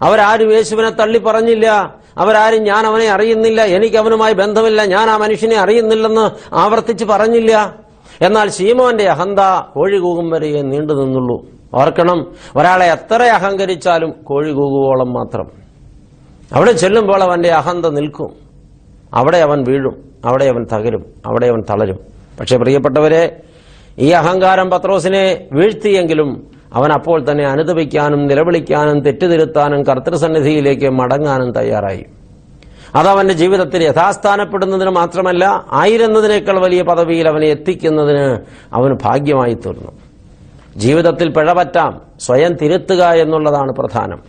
അവരാരും 0.02 0.54
യേശുവിനെ 0.54 0.90
തള്ളി 0.90 1.18
പറഞ്ഞില്ല. 1.18 1.96
അവരാരും 2.18 2.64
ഞാൻ 2.64 2.86
അവനെ 2.86 3.08
അറിയുന്നില്ല. 3.08 3.62
എനിക്ക് 3.62 3.98
അവനുമായി 3.98 4.34
ബന്ധമില്ല. 4.34 4.86
ഞാൻ 4.86 5.10
ആ 5.10 5.18
മനുഷ്യനെ 5.18 5.56
അറിയുന്നില്ലെന്ന് 5.56 6.56
ആവർത്തിച്ച് 6.56 7.06
പറഞ്ഞില്ല. 7.06 7.76
എന്നാൽ 8.22 8.50
ശീമോന്റെ 8.50 9.04
അഹന്ത 9.04 9.40
കോഴി 9.74 9.98
കൂകും 9.98 10.30
വരെയേ 10.30 10.62
നീണ്ടു 10.62 10.94
നിന്നുള്ളൂ. 10.94 11.46
ഓർക്കണം 11.74 12.28
ഒരാളെ 12.56 12.86
എത്ര 12.86 13.24
അഹങ്കരിച്ചാലും 13.24 14.12
കോഴി 14.24 14.52
കൂകുവോളം 14.52 15.14
മാത്രം. 15.14 15.52
അവിടെ 16.54 16.72
ചെല്ലുമ്പോൾ 16.72 17.24
അവന്റെ 17.24 17.50
അഹന്ത 17.50 17.86
നിൽക്കും. 17.86 18.30
അവിടെ 19.14 19.38
അവൻ 19.38 19.64
വീഴും. 19.64 20.10
അവിടെ 20.26 20.46
അവൻ 20.46 20.68
തകരും. 20.74 21.06
അവിടെ 21.26 21.48
അവൻ 21.48 21.64
തളരും. 21.70 22.00
പക്ഷെ 22.40 22.58
പ്രിയപ്പെട്ടവരെ 22.58 23.42
ഈ 23.98 24.10
അഹങ്കാരം 24.12 24.70
പത്രോസിനെ 24.70 25.48
വീഴ്ത്തിയെങ്കിലും 25.52 26.48
അവൻ 26.74 26.92
അപ്പോൾ 26.92 27.32
തന്നെ 27.32 27.46
അനുദപിക്കാനും 27.46 28.28
നിലവിളിക്കാനും 28.28 29.00
തെറ്റുതിരുത്താനും 29.02 29.84
കർത്തൃസന്നിധിയിലേക്ക് 29.84 30.90
മടങ്ങാനും 30.90 31.52
തയ്യാറായി. 31.52 32.06
അതവന്റെ 32.96 33.34
ജീവിതത്തിൽ 33.34 33.84
യഥാസ്ഥാനപ്പെടുന്നതിന് 33.84 34.90
മാത്രമല്ല 34.90 35.66
ആയിരുന്നതിനേക്കാൾ 35.72 36.60
വലിയ 36.60 36.82
പദവിയിൽ 36.82 37.28
അവനെ 37.28 37.48
എത്തിക്കുന്നതിന് 37.48 38.40
അവന് 38.74 38.94
ഭാഗ്യമായി 39.04 39.54
തീർന്നു. 39.54 39.92
ജീവിതത്തിൽ 40.78 41.30
പിഴപറ്റാം 41.30 42.02
സ്വയം 42.20 42.54
തിരുത്തുക 42.62 43.04
എന്നുള്ളതാണ് 43.04 43.72
പ്രധാനം. 43.72 44.20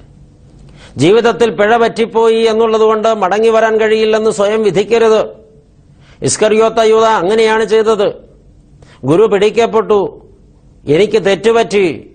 ജീവിതത്തിൽ 0.97 1.51
പിഴ 1.51 1.77
പറ്റിപ്പോയി 1.77 2.37
എന്നുള്ളതുകൊണ്ട് 2.37 3.09
മടങ്ങി 3.09 3.49
വരാൻ 3.49 3.81
കഴിയില്ലെന്ന് 3.81 4.31
സ്വയം 4.31 4.63
വിധിക്കരുത്. 4.63 5.23
ഇസ്കറിയോത്ത 6.23 6.81
യൂത 6.81 7.05
അങ്ങനെയാണ് 7.05 7.65
ചെയ്തത്. 7.65 8.34
ഗുരു 9.05 9.27
പിടിക്കപ്പെട്ടു. 9.27 10.27
എനിക്ക് 10.87 11.25
തെറ്റുപറ്റി. 11.25 12.11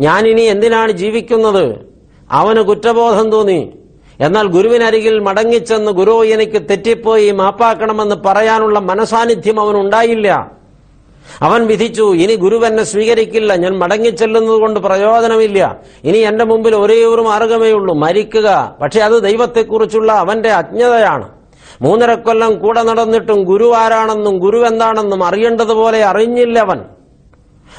ഞാനിനി 0.00 0.40
എന്തിനാണ് 0.40 0.92
ജീവിക്കുന്നത്? 0.92 1.76
അവന് 2.30 2.60
കുറ്റബോധം 2.60 3.30
തോന്നി. 3.30 3.72
എന്നാൽ 4.20 4.46
ഗുരുവിനരികിൽ 4.46 5.18
മടങ്ങിച്ചെന്ന് 5.18 5.92
ഗുരു 5.92 6.24
എനിക്ക് 6.24 6.62
തെറ്റിപ്പോയി 6.70 7.30
മാപ്പാക്കണമെന്ന് 7.30 8.14
പറയാനുള്ള 8.14 8.78
മനസാന്നിധ്യം 8.78 9.60
അവനുണ്ടായില്ല. 9.60 10.50
അവൻ 11.40 11.66
വിധിച്ചു 11.66 12.14
ഇനി 12.14 12.34
ഗുരു 12.34 12.66
എന്നെ 12.66 12.84
സ്വീകരിക്കില്ല. 12.84 13.56
ഞാൻ 13.56 13.78
മടങ്ങിച്ചെല്ലുന്നത് 13.78 14.60
കൊണ്ട് 14.60 14.80
പ്രയോജനമില്ല. 14.80 15.80
ഇനി 16.04 16.18
എന്റെ 16.18 16.44
മുമ്പിൽ 16.44 16.76
ഒരേ 16.76 17.04
ഒരു 17.04 17.22
മാർഗമേ 17.22 17.70
ഉള്ളൂ. 17.70 17.94
മരിക്കുക. 17.94 18.76
പക്ഷെ 18.82 19.00
അത് 19.00 19.22
ദൈവത്തെക്കുറിച്ചുള്ള 19.22 20.12
അവന്റെ 20.12 20.50
അജ്ഞതയാണ്. 20.50 21.33
മൂന്നര 21.82 22.14
കൊല്ലം 22.14 22.58
കൂടെ 22.58 22.82
നടന്നിട്ടും 22.82 23.44
ഗുരു 23.44 23.74
ആരാണെന്നും 23.76 24.38
ഗുരു 24.38 24.66
എന്താണെന്നും 24.66 25.24
അറിയേണ്ടതുപോലെ 25.24 26.04
അറിഞ്ഞില്ലവൻ 26.04 26.80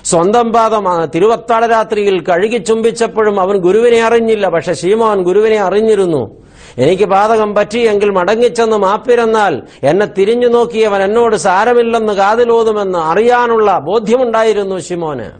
സ്വന്തം 0.06 0.54
പാദം 0.54 1.10
തിരുവത്താള 1.16 1.66
രാത്രിയിൽ 1.66 2.24
കഴുകി 2.24 2.58
ചുംബിച്ചപ്പോഴും 2.58 3.39
അവൻ 3.41 3.58
ഗുരുവിനെ 3.58 4.02
അറിഞ്ഞില്ല. 4.02 4.50
പക്ഷെ 4.50 4.74
ശീമോൻ 4.74 5.24
ഗുരുവിനെ 5.24 5.60
അറിഞ്ഞിരുന്നു. 5.60 6.46
എനിക്ക് 6.78 7.04
പാതകം 7.04 7.56
പറ്റിയെങ്കിൽ 7.56 8.10
മടങ്ങിച്ചെന്ന് 8.10 8.78
മാപ്പിരന്നാൽ 8.78 9.62
എന്നെ 9.84 10.06
തിരിഞ്ഞു 10.06 10.48
നോക്കിയവൻ 10.48 11.04
എന്നോട് 11.04 11.36
സാരമില്ലെന്ന് 11.36 12.14
കാതിലോതുമെന്ന് 12.14 13.00
അറിയാനുള്ള 13.00 13.80
ബോധ്യമുണ്ടായിരുന്നു 13.80 14.80
ശിമോന്. 14.80 15.32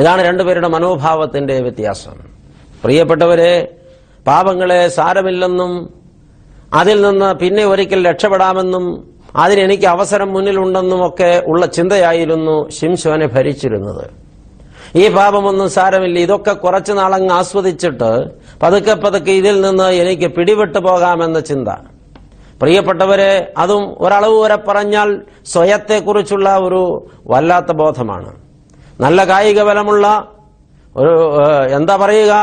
ഇതാണ് 0.00 0.24
രണ്ടുപേരുടെ 0.24 0.68
മനോഭാവത്തിന്റെ 0.68 1.60
വ്യത്യാസം. 1.60 2.16
പ്രിയപ്പെട്ടവരെ 2.84 3.74
പാപങ്ങളെ 4.26 4.88
സാരമില്ലെന്നും 4.88 5.97
അതിൽ 6.72 6.98
നിന്ന് 7.02 7.28
പിന്നെ 7.42 7.64
ഒരിക്കൽ 7.64 8.00
രക്ഷപ്പെടാമെന്നും 8.10 8.84
അതിനെനിക്ക് 9.42 9.86
അവസരം 9.86 10.28
മുന്നിലുണ്ടെന്നും 10.32 11.00
ഒക്കെ 11.06 11.42
ഉള്ള 11.46 11.66
ചിന്തയായിരുന്നു 11.66 12.56
ശിംശോനെ 12.76 13.26
ഭരിച്ചിരുന്നത്. 13.26 14.04
ഈ 14.96 15.04
പാപമൊന്നും 15.08 15.68
സാരമില്ല. 15.70 16.18
ഇതൊക്കെ 16.18 16.52
കുറച്ചു 16.52 16.92
നാളങ്ങ് 16.92 17.32
ആസ്വദിച്ചിട്ട് 17.32 18.10
പതുക്കെ 18.62 18.94
പതുക്കെ 19.04 19.32
ഇതിൽ 19.40 19.56
നിന്ന് 19.60 19.88
എനിക്ക് 20.02 20.28
പിടിവിട്ടു 20.36 20.78
പോകാമെന്ന 20.78 21.40
ചിന്ത. 21.50 21.68
പ്രിയപ്പെട്ടവരെ 22.60 23.32
അതും 23.62 23.84
ഒരളവ് 24.04 24.38
വരെ 24.42 24.56
പറഞ്ഞാൽ 24.68 25.08
സ്വയത്തെക്കുറിച്ചുള്ള 25.52 26.48
ഒരു 26.66 26.80
വല്ലാത്ത 27.32 27.72
ബോധമാണ്. 27.72 28.30
നല്ല 29.04 29.28
കായിക 29.28 29.60
ബലമുള്ള 29.68 30.06
ഒരു 30.96 31.12
എന്താ 31.78 31.96
പറയുക? 31.96 32.34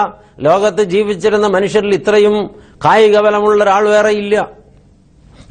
ലോകത്ത് 0.48 0.84
ജീവിച്ചിരുന്ന 0.94 1.48
മനുഷ്യരിൽ 1.48 1.94
ഇത്രയും 1.98 2.38
കായിക 2.86 3.20
ബലമുള്ള 3.20 3.64
ഒരാൾ 3.64 3.90
വേറെ 3.90 4.10
ഇല്ല. 4.10 4.50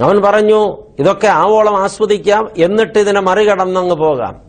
അവൻ 0.03 0.23
പറഞ്ഞു 0.23 0.77
ഇതൊക്കെ 0.99 1.27
ആവോളം 1.27 1.83
ആസ്വദിക്കാം 1.83 2.51
എന്നിട്ട് 2.59 2.99
ഇതിനെ 2.99 3.21
മറികടന്നങ്ങ് 3.21 3.95
പോകാം. 3.95 4.41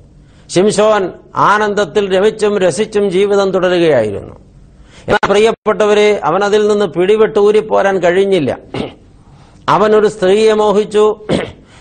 ശിംഷോൻ 0.48 1.10
ആനന്ദത്തിൽ 1.36 2.18
രമിച്ചും 2.18 2.58
രസിച്ചും 2.58 3.10
ജീവിതം 3.10 3.52
തുടരുകയായിരുന്നു. 3.52 4.36
എന്നാൽ 5.08 5.28
പ്രിയപ്പെട്ടവരെ 5.28 6.22
അവനതിൽ 6.24 6.68
നിന്ന് 6.68 6.86
പിടിവിട്ട് 6.86 7.40
ഊരിപ്പോരാൻ 7.40 8.00
കഴിഞ്ഞില്ല. 8.00 8.58
അവനൊരു 9.70 10.08
സ്ത്രീയെ 10.08 10.54
മോഹിച്ചു. 10.54 11.20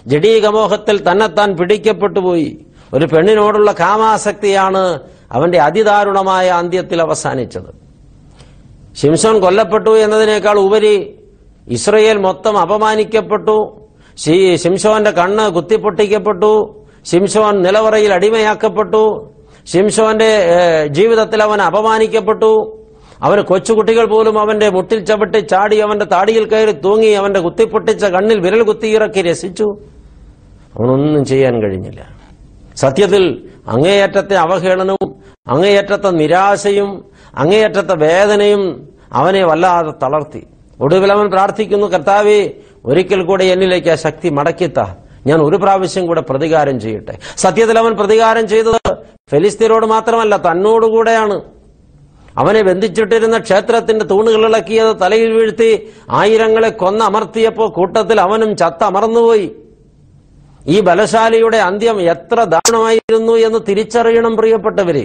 ജഡീകമോഹത്തിൽ 0.07 1.11
തന്നെത്താൻ 1.11 1.57
പിടിക്കപ്പെട്ടു 1.57 2.21
പോയി. 2.21 2.59
ഒരു 2.95 3.07
പെണ്ണിനോടുള്ള 3.07 3.73
കാമാസക്തിയാണ് 3.73 4.99
അവന്റെ 5.33 5.59
അതിദാരുണമായ 5.59 6.49
അന്ത്യത്തിൽ 6.49 7.03
അവസാനിച്ചത്. 7.03 7.84
ശിംസോൻ 8.97 9.41
കൊല്ലപ്പെട്ടു 9.41 9.99
എന്നതിനേക്കാൾ 9.99 10.59
ഉപരി 10.59 11.19
ഇസ്രയേൽ 11.69 12.19
മൊത്തം 12.19 12.59
അപമാനിക്കപ്പെട്ടു. 12.59 13.81
ശി- 14.17 14.57
ശിംശോന്റെ 14.57 15.11
കണ്ണ് 15.11 15.51
കുത്തിപ്പൊട്ടിക്കപ്പെട്ടു. 15.51 16.81
ശിംശോൻ 17.05 17.63
നിലവറയിൽ 17.63 18.13
അടിമയാക്കപ്പെട്ടു. 18.13 19.31
ശിംശോന്റെ 19.67 20.47
ജീവിതത്തിൽ 20.87 21.43
അവൻ 21.43 21.63
അപമാനിക്കപ്പെട്ടു. 21.63 22.79
അവന് 23.23 23.41
കൊച്ചുകുട്ടികൾ 23.41 24.05
പോലും 24.05 24.39
അവന്റെ 24.39 24.71
മുട്ടിൽ 24.71 25.05
ചവിട്ടി 25.05 25.39
ചാടി 25.39 25.77
അവന്റെ 25.77 26.05
താടിയിൽ 26.05 26.45
കയറി 26.45 26.73
തൂങ്ങി 26.73 27.07
അവന്റെ 27.07 27.41
കുത്തിപ്പൊട്ടിച്ച 27.41 28.05
കണ്ണിൽ 28.05 28.41
വിരൽ 28.41 28.63
കുത്തിയിറക്കി 28.63 29.23
രസിച്ചു. 29.23 29.79
അവനൊന്നും 30.79 31.25
ചെയ്യാൻ 31.25 31.63
കഴിഞ്ഞില്ല. 31.63 32.09
സത്യത്തിൽ 32.77 33.49
അങ്ങേയറ്റത്തെ 33.69 34.35
അവഹേളനവും 34.35 35.15
അങ്ങേയറ്റത്തെ 35.47 36.11
നിരാശയും 36.11 37.05
അങ്ങേയറ്റത്തെ 37.39 37.95
വേദനയും 37.95 38.63
അവനെ 39.13 39.45
വല്ലാതെ 39.45 39.93
തളർത്തി. 40.03 40.43
ഒടുവിൽ 40.81 41.13
അവൻ 41.13 41.27
പ്രാർത്ഥിക്കുന്നു 41.31 41.87
കർത്താവേ 41.87 42.51
ഒരിക്കൽ 42.85 43.21
കൂടെ 43.25 43.45
എന്നിലേക്ക് 43.45 43.91
ആ 43.91 43.95
ശക്തി 43.95 44.29
മടക്കിത്ത. 44.29 44.81
ഞാൻ 45.27 45.41
ഒരു 45.41 45.57
പ്രാവശ്യം 45.57 46.07
കൂടെ 46.07 46.21
പ്രതികാരം 46.21 46.81
ചെയ്യട്ടെ. 46.81 47.15
സത്യത്തിൽ 47.37 47.79
അവൻ 47.79 47.93
പ്രതികാരം 47.97 48.49
ചെയ്തത് 48.49 48.79
ഫെലിസ്തീനോട് 49.31 49.87
മാത്രമല്ല 49.87 50.37
തന്നോടുകൂടെയാണ്. 50.37 51.37
അവനെ 52.39 52.63
ബന്ധിച്ചിട്ടിരുന്ന 52.63 53.39
ക്ഷേത്രത്തിന്റെ 53.39 54.05
തൂണുകൾ 54.05 54.45
ഇളക്കിയത് 54.47 55.01
തലയിൽ 55.03 55.31
വീഴ്ത്തി 55.33 55.71
ആയിരങ്ങളെ 56.11 56.69
കൊന്നമർത്തിയപ്പോ 56.69 57.67
കൂട്ടത്തിൽ 57.69 58.21
അവനും 58.21 58.57
ചത്തമർന്നുപോയി 58.57 59.51
ഈ 60.67 60.81
ബലശാലിയുടെ 60.81 61.57
അന്ത്യം 61.57 62.01
എത്ര 62.01 62.45
ദാരുണമായിരുന്നു 62.45 63.33
എന്ന് 63.33 63.59
തിരിച്ചറിയണം 63.69 64.37
പ്രിയപ്പെട്ടവരെ. 64.37 65.05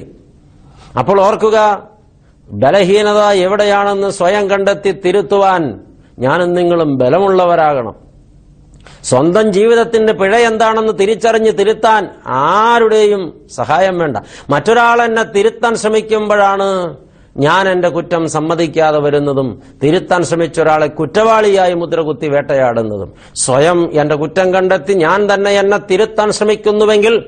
അപ്പോൾ 0.99 1.21
ഓർക്കുക 1.21 1.57
ബലഹീനത 2.49 3.17
എവിടെയാണെന്ന് 3.17 4.09
സ്വയം 4.09 4.49
കണ്ടെത്തി 4.49 4.91
തിരുത്തുവാൻ 4.91 5.79
ഞാനും 6.19 6.53
നിങ്ങളും 6.53 6.97
ബലമുള്ളവരാകണം. 6.97 7.95
സ്വന്തം 9.03 9.53
ജീവിതത്തിന്റെ 9.53 10.13
പിഴ 10.13 10.35
എന്താണെന്ന് 10.35 10.93
തിരിച്ചറിഞ്ഞ് 10.99 11.51
തിരുത്താൻ 11.59 12.09
ആരുടെയും 12.27 13.41
സഹായം 13.55 13.99
വേണ്ട. 13.99 14.17
മറ്റൊരാൾ 14.49 15.01
എന്നെ 15.01 15.23
തിരുത്താൻ 15.23 15.75
ശ്രമിക്കുമ്പോഴാണ് 15.75 16.97
ഞാൻ 17.37 17.69
എന്റെ 17.69 17.89
കുറ്റം 17.89 18.29
സമ്മതിക്കാതെ 18.29 18.99
വരുന്നതും 18.99 19.61
തിരുത്താൻ 19.83 20.23
ശ്രമിച്ച 20.23 20.61
ഒരാളെ 20.61 20.87
കുറ്റവാളിയായി 20.87 21.73
മുദ്രകുത്തി 21.73 22.27
വേട്ടയാടുന്നതും. 22.27 23.13
സ്വയം 23.35 24.01
എന്റെ 24.01 24.15
കുറ്റം 24.15 24.53
കണ്ടെത്തി 24.53 24.93
ഞാൻ 24.93 25.33
തന്നെ 25.33 25.51
എന്നെ 25.51 25.77
തിരുത്താൻ 25.77 26.31
ശ്രമിക്കുന്നുവെങ്കിൽ 26.31 27.23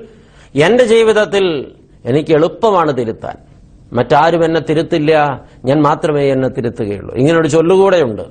എന്റെ 0.55 0.83
ജീവിതത്തിൽ 0.83 1.71
എനിക്ക് 2.05 2.33
എളുപ്പമാണ് 2.33 2.97
തിരുത്താൻ. 2.97 3.50
മറ്റാരും 3.93 4.45
എന്നെ 4.45 4.61
തിരുത്തില്ല. 4.61 5.43
ഞാൻ 5.65 5.81
മാത്രമേ 5.81 6.31
എന്നെ 6.31 6.49
തിരുത്തുകയുള്ളൂ. 6.49 7.15
ഇങ്ങനൊരു 7.15 7.47
ചൊല്ലുകൂടെയുണ്ട്. 7.47 8.21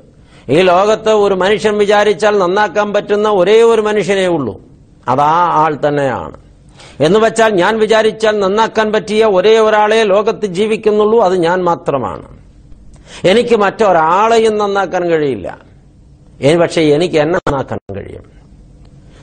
ഈ 0.48 0.60
ലോകത്ത് 0.60 1.10
ഒരു 1.10 1.34
മനുഷ്യൻ 1.34 1.78
വിചാരിച്ചാൽ 1.78 2.38
നന്നാക്കാൻ 2.38 2.92
പറ്റുന്ന 2.92 3.28
ഒരേ 3.28 3.62
ഒരു 3.62 3.80
മനുഷ്യനേ 3.80 4.26
ഉള്ളൂ. 4.26 4.60
അതാ 5.08 5.48
ആൾ 5.52 5.78
തന്നെയാണ്. 5.88 6.36
എന്ന് 7.00 7.18
വെച്ചാൽ 7.18 7.50
ഞാൻ 7.50 7.78
വിചാരിച്ചാൽ 7.78 8.38
നന്നാക്കാൻ 8.38 8.92
പറ്റിയ 8.92 9.24
ഒരേ 9.24 9.58
ഒരാളെ 9.58 10.02
ലോകത്ത് 10.02 10.46
ജീവിക്കുന്നുള്ളൂ. 10.46 11.20
അത് 11.20 11.36
ഞാൻ 11.36 11.62
മാത്രമാണ്. 11.64 12.40
എനിക്ക് 13.24 13.56
മറ്റൊരാളെയും 13.56 14.58
നന്നാക്കാൻ 14.58 15.10
കഴിയില്ല. 15.10 15.58
പക്ഷേ 16.60 16.80
എനിക്ക് 16.80 17.18
എന്നെ 17.18 17.38
നന്നാക്കാൻ 17.38 17.78
കഴിയും. 17.96 18.39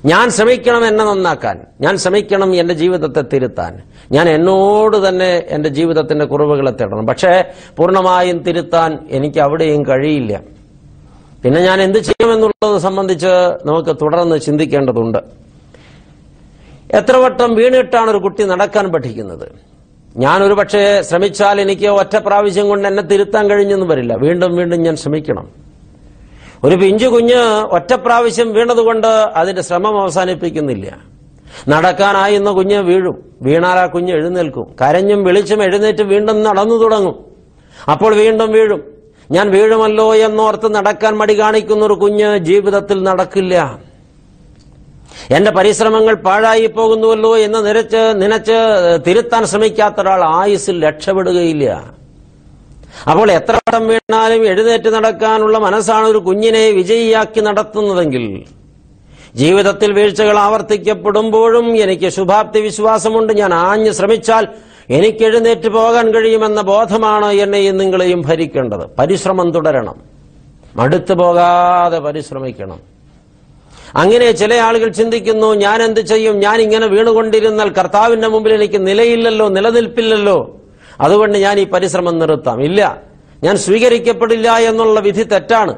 ഞാൻ 0.07 0.29
ശ്രമിക്കണം 0.29 0.87
എന്നെ 0.87 1.05
നന്നാക്കാൻ. 1.05 1.59
ഞാൻ 1.81 1.97
ശ്രമിക്കണം 1.97 2.55
എന്റെ 2.55 2.73
ജീവിതത്തെ 2.73 3.23
തിരുത്താൻ. 3.33 3.81
ഞാൻ 4.11 4.29
എന്നോട് 4.29 5.09
തന്നെ 5.09 5.43
എന്റെ 5.49 5.69
ജീവിതത്തിന്റെ 5.69 6.25
കുറവുകളെ 6.25 6.71
തേടണം. 6.71 7.07
പക്ഷേ 7.07 7.43
പൂർണമായും 7.77 8.37
തിരുത്താൻ 8.37 8.97
എനിക്ക് 9.09 9.39
അവിടെയും 9.39 9.85
കഴിയില്ല. 9.85 10.41
പിന്നെ 11.43 11.61
ഞാൻ 11.61 11.81
എന്ത് 11.81 11.99
ചെയ്യുമെന്നുള്ളത് 11.99 12.77
സംബന്ധിച്ച് 12.77 13.27
നമുക്ക് 13.65 13.95
തുടർന്ന് 14.01 14.39
ചിന്തിക്കേണ്ടതുണ്ട്. 14.39 15.17
എത്ര 16.91 17.17
വട്ടം 17.17 17.55
വീണിട്ടാണ് 17.55 18.09
ഒരു 18.09 18.17
കുട്ടി 18.17 18.43
നടക്കാൻ 18.43 18.87
പഠിക്കുന്നത്? 18.87 19.47
ഞാൻ 20.17 20.43
ഒരു 20.43 20.53
പക്ഷേ 20.53 21.01
ശ്രമിച്ചാൽ 21.01 21.61
എനിക്ക് 21.61 21.87
ഒറ്റ 21.87 22.17
പ്രാവശ്യം 22.17 22.69
കൊണ്ട് 22.69 22.87
എന്നെ 22.87 23.03
തിരുത്താൻ 23.03 23.49
കഴിഞ്ഞെന്ന് 23.49 23.85
വരില്ല. 23.85 24.15
വീണ്ടും 24.15 24.55
വീണ്ടും 24.55 24.81
ഞാൻ 24.81 24.95
ശ്രമിക്കണം. 24.95 25.66
ഒരു 26.63 26.75
പിഞ്ചു 26.75 27.07
കുഞ്ഞ് 27.07 27.39
ഒറ്റപ്രാവശ്യം 27.71 28.53
വീണതുകൊണ്ട് 28.53 29.07
അതിന്റെ 29.07 29.61
ശ്രമം 29.61 30.01
അവസാനിപ്പിക്കുന്നില്ല. 30.01 30.97
നടക്കാനായിരുന്ന 31.69 32.51
കുഞ്ഞ് 32.51 32.77
വീഴും. 32.77 33.23
വീണാൽ 33.41 33.79
ആ 33.79 33.85
കുഞ്ഞ് 33.85 34.13
എഴുന്നേൽക്കും. 34.13 34.75
കരഞ്ഞും 34.81 35.23
വിളിച്ചും 35.23 35.63
എഴുന്നേറ്റ് 35.63 36.03
വീണ്ടും 36.03 36.43
നടന്നു 36.43 36.75
തുടങ്ങും. 36.75 37.25
അപ്പോൾ 37.91 38.15
വീണ്ടും 38.15 38.51
വീഴും. 38.51 38.83
ഞാൻ 39.31 39.49
വീഴുമല്ലോ 39.49 40.15
എന്നോർത്ത് 40.15 40.75
നടക്കാൻ 40.75 41.17
മടി 41.17 41.39
കാണിക്കുന്ന 41.39 41.85
ഒരു 41.85 41.93
കുഞ്ഞ് 41.93 42.37
ജീവിതത്തിൽ 42.37 43.03
നടക്കില്ല. 43.03 43.79
എന്റെ 45.29 45.51
പരിശ്രമങ്ങൾ 45.51 46.15
പാഴായി 46.15 46.67
പോകുന്നുവല്ലോ 46.67 47.37
എന്ന് 47.37 47.65
നിരച്ച് 47.65 48.13
നിനച്ച് 48.15 48.53
തിരുത്താൻ 49.07 49.45
ശ്രമിക്കാത്ത 49.45 49.95
ഒരാൾ 49.99 50.23
ആയുസ്സിൽ 50.23 50.85
രക്ഷപ്പെടുകയില്ല. 50.85 51.96
അപ്പോൾ 53.11 53.31
എത്ര 53.31 53.55
വട്ടം 53.55 53.87
വീണാലും 53.87 54.47
എഴുന്നേറ്റ് 54.47 54.89
നടക്കാനുള്ള 54.89 55.57
മനസ്സാണ് 55.57 56.05
ഒരു 56.05 56.17
കുഞ്ഞിനെ 56.17 56.69
വിജയിയാക്കി 56.69 57.41
നടത്തുന്നതെങ്കിൽ 57.41 58.43
ജീവിതത്തിൽ 59.35 59.93
വീഴ്ചകൾ 59.93 60.39
ആവർത്തിക്കപ്പെടുമ്പോഴും 60.39 61.77
എനിക്ക് 61.77 62.09
ശുഭാപ്തി 62.09 62.59
വിശ്വാസമുണ്ട്. 62.59 63.33
ഞാൻ 63.33 63.53
ആഞ്ഞു 63.53 63.91
ശ്രമിച്ചാൽ 63.91 64.47
എനിക്ക് 64.89 65.25
എഴുന്നേറ്റ് 65.25 65.69
പോകാൻ 65.69 66.13
കഴിയുമെന്ന 66.13 66.61
ബോധമാണ് 66.61 67.31
എന്നെയും 67.31 67.77
നിങ്ങളെയും 67.77 68.21
ഭരിക്കേണ്ടത്. 68.21 68.85
പരിശ്രമം 68.99 69.51
തുടരണം. 69.51 69.97
മടുത്തു 70.75 71.13
പോകാതെ 71.13 71.99
പരിശ്രമിക്കണം. 71.99 72.79
അങ്ങനെ 73.95 74.31
ചില 74.31 74.53
ആളുകൾ 74.53 74.89
ചിന്തിക്കുന്നു 74.89 75.53
ഞാൻ 75.53 75.83
എന്ത് 75.83 75.99
ചെയ്യും? 75.99 76.39
ഞാൻ 76.39 76.61
ഇങ്ങനെ 76.61 76.87
വീണുകൊണ്ടിരുന്നാൽ 76.87 77.69
കർത്താവിന്റെ 77.69 78.27
മുമ്പിൽ 78.27 78.53
എനിക്ക് 78.53 78.87
നിലയില്ലല്ലോ 78.87 79.47
നിലനിൽപ്പില്ലല്ലോ. 79.47 80.59
അതുകൊണ്ട് 81.01 81.37
ഞാൻ 81.37 81.59
ഈ 81.59 81.65
പരിശ്രമം 81.65 82.19
നിർത്താം. 82.19 82.61
ഇല്ല. 82.61 83.01
ഞാൻ 83.43 83.57
സ്വീകരിക്കപ്പെടില്ല 83.57 84.57
എന്നുള്ള 84.57 84.99
വിധി 84.99 85.23
തെറ്റാണ്. 85.23 85.73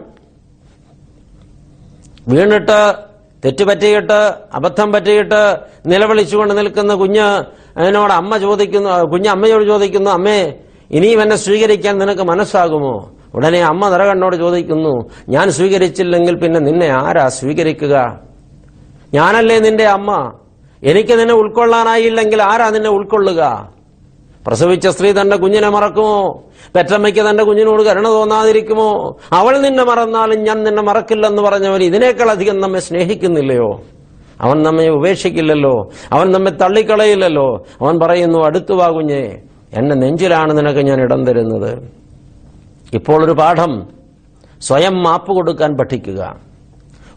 വീണിട്ട് 2.27 3.09
തെറ്റുപറ്റിയിട്ട് 3.45 4.17
അബദ്ധം 4.53 4.91
പറ്റിയിട്ട് 4.91 5.61
നിലവിളിച്ചുകൊണ്ട് 5.85 6.57
നിൽക്കുന്ന 6.57 6.95
കുഞ്ഞ് 6.95 7.27
അതിനോട് 7.77 8.13
അമ്മ 8.13 8.37
ചോദിക്കുന്നു 8.37 9.03
കുഞ്ഞ് 9.03 9.29
അമ്മയോട് 9.29 9.63
ചോദിക്കുന്നു 9.63 10.11
അമ്മേ 10.11 10.53
ഇനിയും 10.91 11.21
എന്നെ 11.21 11.35
സ്വീകരിക്കാൻ 11.35 11.97
നിനക്ക് 11.97 12.21
മനസ്സാകുമോ? 12.21 13.11
ഉടനെ 13.35 13.61
അമ്മ 13.61 13.89
നിറകണ്ണോട് 13.89 14.35
ചോദിക്കുന്നു 14.35 15.09
ഞാൻ 15.29 15.51
സ്വീകരിച്ചില്ലെങ്കിൽ 15.51 16.35
പിന്നെ 16.35 16.59
നിന്നെ 16.59 16.87
ആരാ 16.87 17.29
സ്വീകരിക്കുക? 17.29 18.21
ഞാനല്ലേ 19.13 19.59
നിന്റെ 19.59 19.85
അമ്മ. 19.85 20.33
എനിക്ക് 20.83 21.19
നിന്നെ 21.19 21.33
ഉൾക്കൊള്ളാനായില്ലെങ്കിൽ 21.33 22.41
ആരാ 22.43 22.69
നിന്നെ 22.69 22.89
ഉൾക്കൊള്ളുക? 22.89 23.71
പ്രസവിച്ച 24.49 24.87
സ്ത്രീ 24.87 25.11
തന്റെ 25.11 25.37
കുഞ്ഞിനെ 25.37 25.69
മറക്കുമോ? 25.69 26.43
പെറ്റമ്മയ്ക്ക് 26.75 27.29
തന്റെ 27.29 27.43
കുഞ്ഞിനോട് 27.43 27.83
കരുണ 27.83 28.07
തോന്നാതിരിക്കുമോ? 28.07 29.15
അവൾ 29.31 29.57
നിന്നെ 29.57 29.83
മറന്നാലും 29.83 30.39
ഞാൻ 30.43 30.63
നിന്നെ 30.63 30.81
മറക്കില്ലെന്ന് 30.81 31.41
പറഞ്ഞവൻ 31.41 31.83
ഇതിനേക്കാൾ 31.83 32.29
അധികം 32.31 32.61
നമ്മെ 32.61 32.79
സ്നേഹിക്കുന്നില്ലയോ? 32.79 33.81
അവൻ 34.41 34.63
നമ്മെ 34.63 34.89
ഉപേക്ഷിക്കില്ലല്ലോ? 34.89 35.89
അവൻ 36.11 36.31
നമ്മെ 36.31 36.51
തള്ളിക്കളയില്ലല്ലോ? 36.51 37.65
അവൻ 37.81 37.99
പറയുന്നു 37.99 38.39
അടുത്തു 38.39 38.73
വാ 38.73 38.87
കുഞ്ഞേ 38.87 39.37
എന്റെ 39.73 39.95
നെഞ്ചിലാണ് 39.95 40.57
നിനക്ക് 40.57 40.79
ഞാൻ 40.79 41.01
ഇടം 41.01 41.25
തരുന്നത്. 41.25 41.91
ഇപ്പോൾ 42.93 43.25
ഒരു 43.25 43.31
പാഠം 43.31 43.87
സ്വയം 44.61 45.03
മാപ്പ് 45.03 45.31
കൊടുക്കാൻ 45.31 45.77
പഠിക്കുക. 45.77 46.48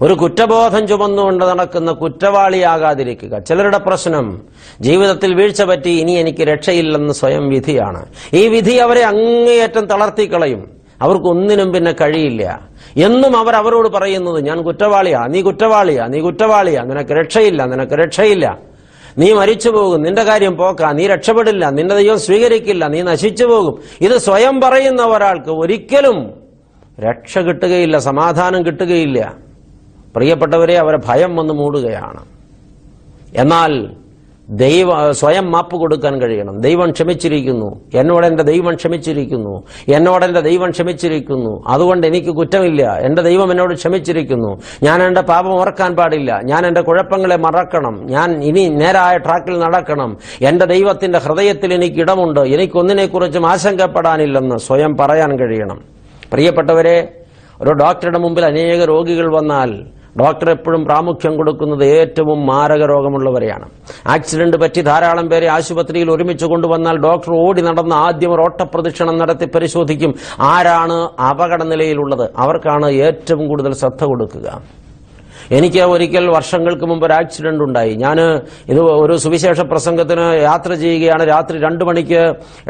ഒരു 0.03 0.15
കുറ്റബോധം 0.15 0.89
ചുമന്നുകൊണ്ട് 0.89 1.45
നടക്കുന്ന 1.45 1.93
കുറ്റവാളിയാകാതിരിക്കുക. 1.93 3.39
ചിലരുടെ 3.39 3.79
പ്രശ്നം 3.79 4.43
ജീവിതത്തിൽ 4.81 5.35
വീഴ്ച 5.35 5.63
പറ്റി 5.63 5.91
ഇനി 5.91 6.13
എനിക്ക് 6.13 6.43
രക്ഷയില്ലെന്ന് 6.43 7.15
സ്വയം 7.15 7.49
വിധിയാണ്. 7.49 8.07
ഈ 8.35 8.49
വിധി 8.49 8.75
അവരെ 8.75 9.05
അങ്ങേയറ്റം 9.05 9.85
തളർത്തിക്കളയും. 9.85 10.83
അവർക്കൊന്നിനും 11.03 11.73
പിന്നെ 11.73 11.93
കഴിയില്ല. 11.93 12.69
എന്നും 12.97 13.37
അവർ 13.37 13.55
അവരോട് 13.55 13.89
പറയുന്നത് 13.89 14.45
ഞാൻ 14.45 14.63
കുറ്റവാളിയാ 14.63 15.27
നീ 15.27 15.43
കുറ്റവാളിയാ 15.43 16.07
നീ 16.07 16.21
കുറ്റവാളിയാ 16.21 16.83
നിനക്ക് 16.83 17.11
രക്ഷയില്ല 17.11 17.65
നിനക്ക് 17.65 17.93
രക്ഷയില്ല. 17.93 18.59
നീ 19.19 19.33
മരിച്ചു 19.33 19.71
പോകും 19.71 20.03
നിന്റെ 20.03 20.23
കാര്യം 20.23 20.57
പോക്ക 20.57 20.83
നീ 20.83 21.07
രക്ഷപ്പെടില്ല 21.07 21.71
നിന്റെ 21.71 21.95
ദൈവം 21.95 22.21
സ്വീകരിക്കില്ല 22.21 22.87
നീ 22.87 23.03
നശിച്ചു 23.03 23.45
പോകും. 23.45 23.79
ഇത് 24.01 24.19
സ്വയം 24.19 24.61
പറയുന്ന 24.61 25.03
ഒരാൾക്ക് 25.03 25.51
ഒരിക്കലും 25.51 26.31
രക്ഷ 27.01 27.39
കിട്ടുകയില്ല 27.39 27.99
സമാധാനം 27.99 28.67
കിട്ടുകയില്ല. 28.67 29.42
പ്രിയപ്പെട്ടവരെ 30.15 30.79
അവരെ 30.79 30.99
ഭയം 31.07 31.37
വന്ന് 31.37 31.55
മൂടുകയാണ്. 31.55 32.25
എന്നാൽ 33.35 33.91
ദൈവ 34.49 35.13
സ്വയം 35.13 35.53
മാപ്പ് 35.53 35.77
കൊടുക്കാൻ 35.77 36.23
കഴിയണം. 36.23 36.61
ദൈവം 36.61 36.91
ക്ഷമിച്ചിരിക്കുന്നു. 36.91 37.81
എന്നോട് 37.95 38.27
എന്റെ 38.27 38.43
ദൈവം 38.43 38.75
ക്ഷമിച്ചിരിക്കുന്നു. 38.75 39.63
എന്നോട് 39.89 40.25
എന്റെ 40.25 40.41
ദൈവം 40.41 40.71
ക്ഷമിച്ചിരിക്കുന്നു. 40.71 41.65
അതുകൊണ്ട് 41.67 42.07
എനിക്ക് 42.07 42.29
കുറ്റമില്ല. 42.29 42.99
എന്റെ 42.99 43.23
ദൈവം 43.23 43.51
എന്നോട് 43.51 43.75
ക്ഷമിച്ചിരിക്കുന്നു. 43.75 44.61
ഞാൻ 44.83 45.03
എന്റെ 45.03 45.21
പാപം 45.21 45.53
ഓർക്കാൻ 45.53 45.97
പാടില്ല. 45.97 46.41
ഞാൻ 46.45 46.67
എന്റെ 46.67 46.81
കുഴപ്പങ്ങളെ 46.81 47.37
മറക്കണം. 47.37 48.07
ഞാൻ 48.07 48.43
ഇനി 48.45 48.69
നേരായ 48.69 49.19
ട്രാക്കിൽ 49.19 49.59
നടക്കണം. 49.59 50.17
എന്റെ 50.41 50.65
ദൈവത്തിന്റെ 50.65 51.19
ഹൃദയത്തിൽ 51.19 51.75
എനിക്ക് 51.75 52.01
ഇടമുണ്ട്. 52.01 52.41
എനിക്കൊന്നിനെക്കുറിച്ചും 52.41 53.47
ആശങ്കപ്പെടാനില്ലെന്ന് 53.47 54.57
സ്വയം 54.57 54.97
പറയാൻ 54.97 55.39
കഴിയണം. 55.39 55.81
പ്രിയപ്പെട്ടവരെ 56.33 57.15
ഒരു 57.63 57.71
ഡോക്ടറുടെ 57.71 58.19
മുമ്പിൽ 58.19 58.45
അനേക 58.45 58.85
രോഗികൾ 58.85 59.35
വന്നാൽ 59.37 59.85
ഡോക്ടർ 60.21 60.49
എപ്പോഴും 60.51 60.83
പ്രാമുഖ്യം 60.85 61.35
കൊടുക്കുന്നത് 61.37 61.85
ഏറ്റവും 61.99 62.39
മാരക 62.47 62.83
രോഗമുള്ളവരെയാണ് 62.93 63.67
ആക്സിഡന്റ് 64.15 64.57
പറ്റി 64.63 64.81
ധാരാളം 64.89 65.27
പേരെ 65.31 65.47
ആശുപത്രിയിൽ 65.55 66.09
ഒരുമിച്ച് 66.15 66.47
കൊണ്ടുവന്നാൽ 66.53 66.97
ഡോക്ടർ 67.07 67.33
ഓടി 67.45 67.63
നടന്ന് 67.69 67.97
ആദ്യം 68.07 68.35
ഓട്ടപ്രദക്ഷിണം 68.47 69.17
നടത്തി 69.23 69.49
പരിശോധിക്കും 69.55 70.13
ആരാണ് 70.53 70.99
അപകട 71.31 71.63
നിലയിലുള്ളത് 71.73 72.27
അവർക്കാണ് 72.45 72.89
ഏറ്റവും 73.09 73.45
കൂടുതൽ 73.53 73.75
ശ്രദ്ധ 73.83 74.05
കൊടുക്കുക. 74.05 74.49
എനിക്ക് 75.57 75.81
ഒരിക്കൽ 75.95 76.27
വർഷങ്ങൾക്ക് 76.37 76.85
മുമ്പ് 76.91 77.05
ഒരു 77.07 77.15
ആക്സിഡന്റ് 77.21 77.63
ഉണ്ടായി. 77.67 77.95
ഞാൻ 78.05 78.19
ഇത് 78.73 78.81
ഒരു 79.05 79.15
സുവിശേഷ 79.25 79.61
പ്രസംഗത്തിന് 79.73 80.27
യാത്ര 80.49 80.71
ചെയ്യുകയാണ്. 80.85 81.25
രാത്രി 81.33 81.57
രണ്ടു 81.67 81.85
മണിക്ക് 81.89 82.21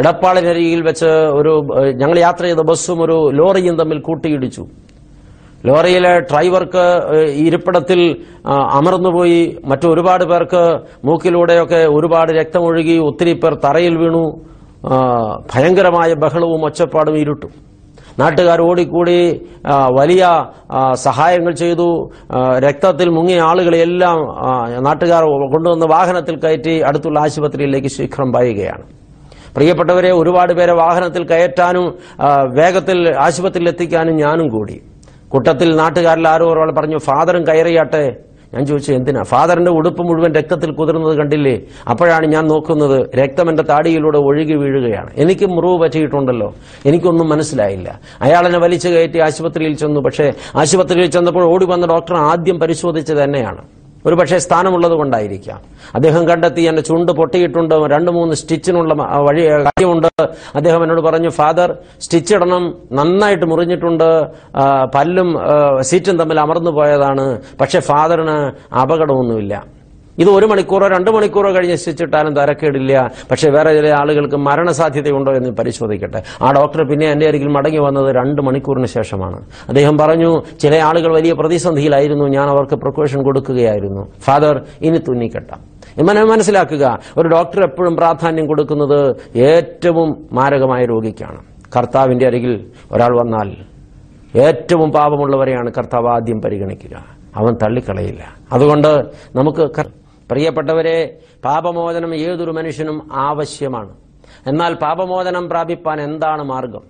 ഇടപ്പാളിനരിയിൽ 0.01 0.81
വെച്ച് 0.89 1.11
ഒരു 1.41 1.53
ഞങ്ങൾ 2.01 2.17
യാത്ര 2.27 2.43
ചെയ്ത 2.51 2.65
ബസ്സും 2.71 3.01
ഒരു 3.07 3.19
ലോറിയും 3.41 3.77
തമ്മിൽ 3.83 4.01
കൂട്ടിയിടിച്ചു. 4.09 4.65
ലോറിയിലെ 5.67 6.13
ഡ്രൈവർക്ക് 6.21 6.85
ഇരിപ്പിടത്തിൽ 7.45 8.01
അമർന്നുപോയി 8.79 9.43
മറ്റൊരുപാട് 9.65 10.25
പേർക്ക് 10.25 10.63
മൂക്കിലൂടെയൊക്കെ 11.05 11.81
ഒരുപാട് 11.97 12.31
രക്തമൊഴുകി 12.33 12.97
ഒത്തിരി 13.09 13.33
പേർ 13.33 13.55
തറയിൽ 13.65 13.97
വീണു. 14.03 14.25
ഭയങ്കരമായ 15.55 16.15
ബഹളവും 16.23 16.65
ഒച്ചപ്പാടും 16.65 17.19
ഇരുട്ടും. 17.19 17.53
നാട്ടുകാർ 18.19 18.61
ഓടിക്കൂടി 18.61 19.19
വലിയ 19.99 20.23
സഹായങ്ങൾ 21.05 21.53
ചെയ്തു. 21.63 21.89
രക്തത്തിൽ 22.67 23.09
മുങ്ങിയ 23.17 23.41
ആളുകളെയെല്ലാം 23.51 24.19
ആ, 24.47 24.51
നാട്ടുകാർ 24.89 25.23
കൊണ്ടുവന്ന് 25.55 25.87
വാഹനത്തിൽ 25.87 26.37
കയറ്റി 26.45 26.75
അടുത്തുള്ള 26.89 27.19
ആശുപത്രിയിലേക്ക് 27.21 27.89
ശീഘ്രം 27.97 28.33
പായുകയാണ്. 28.33 28.85
പ്രിയപ്പെട്ടവരെ 29.57 30.11
ഒരുപാട് 30.21 30.53
പേരെ 30.59 30.75
വാഹനത്തിൽ 30.83 31.25
കയറ്റാനും 31.33 31.87
വേഗത്തിൽ 32.59 32.99
ആശുപത്രിയിൽ 33.27 33.69
എത്തിക്കാനും 33.69 34.17
ഞാനും 34.25 34.49
കൂടി. 34.57 34.79
കൂട്ടത്തിൽ 35.33 35.77
നാട്ടുകാരിൽ 35.77 36.29
ആരോ 36.29 36.53
ഒരാൾ 36.53 36.73
പറഞ്ഞു 36.73 36.99
ഫാദറും 36.99 37.47
കയറിയാട്ടെ. 37.47 38.17
ഞാൻ 38.55 38.67
ചോദിച്ചു 38.67 38.93
എന്തിനാ? 38.93 39.23
ഫാദറിന്റെ 39.23 39.71
ഉടുപ്പ് 39.71 40.03
മുഴുവൻ 40.03 40.35
രക്തത്തിൽ 40.35 40.73
കുതിർന്നത് 40.73 41.17
കണ്ടില്ലേ? 41.17 41.61
അപ്പോഴാണ് 41.89 42.27
ഞാൻ 42.27 42.47
നോക്കുന്നത് 42.47 43.11
രക്തം 43.17 43.51
എന്റെ 43.51 43.63
താടിയിലൂടെ 43.63 44.19
ഒഴുകി 44.19 44.53
വീഴുകയാണ്. 44.53 45.11
എനിക്ക് 45.17 45.47
മുറിവ് 45.47 45.79
പറ്റിയിട്ടുണ്ടല്ലോ. 45.83 46.55
എനിക്കൊന്നും 46.87 47.29
മനസ്സിലായില്ല. 47.29 48.01
അയാൾ 48.21 48.57
വലിച്ചു 48.57 48.89
കയറ്റി 48.89 49.19
ആശുപത്രിയിൽ 49.19 49.77
ചെന്നു. 49.77 50.01
പക്ഷേ 50.01 50.33
ആശുപത്രിയിൽ 50.55 51.11
ചെന്നപ്പോൾ 51.11 51.45
ഓടി 51.45 51.65
വന്ന 51.65 51.87
ഡോക്ടർ 51.87 52.15
ആദ്യം 52.15 52.61
പരിശോധിച്ചത് 52.61 53.25
തന്നെയാണ് 53.25 53.63
ഒരു 54.07 54.15
പക്ഷേ 54.19 54.39
സ്ഥാനമുള്ളത് 54.45 54.95
കൊണ്ടായിരിക്കാം. 55.01 55.59
അദ്ദേഹം 55.97 56.23
കണ്ടെത്തി 56.29 56.63
എന്നെ 56.71 56.83
ചുണ്ട് 56.89 57.13
പൊട്ടിയിട്ടുണ്ട് 57.19 57.75
രണ്ട് 57.95 58.11
മൂന്ന് 58.17 58.35
സ്റ്റിച്ചിനുള്ള 58.41 58.95
വഴി 59.27 59.43
കാര്യമുണ്ട്. 59.67 60.09
അദ്ദേഹം 60.59 60.81
എന്നോട് 60.85 61.03
പറഞ്ഞു 61.09 61.31
ഫാദർ 61.41 61.71
സ്റ്റിച്ച് 62.05 62.35
ഇടണം 62.37 62.65
നന്നായിട്ട് 63.01 63.47
മുറിഞ്ഞിട്ടുണ്ട് 63.53 64.09
പല്ലും 64.97 65.29
സീറ്റും 65.91 66.19
തമ്മിൽ 66.23 66.41
അമർന്നു 66.47 66.73
പോയതാണ് 66.79 67.27
പക്ഷെ 67.61 67.81
ഫാദറിന് 67.91 68.37
അപകടമൊന്നുമില്ല. 68.83 69.55
ഇത് 70.19 70.29
ഒരു 70.29 70.47
മണിക്കൂറോ 70.47 70.89
രണ്ട് 70.89 71.11
മണിക്കൂറോ 71.11 71.55
കഴിഞ്ഞ് 71.55 71.77
ശിച്ചിട്ടാലും 71.77 72.37
തരക്കേടില്ല. 72.37 73.11
പക്ഷെ 73.31 73.51
വേറെ 73.51 73.75
ചില 73.75 73.95
ആളുകൾക്ക് 74.01 74.37
മരണസാധ്യതയുണ്ടോ 74.37 75.33
എന്ന് 75.33 75.51
പരിശോധിക്കട്ടെ. 75.51 76.23
ആ 76.43 76.53
ഡോക്ടർ 76.53 76.89
പിന്നെ 76.89 77.07
എന്റെ 77.13 77.27
അരികിൽ 77.27 77.49
മടങ്ങി 77.49 77.79
വന്നത് 77.79 78.15
രണ്ട് 78.15 78.43
മണിക്കൂറിന് 78.43 78.87
ശേഷമാണ്. 78.87 79.41
അദ്ദേഹം 79.69 79.99
പറഞ്ഞു 79.99 80.43
ചില 80.61 80.75
ആളുകൾ 80.75 81.15
വലിയ 81.15 81.33
പ്രതിസന്ധിയിലായിരുന്നു. 81.33 82.25
ഞാൻ 82.25 82.49
അവർക്ക് 82.49 82.75
പ്രിക്കോഷൻ 82.75 83.23
കൊടുക്കുകയായിരുന്നു. 83.23 84.13
ഫാദർ 84.21 84.63
ഇനി 84.81 84.99
തുന്നിക്കെട്ടാം. 84.99 85.73
മനസ്സിലാക്കുക 86.29 86.99
ഒരു 87.17 87.29
ഡോക്ടർ 87.29 87.63
എപ്പോഴും 87.63 87.97
പ്രാധാന്യം 87.97 88.47
കൊടുക്കുന്നത് 88.47 89.17
ഏറ്റവും 89.37 90.29
മാരകമായ 90.33 90.85
രോഗിക്കാണ്. 90.85 91.39
കർത്താവിന്റെ 91.77 92.27
അരികിൽ 92.27 92.67
ഒരാൾ 92.93 93.21
വന്നാൽ 93.21 93.53
ഏറ്റവും 94.41 94.93
പാപമുള്ളവരെയാണ് 94.93 95.73
കർത്താവ് 95.79 96.09
ആദ്യം 96.09 96.41
പരിഗണിക്കുക. 96.41 97.05
അവൻ 97.37 97.55
തള്ളിക്കളയില്ല. 97.63 98.25
അതുകൊണ്ട് 98.53 99.03
നമുക്ക് 99.37 99.71
പ്രിയപ്പെട്ടവരെ 100.33 101.19
പാപമോചനം 101.45 102.15
ഏതൊരു 102.15 102.51
മനുഷ്യനും 102.51 103.09
ആവശ്യമാണ്. 103.13 103.97
എന്നാൽ 104.47 104.75
പാപമോചനം 104.75 105.49
പ്രാപിപ്പാൻ 105.49 106.01
എന്താണ് 106.01 106.43
മാർഗം? 106.43 106.83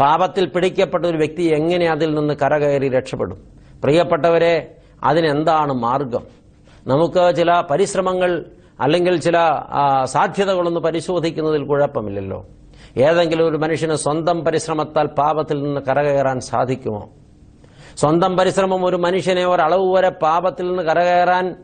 പാപത്തിൽ 0.00 0.46
പിടിക്കപ്പെട്ട 0.46 1.04
ഒരു 1.04 1.16
വ്യക്തി 1.16 1.42
എങ്ങനെ 1.42 1.86
അതിൽ 1.90 2.14
നിന്ന് 2.14 2.34
കരകയറി 2.34 2.88
രക്ഷപ്പെടും? 2.88 3.38
പ്രിയപ്പെട്ടവരെ 3.82 4.74
അതിനെന്താണ് 5.04 5.72
മാർഗം? 5.72 6.24
നമുക്ക് 6.86 7.36
ചില 7.36 7.62
പരിശ്രമങ്ങൾ 7.70 8.44
അല്ലെങ്കിൽ 8.80 9.20
ചില 9.20 9.38
സാധ്യതകളൊന്ന് 10.04 10.80
പരിശോധിക്കുന്നതിൽ 10.80 11.64
കുഴപ്പമില്ലല്ലോ. 11.64 12.46
ഏതെങ്കിലും 12.96 13.48
ഒരു 13.48 13.56
മനുഷ്യന് 13.56 13.94
സ്വന്തം 13.94 14.44
പരിശ്രമത്താൽ 14.44 15.06
പാപത്തിൽ 15.06 15.62
നിന്ന് 15.62 15.80
കരകയറാൻ 15.80 16.40
സാധിക്കുമോ? 16.40 17.08
സ്വന്തം 17.96 18.36
പരിശ്രമം 18.36 18.84
ഒരു 18.84 18.96
മനുഷ്യനെ 18.96 19.46
ഒരളവ് 19.46 19.94
വരെ 19.96 20.08
പാപത്തിൽ 20.08 20.68
നിന്ന് 20.68 20.82
കരകയറാൻ 20.82 21.56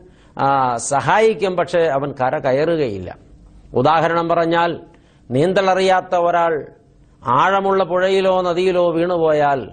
സഹായിക്കും 0.77 1.55
പക്ഷെ 1.55 1.79
അവൻ 1.79 2.11
കര 2.11 2.37
കയറുകയില്ല. 2.37 3.17
ഉദാഹരണം 3.73 4.29
പറഞ്ഞാൽ 4.29 4.79
നീന്തലറിയാത്ത 5.31 6.15
ഒരാൾ 6.15 6.67
ആഴമുള്ള 7.23 7.83
പുഴയിലോ 7.83 8.41
നദിയിലോ 8.41 8.91
വീണുപോയാൽ 8.91 9.69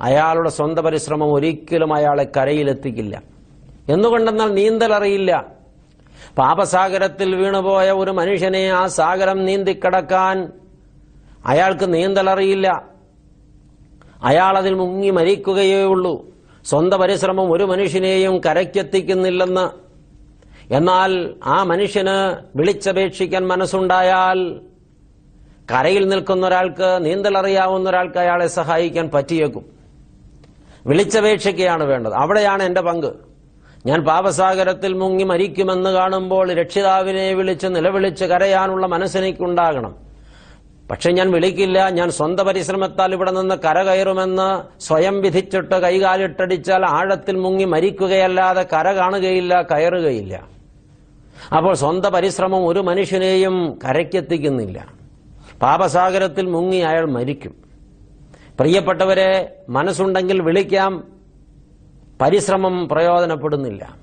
അയാളുടെ 0.00 0.48
സ്വന്തം 0.48 0.84
പരിശ്രമം 0.84 1.34
ഒരിക്കലും 1.34 1.94
അയാളെ 1.94 2.28
കരയിലെത്തിക്കില്ല. 2.36 3.22
എന്തുകൊണ്ടെന്നാൽ 3.88 4.54
നീന്തലറിയില്ല. 4.54 5.46
പാപസാഗരത്തിൽ 6.38 7.36
വീണുപോയ 7.36 7.90
ഒരു 7.90 8.10
മനുഷ്യനെ 8.10 8.68
ആ 8.68 8.86
സാഗരം 8.86 9.44
നീന്തിക്കടക്കാൻ 9.44 10.52
അയാൾക്ക് 11.46 11.94
നീന്തലറിയില്ല. 11.94 12.84
അയാൾ 14.22 14.58
അതിൽ 14.58 14.74
മുങ്ങി 14.74 15.10
മരിക്കുകയേ 15.10 15.84
ഉള്ളൂ. 15.84 16.26
സ്വന്തം 16.64 17.00
പരിശ്രമം 17.00 17.52
ഒരു 17.52 17.64
മനുഷ്യനെയും 17.64 18.40
കരയ്ക്കെത്തിക്കുന്നില്ലെന്ന് 18.40 19.83
എന്നാൽ 20.70 21.34
ആ 21.44 21.62
മനുഷ്യന് 21.62 22.36
വിളിച്ചപേക്ഷിക്കാൻ 22.58 23.46
മനസ്സുണ്ടായാൽ 23.46 24.60
കരയിൽ 25.72 26.08
നിൽക്കുന്ന 26.08 26.46
ഒരാൾക്ക് 26.46 26.98
നീന്തലറിയാവുന്ന 27.00 27.90
ഒരാൾക്ക് 27.90 28.18
അയാളെ 28.18 28.46
സഹായിക്കാൻ 28.46 29.10
പറ്റിയേക്കും. 29.10 29.66
വിളിച്ചപേക്ഷിക്കുകയാണ് 30.86 31.84
വേണ്ടത്. 31.84 32.12
അവിടെയാണ് 32.12 32.62
എന്റെ 32.62 32.80
പങ്ക്. 32.80 33.14
ഞാൻ 33.86 34.04
പാപസാഗരത്തിൽ 34.04 34.92
മുങ്ങി 34.92 35.24
മരിക്കുമെന്ന് 35.24 35.90
കാണുമ്പോൾ 35.90 36.52
രക്ഷിതാവിനെ 36.52 37.34
വിളിച്ച് 37.34 37.66
നിലവിളിച്ച് 37.66 38.24
കരയാനുള്ള 38.24 38.86
മനസ്സെനിക്കുണ്ടാകണം. 38.86 39.94
പക്ഷെ 40.90 41.10
ഞാൻ 41.10 41.30
വിളിക്കില്ല. 41.30 41.88
ഞാൻ 41.88 42.10
സ്വന്തം 42.10 42.46
പരിശ്രമത്താൽ 42.46 43.12
ഇവിടെ 43.12 43.30
നിന്ന് 43.30 43.54
കരകയറുമെന്ന് 43.54 44.82
സ്വയം 44.82 45.20
വിധിച്ചിട്ട് 45.20 45.74
കൈകാലിട്ടടിച്ചാൽ 45.74 46.84
ആഴത്തിൽ 46.84 47.36
മുങ്ങി 47.36 47.64
മരിക്കുകയല്ലാതെ 47.64 48.66
കര 48.72 48.92
കാണുകയില്ല 48.92 49.62
കയറുകയില്ല. 49.62 50.53
അപ്പോൾ 51.56 51.74
സ്വന്തം 51.74 52.12
പരിശ്രമം 52.12 52.66
ഒരു 52.66 52.80
മനുഷ്യനെയും 52.80 53.78
കരയ്ക്കെത്തിക്കുന്നില്ല. 53.84 54.86
പാപസാഗരത്തിൽ 55.62 56.46
മുങ്ങി 56.46 56.76
അയാൾ 56.76 57.10
മരിക്കും. 57.10 57.54
പ്രിയപ്പെട്ടവരെ 58.60 59.56
മനസ്സുണ്ടെങ്കിൽ 59.68 60.42
വിളിക്കാം. 60.42 61.04
പരിശ്രമം 62.20 62.88
പ്രയോജനപ്പെടുന്നില്ല. 62.88 63.94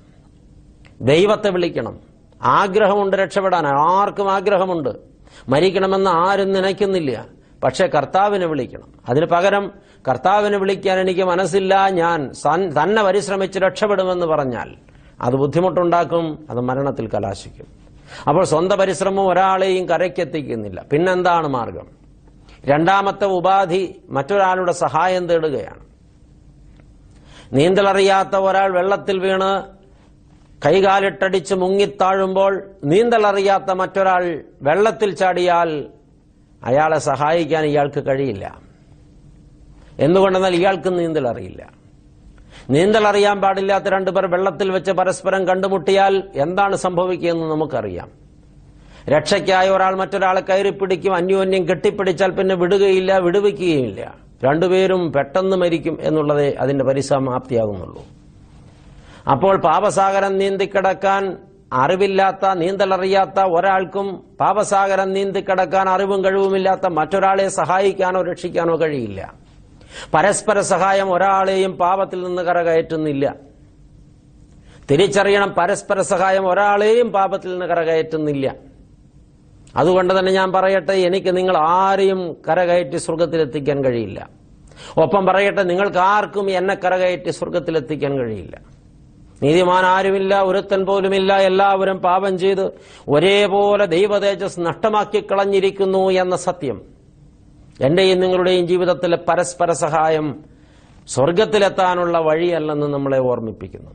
ദൈവത്തെ 1.00 1.50
വിളിക്കണം. 1.50 1.98
ആഗ്രഹമുണ്ട് 2.42 3.16
രക്ഷപ്പെടാൻ. 3.16 3.66
ആർക്കും 3.66 4.32
ആഗ്രഹമുണ്ട്. 4.32 4.90
മരിക്കണമെന്ന് 5.48 6.10
ആരും 6.10 6.52
നനയ്ക്കുന്നില്ല. 6.52 7.24
പക്ഷെ 7.64 7.86
കർത്താവിനെ 7.86 8.46
വിളിക്കണം. 8.46 8.88
അതിന് 9.08 9.26
പകരം 9.26 9.72
കർത്താവിനെ 10.08 10.58
വിളിക്കാൻ 10.58 11.00
എനിക്ക് 11.00 11.24
മനസ്സില്ല. 11.24 11.88
ഞാൻ 11.88 12.32
തന്നെ 12.82 13.02
പരിശ്രമിച്ച് 13.02 13.58
രക്ഷപ്പെടുമെന്ന് 13.58 14.26
പറഞ്ഞാൽ 14.26 14.74
അത് 15.22 15.34
ബുദ്ധിമുട്ടുണ്ടാക്കും 15.34 16.46
അത് 16.50 16.60
മരണത്തിൽ 16.60 17.08
കലാശിക്കും. 17.08 17.66
അപ്പോൾ 18.28 18.44
സ്വന്തം 18.44 18.78
പരിശ്രമം 18.78 19.26
ഒരാളെയും 19.28 19.88
കരയ്ക്കെത്തിക്കുന്നില്ല. 19.88 20.82
പിന്നെന്താണ് 20.92 21.48
മാർഗം? 21.48 21.86
രണ്ടാമത്തെ 22.66 23.24
ഉപാധി 23.24 24.00
മറ്റൊരാളുടെ 24.10 24.72
സഹായം 24.72 25.28
തേടുകയാണ്. 25.28 25.82
നീന്തലറിയാത്ത 27.52 28.36
ഒരാൾ 28.36 28.72
വെള്ളത്തിൽ 28.72 29.18
വീണ് 29.18 29.50
കൈകാലിട്ടടിച്ച് 30.66 31.54
മുങ്ങിത്താഴുമ്പോൾ 31.54 32.62
നീന്തലറിയാത്ത 32.84 33.70
മറ്റൊരാൾ 33.70 34.44
വെള്ളത്തിൽ 34.62 35.14
ചാടിയാൽ 35.14 35.70
അയാളെ 36.64 36.98
സഹായിക്കാൻ 36.98 37.64
ഇയാൾക്ക് 37.64 38.06
കഴിയില്ല. 38.06 38.60
എന്തുകൊണ്ടെന്നാൽ 39.98 40.54
ഇയാൾക്ക് 40.54 40.98
നീന്തൽ 40.98 41.28
അറിയില്ല 41.28 41.81
നീന്തൽ 42.70 43.06
അറിയാൻ 43.06 43.40
പാടില്ലാത്ത 43.40 43.84
രണ്ടുപേർ 43.84 44.26
വെള്ളത്തിൽ 44.26 44.70
വെച്ച് 44.70 44.90
പരസ്പരം 44.90 45.48
കണ്ടുമുട്ടിയാൽ 45.48 46.22
എന്താണ് 46.34 46.76
സംഭവിക്കുകയെന്ന് 46.76 47.50
നമുക്കറിയാം. 47.50 48.08
രക്ഷയ്ക്കായ 49.08 49.68
ഒരാൾ 49.68 49.96
മറ്റൊരാളെ 49.96 50.40
കയറിപ്പിടിക്കും 50.40 51.14
അന്യോന്യം 51.14 51.68
കെട്ടിപ്പിടിച്ചാൽ 51.68 52.30
പിന്നെ 52.30 52.54
വിടുകയില്ല 52.54 53.18
വിടുവിക്കുകയില്ല. 53.18 54.14
രണ്ടുപേരും 54.44 55.12
പെട്ടെന്ന് 55.12 55.56
മരിക്കും 55.56 55.98
എന്നുള്ളതേ 56.00 56.54
അതിന്റെ 56.60 56.84
പരിസമാപ്തിയാകുന്നുള്ളൂ 56.84 58.02
അപ്പോൾ 59.30 59.60
പാപസാഗരം 59.60 60.38
നീന്തിക്കിടക്കാൻ 60.38 61.36
അറിവില്ലാത്ത 61.72 62.54
നീന്തലറിയാത്ത 62.54 63.40
ഒരാൾക്കും 63.40 64.22
പാപസാഗരം 64.40 65.12
നീന്തിക്കിടക്കാൻ 65.12 65.88
അറിവും 65.88 66.24
കഴിവുമില്ലാത്ത 66.24 66.86
മറ്റൊരാളെ 66.86 67.48
സഹായിക്കാനോ 67.48 68.22
രക്ഷിക്കാനോ 68.22 68.80
കഴിയില്ല. 68.80 69.41
പരസ്പര 70.14 70.60
സഹായം 70.60 71.12
ഒരാളെയും 71.12 71.78
പാപത്തിൽ 71.78 72.22
നിന്ന് 72.24 72.42
കരകയറ്റുന്നില്ല. 72.42 73.34
തിരിച്ചറിയണം 74.90 75.54
പരസ്പര 75.58 76.00
സഹായം 76.00 76.48
ഒരാളെയും 76.48 77.12
പാപത്തിൽ 77.12 77.50
നിന്ന് 77.52 77.66
കരകയറ്റുന്നില്ല. 77.66 78.54
അതുകൊണ്ട് 79.76 80.18
തന്നെ 80.18 80.32
ഞാൻ 80.32 80.52
പറയട്ടെ 80.52 80.92
എനിക്ക് 80.92 81.36
നിങ്ങൾ 81.36 81.56
ആരെയും 81.56 82.36
കരകയറ്റി 82.48 82.96
സ്വർഗത്തിലെത്തിക്കാൻ 82.96 83.84
കഴിയില്ല. 83.84 84.30
ഒപ്പം 84.98 85.26
പറയട്ടെ 85.26 85.62
നിങ്ങൾക്ക് 85.62 85.98
ആർക്കും 85.98 86.50
എന്നെ 86.50 86.74
കരകയറ്റി 86.74 87.30
സ്വർഗത്തിലെത്തിക്കാൻ 87.30 88.18
കഴിയില്ല. 88.18 88.60
നീതിമാൻ 89.42 89.84
ആരുമില്ല 89.84 90.42
ഒരുത്തൻ 90.42 90.86
പോലുമില്ല 90.86 91.36
എല്ലാവരും 91.36 91.98
പാപം 91.98 92.38
ചെയ്ത് 92.38 92.72
ഒരേപോലെ 93.08 93.86
ദൈവതേജസ് 93.86 94.60
നഷ്ടമാക്കി 94.60 95.20
കളഞ്ഞിരിക്കുന്നു 95.32 96.10
എന്ന 96.10 96.36
സത്യം. 96.36 96.91
എന്റെയും 97.86 98.18
നിങ്ങളുടെയും 98.20 98.66
ജീവിതത്തിലെ 98.66 99.18
പരസ്പര 99.28 99.70
സഹായം 99.84 100.26
സ്വർഗത്തിലെത്താനുള്ള 101.08 102.18
വഴിയല്ലെന്ന് 102.18 102.86
നമ്മളെ 102.86 103.18
ഓർമ്മിപ്പിക്കുന്നു. 103.30 103.92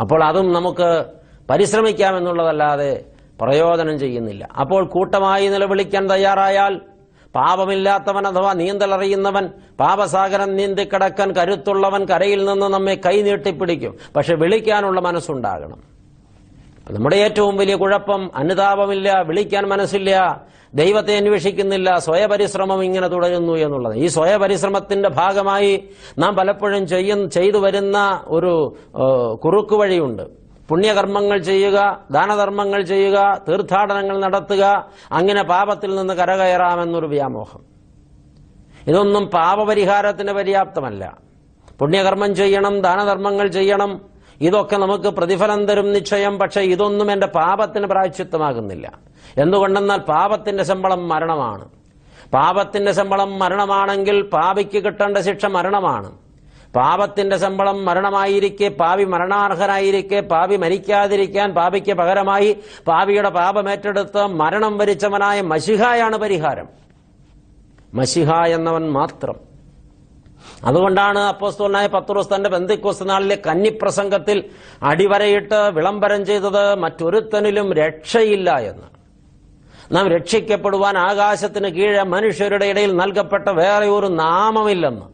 അപ്പോൾ 0.00 0.24
അതും 0.24 0.52
നമുക്ക് 0.52 0.88
പരിശ്രമിക്കാമെന്നുള്ളതല്ലാതെ 1.50 3.04
പ്രയോജനം 3.40 3.98
ചെയ്യുന്നില്ല. 3.98 4.48
അപ്പോൾ 4.60 4.82
കൂട്ടമായി 4.88 5.48
നിലവിളിക്കാൻ 5.48 6.04
തയ്യാറായാൽ 6.10 6.74
പാപമില്ലാത്തവൻ 7.34 8.24
അഥവാ 8.26 8.52
നീന്തലറിയുന്നവൻ 8.52 9.44
പാപസാഗരം 9.80 10.56
നീന്തിക്കിടക്കാൻ 10.56 11.28
കരുത്തുള്ളവൻ 11.32 12.02
കരയിൽ 12.04 12.40
നിന്ന് 12.44 12.66
നമ്മെ 12.66 12.94
കൈനീട്ടിപ്പിടിക്കും 13.06 13.94
പക്ഷെ 14.16 14.34
വിളിക്കാനുള്ള 14.34 15.00
മനസ്സുണ്ടാകണം. 15.00 15.80
നമ്മുടെ 16.94 17.16
ഏറ്റവും 17.16 17.56
വലിയ 17.56 17.76
കുഴപ്പം 17.76 18.22
അനുതാപമില്ല 18.36 19.22
വിളിക്കാൻ 19.28 19.64
മനസ്സില്ല 19.64 20.10
ദൈവത്തെ 20.80 21.16
അന്വേഷിക്കുന്നില്ല 21.16 21.98
സ്വയപരിശ്രമം 22.06 22.80
ഇങ്ങനെ 22.84 23.08
തുടരുന്നു 23.08 23.52
എന്നുള്ളത്. 23.52 23.94
ഈ 23.94 24.06
സ്വയപരിശ്രമത്തിന്റെ 24.06 25.08
ഭാഗമായി 25.08 25.72
നാം 26.18 26.32
പലപ്പോഴും 26.36 26.86
ചെയ്യുന്ന 26.88 27.28
ചെയ്തു 27.28 27.58
വരുന്ന 27.58 27.98
ഒരു 28.26 28.52
കുറുക്കു 29.44 29.76
വഴിയുണ്ട്. 29.76 30.22
പുണ്യകർമ്മങ്ങൾ 30.68 31.38
ചെയ്യുക 31.38 31.78
ദാനധർമ്മങ്ങൾ 32.10 32.80
ചെയ്യുക 32.82 33.18
തീർത്ഥാടനങ്ങൾ 33.48 34.16
നടത്തുക 34.20 34.64
അങ്ങനെ 35.12 35.42
പാപത്തിൽ 35.42 35.90
നിന്ന് 35.96 36.14
കരകയറാമെന്നൊരു 36.14 37.06
വ്യാമോഹം. 37.06 37.62
ഇതൊന്നും 38.88 39.26
പാപപരിഹാരത്തിന് 39.26 40.32
പര്യാപ്തമല്ല. 40.32 41.04
പുണ്യകർമ്മം 41.78 42.34
ചെയ്യണം 42.34 42.74
ദാനധർമ്മങ്ങൾ 42.80 43.46
ചെയ്യണം 43.48 43.92
ഇതൊക്കെ 44.40 44.76
നമുക്ക് 44.76 45.04
പ്രതിഫലം 45.04 45.66
തരും 45.66 45.92
നിശ്ചയം 45.92 46.38
പക്ഷെ 46.38 46.60
ഇതൊന്നും 46.60 47.12
എന്റെ 47.12 47.26
പാപത്തിന് 47.26 47.86
പ്രായച്ചിത്തമാകുന്നില്ല. 47.86 48.92
എന്തുകൊണ്ടെന്നാൽ 49.38 49.96
പാപത്തിന്റെ 49.96 50.64
ശമ്പളം 50.64 51.08
മരണമാണ്. 51.08 51.68
പാപത്തിന്റെ 52.34 52.92
ശമ്പളം 52.92 53.38
മരണമാണെങ്കിൽ 53.38 54.22
പാപിക്ക് 54.22 54.84
കിട്ടേണ്ട 54.84 55.18
ശിക്ഷ 55.18 55.46
മരണമാണ്. 55.46 56.12
പാപത്തിന്റെ 56.76 57.36
ശമ്പളം 57.36 57.84
മരണമായിരിക്കെ 57.84 58.68
പാവി 58.68 59.04
മരണാർഹനായിരിക്കെ 59.04 60.20
പാവി 60.20 60.56
മരിക്കാതിരിക്കാൻ 60.56 61.54
പാപിക്ക് 61.54 61.92
പകരമായി 61.92 62.56
പാവിയുടെ 62.86 63.28
പാപമേറ്റെടുത്ത് 63.28 64.26
മരണം 64.26 64.78
വരിച്ചവനായ 64.78 65.40
മഷിഹായാണ് 65.40 66.16
പരിഹാരം. 66.16 66.68
മഷിഹ 67.94 68.32
എന്നവൻ 68.32 68.90
മാത്രം. 68.90 69.55
അതുകൊണ്ടാണ് 70.64 71.18
അപ്പോസ്തോലനായ 71.18 71.86
പത്രോസ് 71.86 72.34
തന്റെ 72.34 72.50
ബന്ധിക്കോസ് 72.50 73.02
നാളിലെ 73.02 73.42
കന്നിപ്രസംഗത്തിൽ 73.46 74.44
അടിവരയിട്ട് 74.82 75.54
വിളംബരം 75.54 76.26
ചെയ്തത് 76.26 76.74
മറ്റൊരുത്തനിലും 76.74 77.74
രക്ഷയില്ല 77.74 78.56
എന്ന്. 78.56 78.96
നാം 79.92 80.08
രക്ഷിക്കപ്പെടുവാൻ 80.08 80.98
ആകാശത്തിന് 80.98 81.68
കീഴെ 81.68 82.02
മനുഷ്യരുടെ 82.02 82.66
ഇടയിൽ 82.66 82.96
നൽകപ്പെട്ട 82.96 83.48
വേറെ 83.48 83.88
ഒരു 83.88 84.06
നാമമില്ലെന്ന്. 84.06 85.06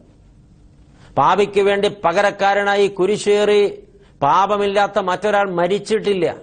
പാപിക്ക് 1.17 1.61
വേണ്ടി 1.61 1.87
പകരക്കാരനായി 1.87 2.87
കുരിശേറി 2.87 3.83
പാപമില്ലാത്ത 4.21 4.99
മറ്റൊരാൾ 4.99 5.51
മരിച്ചിട്ടില്ല. 5.51 6.35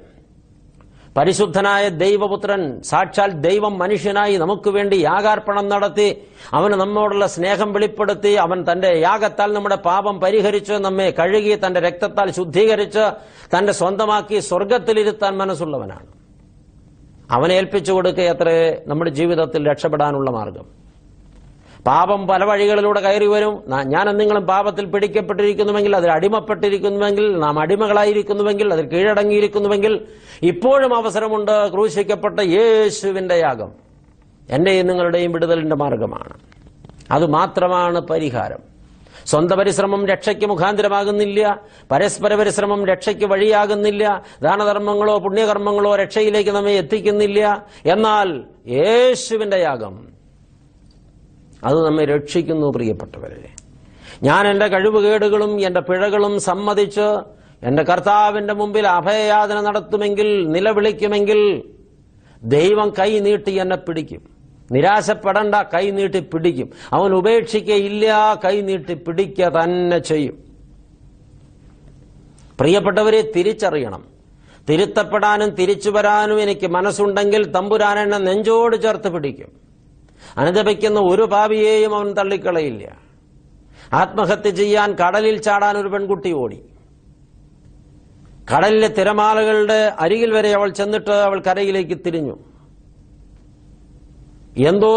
പരിശുദ്ധനായ 1.16 1.88
ദൈവപുത്രൻ 1.88 2.82
സാക്ഷാൽ 2.82 3.30
ദൈവം 3.30 3.78
മനുഷ്യനായി 3.78 4.36
നമുക്ക് 4.36 4.70
വേണ്ടി 4.70 4.96
യാഗാർപ്പണം 4.96 5.68
നടത്തി 5.68 6.06
അവന് 6.54 6.72
നമ്മോടുള്ള 6.72 7.26
സ്നേഹം 7.26 7.72
വെളിപ്പെടുത്തി 7.72 8.32
അവൻ 8.44 8.72
തന്റെ 8.72 8.90
യാഗത്താൽ 8.98 9.52
നമ്മുടെ 9.52 9.76
പാപം 9.88 10.20
പരിഹരിച്ച് 10.20 10.72
നമ്മെ 10.72 11.10
കഴുകി 11.18 11.54
തന്റെ 11.66 11.80
രക്തത്താൽ 11.80 12.30
ശുദ്ധീകരിച്ച് 12.30 13.04
തന്റെ 13.56 13.72
സ്വന്തമാക്കി 13.72 14.40
സ്വർഗത്തിലിരുത്താൻ 14.40 15.36
മനസ്സുള്ളവനാണ്. 15.36 16.08
അവനെ 17.30 17.54
ഏൽപ്പിച്ചു 17.54 17.92
കൊടുക്കുകയത്രേ 17.92 18.82
നമ്മുടെ 18.86 19.10
ജീവിതത്തിൽ 19.10 19.70
രക്ഷപ്പെടാനുള്ള 19.70 20.30
മാർഗം. 20.30 20.79
പാപം 21.86 22.26
പല 22.26 22.44
വഴികളിലൂടെ 22.44 23.00
കയറി 23.00 23.26
വരും. 23.26 23.62
ഞാൻ 23.68 24.18
നിങ്ങളും 24.18 24.46
പാപത്തിൽ 24.46 24.84
പിടിക്കപ്പെട്ടിരിക്കുന്നുവെങ്കിൽ 24.84 25.96
അതിൽ 25.96 26.10
അടിമപ്പെട്ടിരിക്കുന്നുവെങ്കിൽ 26.10 27.40
നാം 27.40 27.60
അടിമകളായിരിക്കുന്നുവെങ്കിൽ 27.60 28.72
അതിൽ 28.72 28.86
കീഴടങ്ങിയിരിക്കുന്നുവെങ്കിൽ 28.86 30.00
ഇപ്പോഴും 30.42 30.94
അവസരമുണ്ട് 30.96 31.72
ക്രൂശിക്കപ്പെട്ട 31.72 32.40
യേശുവിന്റെ 32.40 33.34
യാഗം. 33.34 33.72
എന്റെയും 34.50 34.86
നിങ്ങളുടെയും 34.86 35.32
വിടുതലിന്റെ 35.32 35.76
മാർഗമാണ്. 35.76 36.32
അത് 37.10 37.26
മാത്രമാണ് 37.26 38.00
പരിഹാരം. 38.00 38.58
സ്വന്തം 39.26 39.58
പരിശ്രമം 39.58 40.06
രക്ഷയ്ക്ക് 40.06 40.46
മുഖാന്തരമാകുന്നില്ല. 40.46 41.60
പരസ്പര 41.90 42.34
പരിശ്രമം 42.34 42.86
രക്ഷയ്ക്ക് 42.86 43.24
വഴിയാകുന്നില്ല. 43.24 44.22
ദാനധർമ്മങ്ങളോ 44.42 45.18
പുണ്യകർമ്മങ്ങളോ 45.18 45.96
രക്ഷയിലേക്ക് 45.96 46.50
നമ്മെ 46.50 46.72
എത്തിക്കുന്നില്ല. 46.72 47.66
എന്നാൽ 47.86 48.42
യേശുവിന്റെ 48.68 49.56
യാഗം 49.56 50.19
അത് 51.64 51.86
നമ്മെ 51.86 52.04
രക്ഷിക്കുന്നു 52.04 52.66
പ്രിയപ്പെട്ടവരെ. 52.66 53.50
ഞാൻ 54.22 54.48
എന്റെ 54.48 54.66
കഴിവുകേടുകളും 54.66 55.60
എന്റെ 55.60 55.80
പിഴകളും 55.80 56.40
സമ്മതിച്ച് 56.40 57.18
എന്റെ 57.62 57.82
കർത്താവിന്റെ 57.82 58.54
മുമ്പിൽ 58.54 58.86
അഭയയാതന 58.86 59.60
നടത്തുമെങ്കിൽ 59.60 60.48
നിലവിളിക്കുമെങ്കിൽ 60.48 61.62
ദൈവം 62.42 62.92
കൈ 62.98 63.18
നീട്ടി 63.18 63.50
എന്നെ 63.50 63.76
പിടിക്കും. 63.76 64.22
നിരാശപ്പെടണ്ട 64.72 65.54
കൈ 65.54 65.90
നീട്ടി 65.90 66.20
പിടിക്കും. 66.20 66.70
അവൻ 66.92 67.12
ഉപേക്ഷിക്കയില്ല 67.12 68.34
കൈ 68.44 68.60
നീട്ടി 68.60 68.94
പിടിക്കുക 68.94 69.44
തന്നെ 69.44 69.98
ചെയ്യും. 69.98 70.44
പ്രിയപ്പെട്ടവരെ 72.60 73.32
തിരിച്ചറിയണം. 73.36 74.04
തിരുത്തപ്പെടാനും 74.68 75.50
തിരിച്ചു 75.50 75.90
വരാനും 75.90 76.42
എനിക്ക് 76.42 76.66
മനസ്സുണ്ടെങ്കിൽ 76.66 77.50
തമ്പുരാനെന്നെ 77.50 78.18
നെഞ്ചോട് 78.18 78.82
ചേർത്ത് 78.82 79.08
പിടിക്കും. 79.08 79.69
അനുദപിക്കുന്ന 80.36 81.00
ഒരു 81.00 81.22
പാപിയെയും 81.22 81.96
അവൻ 81.96 82.12
തള്ളിക്കളയില്ല. 82.12 82.96
ആത്മഹത്യ 83.92 84.50
ചെയ്യാൻ 84.50 84.92
കടലിൽ 84.92 85.42
ചാടാൻ 85.42 85.78
ഒരു 85.78 85.88
പെൺകുട്ടി 85.88 86.32
ഓടി. 86.32 86.62
കടലിലെ 88.54 88.88
തിരമാലകളുടെ 88.88 89.92
അരികിൽ 89.98 90.32
വരെ 90.32 90.52
അവൾ 90.52 90.68
ചെന്നിട്ട് 90.70 91.10
അവൾ 91.10 91.42
കരയിലേക്ക് 91.46 91.98
തിരിഞ്ഞു. 92.06 92.38
എന്തോ 94.66 94.92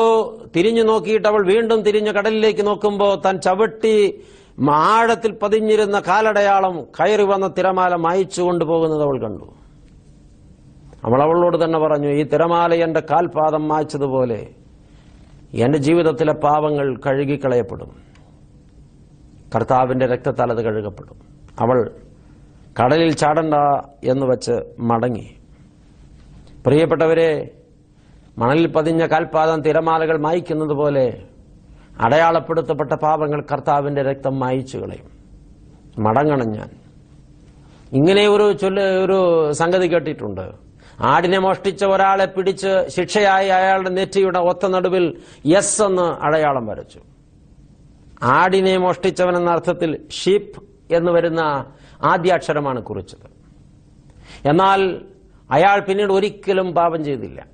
തിരിഞ്ഞു 0.56 0.84
നോക്കിയിട്ട് 0.84 1.28
അവൾ 1.28 1.48
വീണ്ടും 1.48 1.82
തിരിഞ്ഞ് 1.82 2.12
കടലിലേക്ക് 2.12 2.68
നോക്കുമ്പോൾ 2.68 3.16
താൻ 3.16 3.42
ചവിട്ടി 3.42 4.24
ആഴത്തിൽ 4.72 5.32
പതിഞ്ഞിരുന്ന 5.32 6.00
കാലടയാളം 6.00 6.84
കയറി 6.84 7.24
വന്ന 7.24 7.48
തിരമാല 7.48 7.96
മായിച്ചു 7.96 8.42
കൊണ്ടുപോകുന്നത് 8.42 9.02
അവൾ 9.02 9.22
കണ്ടു. 9.22 9.54
അവൾ 11.04 11.22
അവളോട് 11.22 11.64
തന്നെ 11.64 11.80
പറഞ്ഞു 11.80 12.08
ഈ 12.08 12.24
തിരമാല 12.24 12.74
എന്റെ 12.74 13.00
കാൽപാദം 13.00 13.68
മായ്ച്ചതുപോലെ 13.68 14.48
എന്റെ 15.54 15.78
ജീവിതത്തിലെ 15.78 16.34
പാവങ്ങൾ 16.34 16.98
കഴുകിക്കളയപ്പെടും. 16.98 17.96
കർത്താവിന്റെ 19.56 20.06
രക്തത്താൽ 20.06 20.52
അത് 20.52 20.64
കഴുകപ്പെടും. 20.64 21.16
അവൾ 21.60 21.92
കടലിൽ 22.84 23.12
ചാടണ്ട 23.12 23.54
എന്ന് 24.04 24.26
വച്ച് 24.26 24.52
മടങ്ങി. 24.80 25.36
പ്രിയപ്പെട്ടവരെ 26.66 27.52
മണലിൽ 28.38 28.68
പതിഞ്ഞ 28.68 29.06
കാൽപാദം 29.06 29.62
തിരമാലകൾ 29.62 30.22
മായ്ക്കുന്നത് 30.22 30.74
പോലെ 30.74 31.24
അടയാളപ്പെടുത്തപ്പെട്ട 32.02 32.94
പാപങ്ങൾ 32.94 33.46
കർത്താവിന്റെ 33.52 34.02
രക്തം 34.02 34.40
മായിച്ചു 34.40 34.78
കളയും. 34.78 35.14
മടങ്ങണം 36.00 36.52
ഞാൻ. 36.52 36.70
ഇങ്ങനെ 37.94 38.28
ഒരു 38.28 38.54
ചൊല്ല 38.54 38.82
ഒരു 38.82 39.52
സംഗതി 39.52 39.88
കേട്ടിട്ടുണ്ട്. 39.88 40.73
ആടിനെ 41.00 41.40
മോഷ്ടിച്ച 41.40 41.86
ഒരാളെ 41.86 42.26
പിടിച്ച് 42.26 42.88
ശിക്ഷയായി 42.88 43.48
അയാളുടെ 43.48 43.90
നെറ്റിയുടെ 43.90 44.40
ഒത്ത 44.40 44.66
നടുവിൽ 44.66 45.18
യെസ് 45.46 45.82
എന്ന് 45.82 46.02
അടയാളം 46.02 46.68
വരച്ചു. 46.68 47.00
ആടിനെ 48.24 48.78
മോഷ്ടിച്ചവൻ 48.78 49.38
എന്ന 49.38 49.50
അർത്ഥത്തിൽ 49.52 50.10
ഷീപ്പ് 50.12 50.64
എന്ന് 50.94 51.12
വരുന്ന 51.12 51.66
ആദ്യാക്ഷരമാണ് 52.04 52.84
കുറിച്ചത്. 52.84 53.34
എന്നാൽ 54.48 55.02
അയാൾ 55.52 55.80
പിന്നീട് 55.80 56.14
ഒരിക്കലും 56.14 56.74
പാപം 56.74 57.04
ചെയ്തില്ല. 57.04 57.46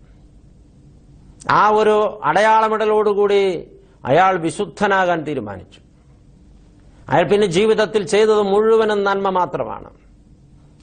ആ 1.50 1.70
ഒരു 1.70 2.22
അടയാളമിടലോടുകൂടി 2.24 3.68
അയാൾ 4.06 4.38
വിശുദ്ധനാകാൻ 4.38 5.24
തീരുമാനിച്ചു. 5.24 5.80
അയാൾ 7.10 7.24
പിന്നെ 7.24 7.48
ജീവിതത്തിൽ 7.48 8.08
ചെയ്തത് 8.08 8.42
മുഴുവനും 8.42 9.04
നന്മ 9.04 9.30
മാത്രമാണ്. 9.30 9.99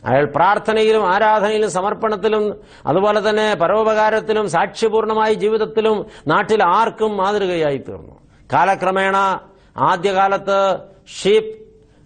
അയാൾ 0.07 0.25
പ്രാർത്ഥനയിലും 0.25 1.11
ആരാധനയിലും 1.13 1.71
സമർപ്പണത്തിലും 1.71 2.61
അതുപോലെ 2.87 3.29
തന്നെ 3.29 3.55
പരോപകാരത്തിലും 3.55 4.51
സാക്ഷ്യപൂർണമായ 4.51 5.33
ജീവിതത്തിലും 5.33 6.07
നാട്ടിൽ 6.27 6.63
ആർക്കും 6.63 7.17
മാതൃകയായി 7.17 7.79
തീർന്നു. 7.89 8.17
കാലക്രമേണ 8.53 9.41
ആദ്യകാലത്ത് 9.77 10.79
ഷീപ്പ് 11.23 11.55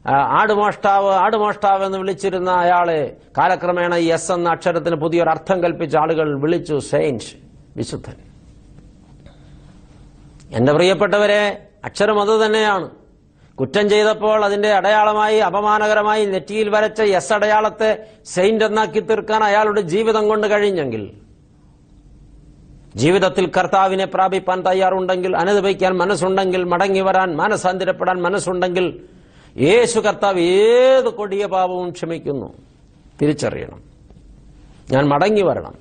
ആടുമോഷ്ടാവ് 0.08 1.10
ആടുമോഷ്ടാവ് 1.10 1.84
എന്ന് 1.84 1.98
വിളിച്ചിരുന്ന 1.98 2.50
അയാളെ 2.50 3.16
കാലക്രമേണ 3.38 3.94
ഈ 3.96 4.06
എസ് 4.06 4.32
എന്ന 4.32 4.48
അക്ഷരത്തിന് 4.50 4.96
പുതിയൊരു 4.96 5.30
അർത്ഥം 5.30 5.62
കൽപ്പിച്ച 5.62 5.96
ആളുകൾ 5.96 6.40
വിളിച്ചു 6.40 6.78
സെയിൻസ് 6.78 7.32
വിശുദ്ധൻ. 7.76 8.16
എന്റെ 10.56 10.72
പ്രിയപ്പെട്ടവരെ 10.72 11.42
അക്ഷരം 11.84 12.20
അത് 12.20 12.46
തന്നെയാണ്. 12.46 12.99
കുറ്റം 13.60 13.88
ചെയ്തപ്പോൾ 13.88 14.44
അതിന്റെ 14.44 14.68
അടയാളമായി 14.72 15.38
അപമാനകരമായി 15.38 16.26
നെറ്റിയിൽ 16.26 16.68
വരച്ച 16.68 17.02
എസ് 17.02 17.32
അടയാളത്തെ 17.32 18.06
സെയിന്റ് 18.24 18.64
എന്നാക്കി 18.64 19.00
തീർക്കാൻ 19.00 19.44
അയാളുടെ 19.44 19.80
ജീവിതം 19.80 20.28
കൊണ്ട് 20.28 20.46
കഴിഞ്ഞെങ്കിൽ 20.46 21.10
ജീവിതത്തിൽ 22.96 23.50
കർത്താവിനെ 23.58 24.04
പ്രാപിപ്പാൻ 24.04 24.60
തയ്യാറുണ്ടെങ്കിൽ 24.60 25.36
അനുദപിക്കാൻ 25.36 25.96
മനസ്സുണ്ടെങ്കിൽ 25.96 26.64
മടങ്ങി 26.64 27.00
വരാൻ 27.00 27.36
മാനസാന്തരപ്പെടാൻ 27.36 28.22
മനസ്സുണ്ടെങ്കിൽ 28.22 29.00
യേശു 29.56 30.00
കർത്താവ് 30.00 30.40
ഏത് 30.40 31.08
കൊടിയ 31.08 31.46
പാപവും 31.46 31.90
ക്ഷമിക്കുന്നു. 31.90 32.52
തിരിച്ചറിയണം. 33.22 33.82
ഞാൻ 34.90 35.08
മടങ്ങി 35.08 35.42
വരണം. 35.42 35.74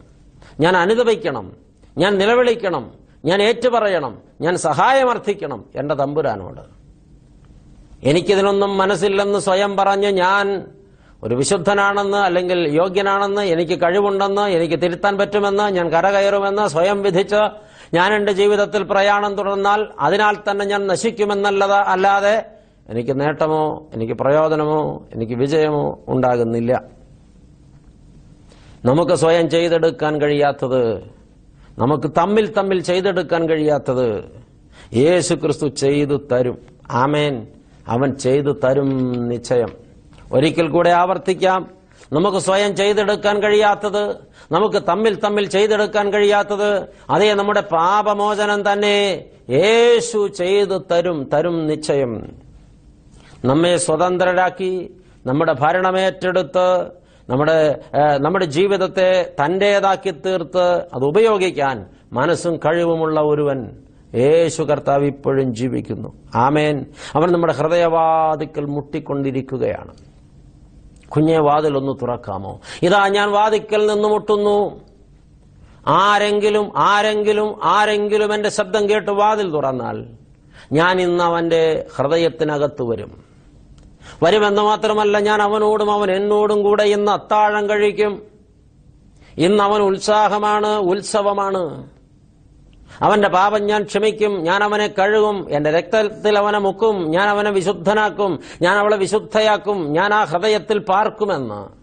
ഞാൻ 0.59 0.77
അനുദപിക്കണം 0.77 1.51
ഞാൻ 1.97 2.17
നിലവിളിക്കണം. 2.17 2.91
ഞാൻ 3.25 3.41
ഏറ്റുപറയണം. 3.41 4.17
ഞാൻ 4.41 4.57
സഹായമർത്ഥിക്കണം 4.57 5.65
എന്റെ 5.75 5.95
തമ്പുരാനോട്. 5.95 6.78
എനിക്കിതിനൊന്നും 8.03 8.77
മനസ്സില്ലെന്ന് 8.77 9.39
സ്വയം 9.39 9.77
പറഞ്ഞ് 9.77 10.07
ഞാൻ 10.07 10.65
ഒരു 11.23 11.35
വിശുദ്ധനാണെന്ന് 11.35 12.17
അല്ലെങ്കിൽ 12.17 12.67
യോഗ്യനാണെന്ന് 12.67 13.41
എനിക്ക് 13.41 13.81
കഴിവുണ്ടെന്ന് 13.81 14.41
എനിക്ക് 14.41 14.81
തിരുത്താൻ 14.81 15.17
പറ്റുമെന്ന് 15.17 15.63
ഞാൻ 15.63 15.89
കരകയറുമെന്ന് 15.89 16.67
സ്വയം 16.67 17.01
വിധിച്ച് 17.01 17.41
ഞാൻ 17.93 18.13
എന്റെ 18.13 18.31
ജീവിതത്തിൽ 18.31 18.83
പ്രയാണം 18.83 19.35
തുടർന്നാൽ 19.35 19.87
അതിനാൽ 19.99 20.35
തന്നെ 20.51 20.65
ഞാൻ 20.65 20.87
നശിക്കുമെന്നല്ലത് 20.87 21.71
അല്ലാതെ 21.71 22.45
എനിക്ക് 22.89 23.19
നേട്ടമോ 23.19 23.87
എനിക്ക് 23.93 24.13
പ്രയോജനമോ 24.13 25.07
എനിക്ക് 25.15 25.33
വിജയമോ 25.33 25.99
ഉണ്ടാകുന്നില്ല. 26.07 26.83
നമുക്ക് 28.85 29.11
സ്വയം 29.11 29.49
ചെയ്തെടുക്കാൻ 29.49 30.21
കഴിയാത്തത് 30.21 30.99
നമുക്ക് 31.79 32.11
തമ്മിൽ 32.17 32.53
തമ്മിൽ 32.53 32.81
ചെയ്തെടുക്കാൻ 32.81 33.49
കഴിയാത്തത് 33.49 34.23
യേശു 34.93 35.35
ക്രിസ്തു 35.35 35.67
ചെയ്തു 35.67 36.27
തരും. 36.31 36.57
ആമേൻ. 36.91 37.47
അവൻ 37.93 38.09
ചെയ്തു 38.23 38.51
തരും 38.63 38.89
നിശ്ചയം. 39.29 39.71
ഒരിക്കൽ 40.33 40.67
കൂടെ 40.69 40.91
ആവർത്തിക്കാം. 41.01 41.61
നമുക്ക് 42.13 42.37
സ്വയം 42.37 42.71
ചെയ്തെടുക്കാൻ 42.75 43.35
കഴിയാത്തത് 43.43 44.03
നമുക്ക് 44.51 44.79
തമ്മിൽ 44.87 45.15
തമ്മിൽ 45.23 45.45
ചെയ്തെടുക്കാൻ 45.49 46.05
കഴിയാത്തത് 46.13 46.69
അതേ 47.09 47.33
നമ്മുടെ 47.33 47.61
പാപമോചനം 47.61 48.61
തന്നെ 48.71 48.95
യേശു 49.49 50.19
ചെയ്തു 50.27 50.77
തരും 50.91 51.29
തരും 51.33 51.57
നിശ്ചയം. 51.67 52.13
നമ്മെ 53.45 53.73
സ്വതന്ത്രരാക്കി 53.77 54.71
നമ്മുടെ 55.25 55.53
ഭരണമേറ്റെടുത്ത് 55.53 56.67
നമ്മുടെ 57.29 57.57
നമ്മുടെ 58.17 58.45
ജീവിതത്തെ 58.45 59.09
തന്റേതാക്കി 59.39 60.11
തീർത്ത് 60.25 60.65
അത് 60.93 61.05
ഉപയോഗിക്കാൻ 61.11 61.75
മനസ്സും 62.13 62.53
കഴിവുമുള്ള 62.65 63.19
ഒരുവൻ 63.31 63.59
യേശു 64.15 64.63
കർത്താവ് 64.63 65.05
ഇപ്പോഴും 65.05 65.55
ജീവിക്കുന്നു. 65.55 66.13
ആമേൻ. 66.35 66.85
അവൻ 67.15 67.31
നമ്മുടെ 67.31 67.53
ഹൃദയവാതിക്കൽ 67.53 68.65
മുട്ടിക്കൊണ്ടിരിക്കുകയാണ്. 68.65 69.95
കുഞ്ഞെ 71.09 71.39
വാതിലൊന്ന് 71.39 71.93
തുറക്കാമോ? 72.01 72.59
ഇതാ 72.81 73.07
ഞാൻ 73.07 73.31
വാതിക്കൽ 73.31 73.87
നിന്ന് 73.87 74.09
മുട്ടുന്നു. 74.09 74.81
ആരെങ്കിലും 75.87 76.71
ആരെങ്കിലും 76.75 77.59
ആരെങ്കിലും 77.63 78.33
എന്റെ 78.33 78.49
ശബ്ദം 78.49 78.89
കേട്ട് 78.89 79.11
വാതിൽ 79.11 79.51
തുറന്നാൽ 79.51 80.05
ഞാൻ 80.71 81.01
ഇന്ന് 81.01 81.23
അവന്റെ 81.23 81.85
ഹൃദയത്തിനകത്ത് 81.95 82.83
വരും. 82.83 83.23
വരുമെന്ന് 84.23 84.61
മാത്രമല്ല 84.61 85.19
ഞാൻ 85.19 85.41
അവനോടും 85.41 85.91
അവൻ 85.91 86.11
എന്നോടും 86.11 86.63
കൂടെ 86.63 86.83
ഇന്ന് 86.83 87.11
അത്താഴം 87.11 87.69
കഴിക്കും. 87.69 88.21
ഇന്ന് 89.37 89.63
അവൻ 89.63 89.81
ഉത്സാഹമാണ് 89.81 90.77
ഉത്സവമാണ്. 90.77 91.89
അവന്റെ 93.01 93.27
പാപം 93.27 93.65
ഞാൻ 93.65 93.83
ക്ഷമിക്കും 93.83 94.43
ഞാൻ 94.43 94.63
അവനെ 94.63 94.87
കഴുകും 94.87 95.47
എന്റെ 95.49 95.71
രക്തത്തിൽ 95.71 96.37
അവനെ 96.37 96.59
മുക്കും 96.59 97.11
ഞാൻ 97.11 97.29
അവനെ 97.29 97.51
വിശുദ്ധനാക്കും 97.51 98.39
ഞാൻ 98.61 98.77
അവളെ 98.77 98.97
വിശുദ്ധയാക്കും 98.97 99.93
ഞാൻ 99.93 100.13
ആ 100.13 100.23
ഹൃദയത്തിൽ 100.23 100.77
പാർക്കുമെന്ന്. 100.77 101.79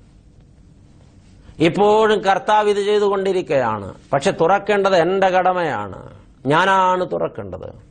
ഇപ്പോഴും 1.63 2.21
കർത്താവ് 2.21 2.71
ഇത് 2.71 2.77
ചെയ്തുകൊണ്ടിരിക്കുകയാണ്. 2.77 3.95
പക്ഷെ 4.13 4.31
തുറക്കേണ്ടത് 4.31 4.97
എന്റെ 4.97 5.29
കടമയാണ്. 5.29 6.09
ഞാനാണ് 6.47 7.13
തുറക്കേണ്ടത്. 7.13 7.87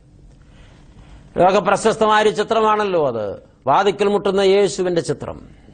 ലോകപ്രശസ്തമായ 1.38 2.22
ഒരു 2.22 2.30
ചിത്രമാണല്ലോ 2.30 3.08
അത്. 3.08 3.42
വാതിക്കൽ 3.66 4.08
മുട്ടുന്ന 4.08 4.40
യേശുവിന്റെ 4.40 5.00
ചിത്രം. 5.00 5.65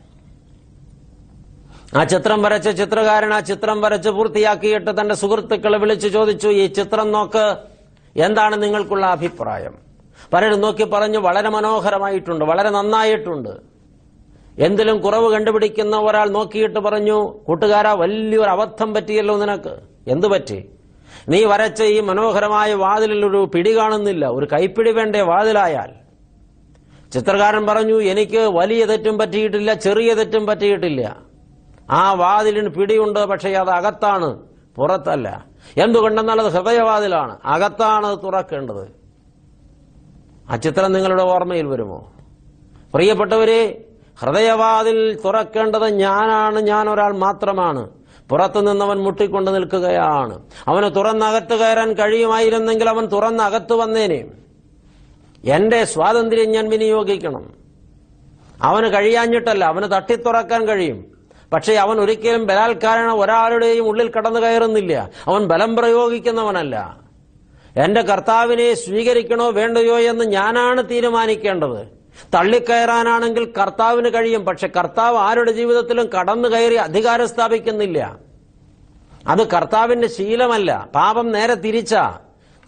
ആ 1.99 2.05
ചിത്രം 2.05 2.43
വരച്ച 2.43 2.69
ചിത്രകാരൻ 2.69 3.35
ആ 3.35 3.41
ചിത്രം 3.41 3.81
വരച്ച് 3.81 4.09
പൂർത്തിയാക്കിയിട്ട് 4.09 5.01
തന്റെ 5.01 5.15
സുഹൃത്തുക്കളെ 5.15 5.79
വിളിച്ചു 5.79 6.09
ചോദിച്ചു 6.09 6.49
ഈ 6.49 6.67
ചിത്രം 6.67 7.13
നോക്ക്. 7.13 7.57
എന്താണ് 8.17 8.63
നിങ്ങൾക്കുള്ള 8.63 9.07
അഭിപ്രായം? 9.07 9.75
പലരും 10.33 10.61
നോക്കി 10.61 10.85
പറഞ്ഞു 10.85 11.19
വളരെ 11.19 11.49
മനോഹരമായിട്ടുണ്ട് 11.49 12.45
വളരെ 12.45 12.71
നന്നായിട്ടുണ്ട്. 12.71 13.53
എന്തിലും 14.59 15.01
കുറവ് 15.01 15.33
കണ്ടുപിടിക്കുന്ന 15.33 15.97
ഒരാൾ 15.97 16.31
നോക്കിയിട്ട് 16.31 16.79
പറഞ്ഞു 16.79 17.35
കൂട്ടുകാരാ 17.47 17.93
വലിയൊരു 17.93 18.51
അബദ്ധം 18.51 18.95
പറ്റിയല്ലോ 18.95 19.37
നിനക്ക്. 19.37 19.75
എന്തു 20.09 20.27
പറ്റി? 20.27 20.65
നീ 21.29 21.45
വരച്ച 21.45 21.83
ഈ 21.83 22.01
മനോഹരമായ 22.01 22.75
വാതിലിൽ 22.75 23.27
ഒരു 23.27 23.51
പിടി 23.55 23.77
കാണുന്നില്ല 23.77 24.27
ഒരു 24.27 24.49
കൈപ്പിടി 24.53 24.91
വേണ്ടേ 24.91 25.21
വാതിലായാൽ? 25.21 25.91
ചിത്രകാരൻ 27.13 27.67
പറഞ്ഞു 27.67 28.01
എനിക്ക് 28.01 28.39
വലിയ 28.39 28.85
തെറ്റും 28.85 29.19
പറ്റിയിട്ടില്ല 29.19 29.75
ചെറിയ 29.75 30.15
തെറ്റും 30.15 30.47
പറ്റിയിട്ടില്ല. 30.47 31.32
ആ 31.91 32.13
വാതിലിന് 32.13 32.69
പിടിയുണ്ട് 32.69 33.27
പക്ഷേ 33.27 33.53
അത് 33.53 33.71
അകത്താണ് 33.71 34.39
പുറത്തല്ല. 34.77 35.45
എന്തുകൊണ്ടെന്നാൽ 35.77 36.41
അത് 36.41 36.53
ഹൃദയവാതിലാണ്. 36.53 37.39
അകത്താണ് 37.45 38.07
അത് 38.07 38.19
തുറക്കേണ്ടത്. 38.19 39.03
ആ 40.51 40.57
ചിത്രം 40.57 40.93
നിങ്ങളുടെ 40.93 41.23
ഓർമ്മയിൽ 41.23 41.67
വരുമോ? 41.67 42.13
പ്രിയപ്പെട്ടവരെ 42.95 43.85
ഹൃദയവാതിൽ 44.21 45.21
തുറക്കേണ്ടത് 45.25 45.89
ഞാനാണ് 45.89 46.61
ഞാൻ 46.61 46.91
ഒരാൾ 46.91 47.17
മാത്രമാണ്. 47.17 47.91
പുറത്തു 48.29 48.61
നിന്നവൻ 48.61 48.99
മുട്ടിക്കൊണ്ട് 48.99 49.55
നിൽക്കുകയാണ്. 49.55 50.43
അവന് 50.69 50.95
തുറന്നകത്ത് 50.95 51.57
കയറാൻ 51.57 51.93
കഴിയുമായിരുന്നെങ്കിൽ 51.93 52.89
അവൻ 52.89 53.07
തുറന്നകത്ത് 53.07 53.73
വന്നേനെ. 53.73 54.25
എന്റെ 55.45 55.85
സ്വാതന്ത്ര്യം 55.85 56.51
ഞാൻ 56.51 56.69
വിനിയോഗിക്കണം. 56.69 57.51
അവന് 58.63 58.95
കഴിയാഞ്ഞിട്ടല്ല 58.95 59.65
അവന് 59.65 59.93
തട്ടിത്തുറക്കാൻ 59.93 60.69
കഴിയും. 60.69 61.12
പക്ഷേ 61.53 61.75
അവൻ 61.75 62.01
ഒരിക്കലും 62.01 62.47
ബലാത്കാരണ 62.47 63.13
ഒരാളുടെയും 63.13 63.85
ഉള്ളിൽ 63.85 64.11
കടന്നു 64.17 64.41
കയറുന്നില്ല. 64.41 65.11
അവൻ 65.27 65.45
ബലം 65.45 65.77
പ്രയോഗിക്കുന്നവനല്ല. 65.77 66.97
എന്റെ 67.77 68.03
കർത്താവിനെ 68.03 68.75
സ്വീകരിക്കണോ 68.75 69.51
വേണ്ടയോ 69.51 69.99
എന്ന് 69.99 70.25
ഞാനാണ് 70.25 70.91
തീരുമാനിക്കേണ്ടത്. 70.91 72.03
തള്ളിക്കയറാനാണെങ്കിൽ 72.35 73.53
കർത്താവിന് 73.61 74.15
കഴിയും 74.15 74.45
പക്ഷെ 74.45 74.67
കർത്താവ് 74.67 75.19
ആരുടെ 75.19 75.53
ജീവിതത്തിലും 75.53 76.07
കടന്നു 76.07 76.49
കയറി 76.49 76.75
അധികാരം 76.75 77.29
സ്ഥാപിക്കുന്നില്ല. 77.29 78.17
അത് 79.29 79.49
കർത്താവിന്റെ 79.49 80.09
ശീലമല്ല. 80.09 80.89
പാപം 80.95 81.33
നേരെ 81.33 81.55
തിരിച്ച. 81.55 81.95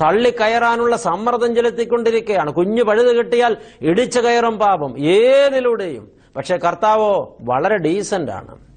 തള്ളിക്കയറാനുള്ള 0.03 0.97
സമ്മർദ്ദം 0.97 1.55
ചെലുത്തിക്കൊണ്ടിരിക്കുകയാണ് 1.55 2.53
കുഞ്ഞു 2.53 2.83
പഴുത് 2.83 3.17
കിട്ടിയാൽ 3.17 3.57
ഇടിച്ചു 3.81 4.21
കയറും 4.21 4.59
പാപം 4.59 4.99
ഏതിലൂടെയും. 5.07 6.11
പക്ഷെ 6.37 6.57
കർത്താവോ 6.57 7.37
വളരെ 7.41 7.77
ഡീസന്റ് 7.77 8.33
ആണ് 8.33 8.74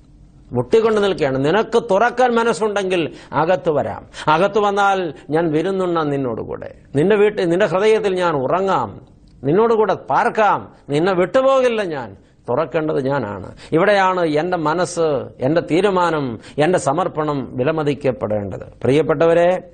മുട്ടിക്കൊണ്ട് 0.52 1.04
നിൽക്കുകയാണ്. 1.04 1.46
നിനക്ക് 1.46 1.84
തുറക്കാൻ 1.92 2.36
മനസ്സുണ്ടെങ്കിൽ 2.36 3.14
അകത്ത് 3.34 3.70
വരാം. 3.70 4.06
അകത്ത് 4.28 4.60
വന്നാൽ 4.60 5.14
ഞാൻ 5.30 5.52
വരുന്നുണ്ണാം 5.52 6.10
നിന്നോടുകൂടെ 6.10 6.74
നിന്റെ 6.96 7.16
വീട്ടിൽ 7.16 7.50
നിന്റെ 7.50 7.66
ഹൃദയത്തിൽ 7.66 8.16
ഞാൻ 8.16 8.36
ഉറങ്ങാം. 8.36 9.02
നിന്നോടുകൂടെ 9.44 9.94
പാർക്കാം. 9.94 10.74
നിന്നെ 10.90 11.14
വിട്ടുപോകില്ല 11.14 11.84
ഞാൻ. 11.84 12.18
തുറക്കേണ്ടത് 12.50 13.06
ഞാനാണ്. 13.06 13.56
ഇവിടെയാണ് 13.72 14.26
എന്റെ 14.26 14.58
മനസ്സ് 14.58 15.26
എന്റെ 15.40 15.62
തീരുമാനം 15.62 16.40
എന്റെ 16.58 16.80
സമർപ്പണം 16.80 17.58
വിലമതിക്കപ്പെടേണ്ടത്. 17.58 18.64
പ്രിയപ്പെട്ടവരെ 18.84 19.72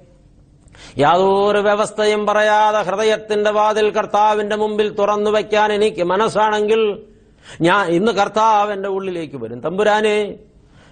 യാതൊരു 0.98 1.60
വ്യവസ്ഥയും 1.60 2.26
പറയാതെ 2.26 2.82
ഹൃദയത്തിന്റെ 2.82 3.52
വാതിൽ 3.52 3.90
കർത്താവിന്റെ 3.90 4.56
മുമ്പിൽ 4.56 4.90
തുറന്നു 4.90 5.32
വയ്ക്കാൻ 5.32 5.74
എനിക്ക് 5.74 6.04
മനസ്സാണെങ്കിൽ 6.04 7.04
ഞാൻ 7.62 7.88
ഇന്ന് 7.88 8.12
കർത്താവ് 8.12 8.74
എന്റെ 8.74 8.90
ഉള്ളിലേക്ക് 8.90 9.36
വരും. 9.36 9.60
തമ്പുരാനെ 9.60 10.36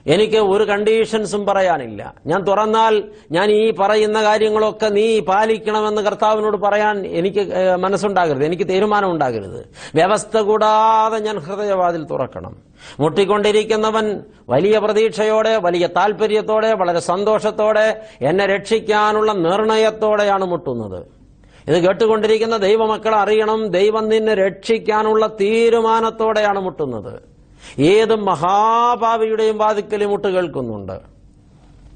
എനിക്ക് 0.08 0.38
ഒരു 0.38 0.64
കണ്ടീഷൻസും 0.64 1.46
പറയാനില്ല. 1.46 2.14
ഞാൻ 2.26 2.42
തുറന്നാൽ 2.44 3.04
ഞാൻ 3.32 3.52
ഈ 3.52 3.72
പറയുന്ന 3.72 4.24
കാര്യങ്ങളൊക്കെ 4.24 4.88
നീ 4.88 5.20
പാലിക്കണമെന്ന് 5.20 6.02
കർത്താവിനോട് 6.02 6.58
പറയാൻ 6.58 7.06
എനിക്ക് 7.06 7.44
മനസ്സുണ്ടാകരുത്. 7.80 8.46
എനിക്ക് 8.46 8.68
തീരുമാനം 8.68 9.12
ഉണ്ടാകരുത് 9.12 9.70
വ്യവസ്ഥ 9.96 10.38
കൂടാതെ 10.38 11.20
ഞാൻ 11.20 11.38
ഹൃദയവാതിൽ 11.40 12.06
തുറക്കണം. 12.06 12.58
മുട്ടിക്കൊണ്ടിരിക്കുന്നവൻ 13.00 14.20
വലിയ 14.50 14.78
പ്രതീക്ഷയോടെ 14.78 15.58
വലിയ 15.58 15.88
താല്പര്യത്തോടെ 15.88 16.74
വളരെ 16.74 17.00
സന്തോഷത്തോടെ 17.00 18.02
എന്നെ 18.22 18.46
രക്ഷിക്കാനുള്ള 18.46 19.32
നിർണയത്തോടെയാണ് 19.32 20.46
മുട്ടുന്നത്. 20.46 21.22
ഇത് 21.68 21.78
കേട്ടുകൊണ്ടിരിക്കുന്ന 21.84 22.58
ദൈവമക്കളെ 22.58 23.18
അറിയണം. 23.18 23.68
ദൈവം 23.72 24.10
നിന്നെ 24.10 24.34
രക്ഷിക്കാനുള്ള 24.34 25.28
തീരുമാനത്തോടെയാണ് 25.28 26.60
മുട്ടുന്നത്. 26.60 27.31
ഏത് 27.80 28.16
മഹാഭാവിയുടെയും 28.16 29.58
വാതിക്കൽ 29.58 30.06
മുട്ട് 30.06 30.28
കേൾക്കുന്നുണ്ട്. 30.28 31.12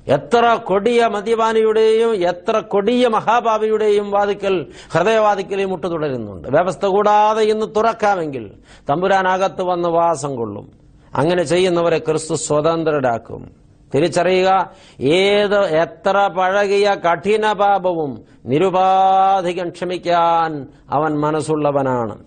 എത്ര 0.08 0.54
കൊടിയ 0.54 1.08
മദ്യപാനിയുടെയും 1.08 2.16
എത്ര 2.16 2.60
കൊടിയ 2.60 3.08
മഹാഭാവിയുടെയും 3.08 4.12
വാതിക്കൽ 4.12 4.66
ഹൃദയവാതിക്കൽ 4.92 5.66
മുട്ട് 5.66 5.92
തുടരുന്നുണ്ട്. 5.92 6.48
വ്യവസ്ഥ 6.48 6.86
കൂടാതെ 6.86 7.44
ഇന്ന് 7.44 7.66
തുറക്കാമെങ്കിൽ 7.76 8.52
തമ്പുരാനകത്ത് 8.90 9.62
വന്ന് 9.62 9.90
വാസം 9.90 10.36
കൊള്ളും. 10.36 10.72
അങ്ങനെ 11.16 11.44
ചെയ്യുന്നവരെ 11.44 11.98
ക്രിസ്തു 11.98 12.36
സ്വതന്ത്രരാക്കും. 12.36 13.52
തിരിച്ചറിയുക 13.96 14.70
ഏത് 15.00 15.66
എത്ര 15.66 16.28
പഴകിയ 16.28 16.96
കഠിന 17.12 17.54
പാപവും 17.54 18.22
നിരുപാധികം 18.46 19.70
ക്ഷമിക്കാൻ 19.70 20.68
അവൻ 20.90 21.20
മനസ്സുള്ളവനാണ്. 21.20 22.18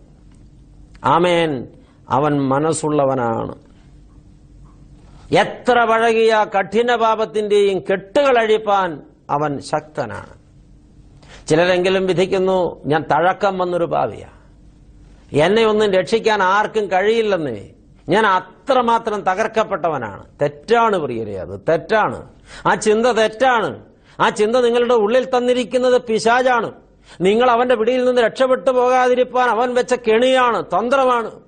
ആമേൻ. 1.05 1.67
അവൻ 2.11 2.41
മനസ്സുള്ളവനാണ്. 2.41 3.55
എത്ര 5.35 5.85
പഴകിയ 5.85 6.47
കഠിന 6.59 6.95
പാപത്തിന്റെയും 6.95 7.79
കെട്ടുകൾ 7.79 8.39
അഴിപ്പാൻ 8.39 9.03
അവൻ 9.31 9.61
ശക്തനാണ്. 9.61 10.39
ചിലരെങ്കിലും 11.49 12.07
വിധിക്കുന്നു 12.07 12.83
ഞാൻ 12.87 13.03
തഴക്കം 13.03 13.59
വന്നൊരു 13.59 13.85
ഭാവിയ 13.85 14.27
എന്നെ 15.33 15.65
ഒന്നും 15.65 15.93
രക്ഷിക്കാൻ 15.93 16.43
ആർക്കും 16.43 16.87
കഴിയില്ലെന്ന്. 16.93 17.59
ഞാൻ 18.09 18.27
അത്രമാത്രം 18.27 19.21
തകർക്കപ്പെട്ടവനാണ്. 19.21 20.25
തെറ്റാണ് 20.43 20.97
പ്രിയരെ 20.97 21.41
അത്. 21.41 21.61
തെറ്റാണ്. 21.69 22.29
ആ 22.67 22.75
ചിന്ത 22.75 23.07
തെറ്റാണ്. 23.07 23.85
ആ 24.21 24.29
ചിന്ത 24.29 24.57
നിങ്ങളുടെ 24.57 24.95
ഉള്ളിൽ 24.95 25.37
തന്നിരിക്കുന്നത് 25.37 26.03
പിശാജാണ് 26.03 26.73
നിങ്ങൾ 27.21 27.51
അവന്റെ 27.51 27.75
പിടിയിൽ 27.75 28.05
നിന്ന് 28.05 28.23
രക്ഷപ്പെട്ടു 28.23 28.71
പോകാതിരിപ്പാൻ 28.71 29.49
അവൻ 29.49 29.75
വെച്ച 29.75 29.95
കെണിയാണ് 29.95 30.65
തന്ത്രമാണ്. 30.65 31.48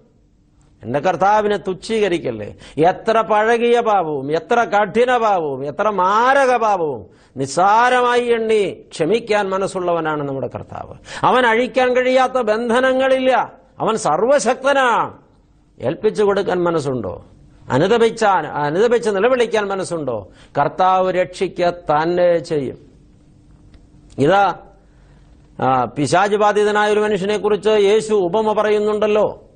എന്റെ 0.82 1.00
കർത്താവിനെ 1.00 1.56
തുച്ഛീകരിക്കല്ലേ? 1.56 2.54
എത്ര 2.78 3.20
പഴകിയ 3.20 3.80
പാപവും 3.80 4.32
എത്ര 4.32 4.64
കഠിന 4.64 5.16
പാപവും 5.16 5.66
എത്ര 5.66 5.88
മാരക 5.88 6.56
പാപവും 6.56 7.06
നിസ്സാരമായി 7.36 8.22
എണ്ണി 8.22 8.76
ക്ഷമിക്കാൻ 8.92 9.50
മനസ്സുള്ളവനാണ് 9.50 10.22
നമ്മുടെ 10.28 10.50
കർത്താവ്. 10.54 10.94
അവൻ 11.26 11.46
അഴിക്കാൻ 11.46 11.96
കഴിയാത്ത 11.96 12.32
ബന്ധനങ്ങളില്ല. 12.32 13.52
അവൻ 13.80 13.96
സർവശക്തനാണ്. 13.96 15.12
ഏൽപ്പിച്ചു 15.80 16.22
കൊടുക്കാൻ 16.22 16.64
മനസ്സുണ്ടോ? 16.64 17.24
അനുദപിച്ചാൻ 17.70 18.46
അനുദപിച്ച് 18.46 19.10
നിലവിളിക്കാൻ 19.10 19.68
മനസ്സുണ്ടോ? 19.68 20.28
കർത്താവ് 20.58 21.12
രക്ഷിക്ക 21.12 21.70
തന്നെ 21.70 22.38
ചെയ്യും. 22.38 22.78
ഇതാ 24.18 24.58
പിശാജ് 25.96 26.36
ബാധിതനായ 26.36 26.92
ഒരു 26.92 27.00
മനുഷ്യനെ 27.00 27.36
കുറിച്ച് 27.36 27.68
യേശു 27.68 28.14
ഉപമ 28.14 28.52
പറയുന്നുണ്ടല്ലോ. 28.52 29.49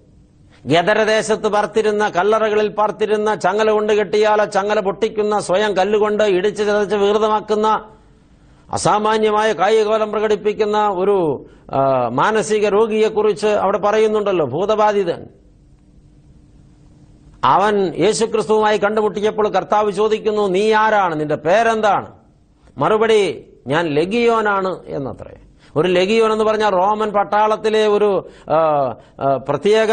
ഗദരദേശത്ത് 0.66 1.48
പാർത്തിരുന്ന 1.54 2.08
കല്ലറകളിൽ 2.08 2.68
പാർത്തിരുന്ന 2.68 3.34
ചങ്ങല 3.34 3.70
കൊണ്ട് 3.70 3.92
കെട്ടിയാൽ 3.92 4.40
ചങ്ങല 4.44 4.80
പൊട്ടിക്കുന്ന 4.80 5.38
സ്വയം 5.38 5.76
കല്ലുകൊണ്ട് 5.76 6.24
ഇടിച്ച് 6.36 6.62
ചതച്ച് 6.68 6.96
വികൃതമാക്കുന്ന 7.02 7.68
അസാമാന്യമായ 8.72 9.52
കായികോലം 9.52 10.12
പ്രകടിപ്പിക്കുന്ന 10.12 10.78
ഒരു 11.02 11.16
മാനസിക 12.20 12.68
രോഗിയെക്കുറിച്ച് 12.68 13.50
അവിടെ 13.64 13.78
പറയുന്നുണ്ടല്ലോ 13.78 14.46
ഭൂതബാധിതൻ. 14.46 15.20
അവൻ 17.44 17.74
യേശുക്രിസ്തുവുമായി 18.04 18.78
കണ്ടുമുട്ടിയപ്പോൾ 18.78 19.46
കർത്താവ് 19.48 19.90
ചോദിക്കുന്നു 19.92 20.44
നീ 20.48 20.72
ആരാണ്? 20.72 21.20
നിന്റെ 21.20 21.36
പേരെന്താണ്? 21.46 22.08
മറുപടി 22.78 23.22
ഞാൻ 23.66 23.84
ലഗിയോനാണ് 23.86 24.70
എന്നത്രേ. 24.98 25.34
ഒരു 25.76 25.88
ലഗിയോൻ 25.88 26.30
എന്ന് 26.32 26.44
പറഞ്ഞാൽ 26.44 26.70
റോമൻ 26.70 27.10
പട്ടാളത്തിലെ 27.12 27.86
ഒരു 27.96 28.10
പ്രത്യേക 29.48 29.92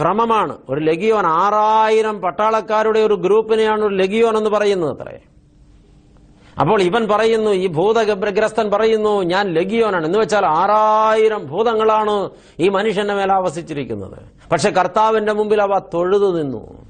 ക്രമമാണ്. 0.00 0.56
ഒരു 0.68 0.80
ലഗിയോൻ 0.80 1.26
ആറായിരം 1.26 2.20
പട്ടാളക്കാരുടെ 2.20 3.00
ഒരു 3.00 3.14
ഗ്രൂപ്പിനെയാണ് 3.14 3.84
ഒരു 3.84 3.94
ലഗിയോൻ 3.94 4.36
എന്ന് 4.38 4.50
പറയുന്നത് 4.50 5.00
അത്രേ. 5.00 5.18
അപ്പോൾ 6.60 6.82
ഇവൻ 6.82 7.08
പറയുന്നു 7.08 7.50
ഈ 7.50 7.66
ഭൂതഗ്രസ്തൻ 7.66 8.70
പറയുന്നു 8.70 9.22
ഞാൻ 9.22 9.46
ലഗിയോനാണ് 9.46 10.06
എന്ന് 10.06 10.18
വെച്ചാൽ 10.18 10.46
ആറായിരം 10.46 11.46
ഭൂതങ്ങളാണ് 11.46 12.30
ഈ 12.60 12.68
മനുഷ്യന്റെ 12.68 13.14
മേലെ 13.14 13.32
ആവസിച്ചിരിക്കുന്നത്. 13.32 14.50
പക്ഷെ 14.52 14.70
കർത്താവിന്റെ 14.70 15.32
മുമ്പിൽ 15.32 15.62
അവ 15.62 15.78
തൊഴുതു 15.78 16.42
നിന്നു. 16.42 16.86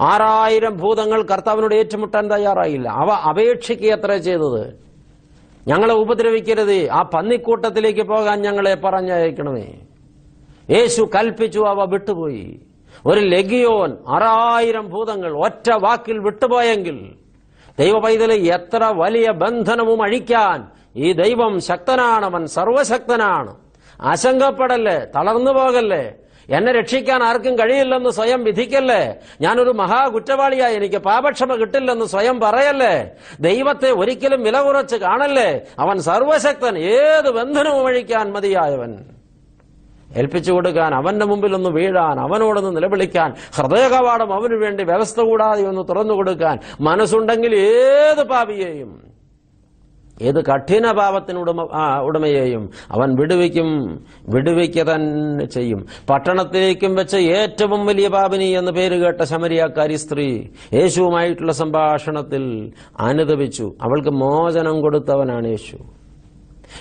ആറായിരം 0.00 0.76
ഭൂതങ്ങൾ 0.76 1.22
കർത്താവിനോട് 1.22 1.74
ഏറ്റുമുട്ടാൻ 1.74 2.32
തയ്യാറായില്ല. 2.32 2.88
അവ 2.88 3.10
അപേക്ഷിക്കുക 3.10 3.90
അത്ര 3.90 4.16
ചെയ്തത്. 4.16 4.84
ഞങ്ങളെ 5.68 5.94
ഉപദ്രവിക്കരുത്. 5.94 6.90
ആ 6.90 7.02
പന്നിക്കൂട്ടത്തിലേക്ക് 7.02 8.02
പോകാൻ 8.02 8.42
ഞങ്ങളെ 8.42 8.74
പറഞ്ഞയക്കണമേ. 8.74 9.74
യേശു 10.70 11.10
കൽപ്പിച്ചു 11.14 11.60
അവ 11.60 11.84
വിട്ടുപോയി. 11.84 12.60
ഒരു 13.06 13.20
ലഗിയോൻ 13.20 13.96
ആറായിരം 14.08 14.90
ഭൂതങ്ങൾ 14.90 15.32
ഒറ്റ 15.32 15.70
വാക്കിൽ 15.72 16.18
വിട്ടുപോയെങ്കിൽ 16.18 17.12
ദൈവപൈതൽ 17.78 18.32
എത്ര 18.32 18.84
വലിയ 18.84 19.30
ബന്ധനവും 19.30 20.02
അഴിക്കാൻ 20.02 20.66
ഈ 20.96 21.12
ദൈവം 21.12 21.60
ശക്തനാണ് 21.60 22.24
അവൻ 22.24 22.46
സർവശക്തനാണ്. 22.46 23.56
ആശങ്കപ്പെടല്ലേ? 24.00 24.98
തളർന്നു 24.98 25.50
പോകല്ലേ? 25.50 26.12
എന്നെ 26.48 26.72
രക്ഷിക്കാൻ 26.72 27.22
ആർക്കും 27.22 27.58
കഴിയില്ലെന്ന് 27.58 28.10
സ്വയം 28.10 28.44
വിധിക്കല്ലേ? 28.44 29.14
ഞാനൊരു 29.40 29.70
മഹാ 29.70 30.06
കുറ്റവാളിയായി 30.06 30.76
എനിക്ക് 30.76 30.96
പാപക്ഷമ 30.96 31.54
കിട്ടില്ലെന്ന് 31.54 32.04
സ്വയം 32.04 32.40
പറയല്ലേ? 32.40 33.10
ദൈവത്തെ 33.40 33.90
ഒരിക്കലും 33.90 34.42
വില 34.42 34.60
കുറച്ച് 34.60 34.96
കാണല്ലേ? 34.96 35.60
അവൻ 35.78 36.00
സർവശക്തൻ 36.00 36.78
ഏത് 36.78 37.30
ബന്ധനവും 37.30 37.86
അഴിക്കാൻ 37.86 38.32
മതിയായവൻ. 38.32 39.13
ഏൽപ്പിച്ചു 40.16 40.52
കൊടുക്കാൻ 40.52 40.94
അവന്റെ 40.94 41.26
മുമ്പിൽ 41.26 41.54
ഒന്ന് 41.54 41.70
വീഴാൻ 41.70 42.18
അവനോടൊന്ന് 42.20 42.76
നിലവിളിക്കാൻ 42.76 43.30
ഹൃദയകവാടം 43.56 44.30
അവന് 44.38 44.58
വേണ്ടി 44.64 44.84
വ്യവസ്ഥ 44.84 45.20
കൂടാതെ 45.20 45.66
ഒന്ന് 45.72 45.84
തുറന്നു 45.90 46.14
കൊടുക്കാൻ 46.14 46.58
മനസ്സുണ്ടെങ്കിൽ 46.80 47.54
ഏത് 47.54 48.22
പാപിയെയും 48.32 48.92
ഏത് 50.28 50.38
കഠിന 50.44 50.86
പാപത്തിന് 50.92 51.38
ഉടമ 51.38 51.60
ഉടമയെയും 52.08 52.64
അവൻ 52.90 53.08
വിടുവിക്കും 53.20 53.70
വിടുവിക്ക 54.34 54.82
തന്നെ 54.90 55.46
ചെയ്യും. 55.46 55.80
പട്ടണത്തിലേക്കും 56.10 56.94
വെച്ച 56.94 57.14
ഏറ്റവും 57.16 57.86
വലിയ 57.86 58.08
പാപിനി 58.08 58.48
എന്ന് 58.60 58.72
പേര് 58.72 58.98
കേട്ട 59.02 59.22
ശമരിയാക്കാരി 59.22 59.96
സ്ത്രീ 60.04 60.28
യേശുവുമായിട്ടുള്ള 60.74 61.52
സംഭാഷണത്തിൽ 61.52 62.44
അനുദപിച്ചു. 63.00 63.66
അവൾക്ക് 63.82 64.10
മോചനം 64.10 64.80
കൊടുത്തവനാണ് 64.82 65.46
യേശു. 65.46 65.78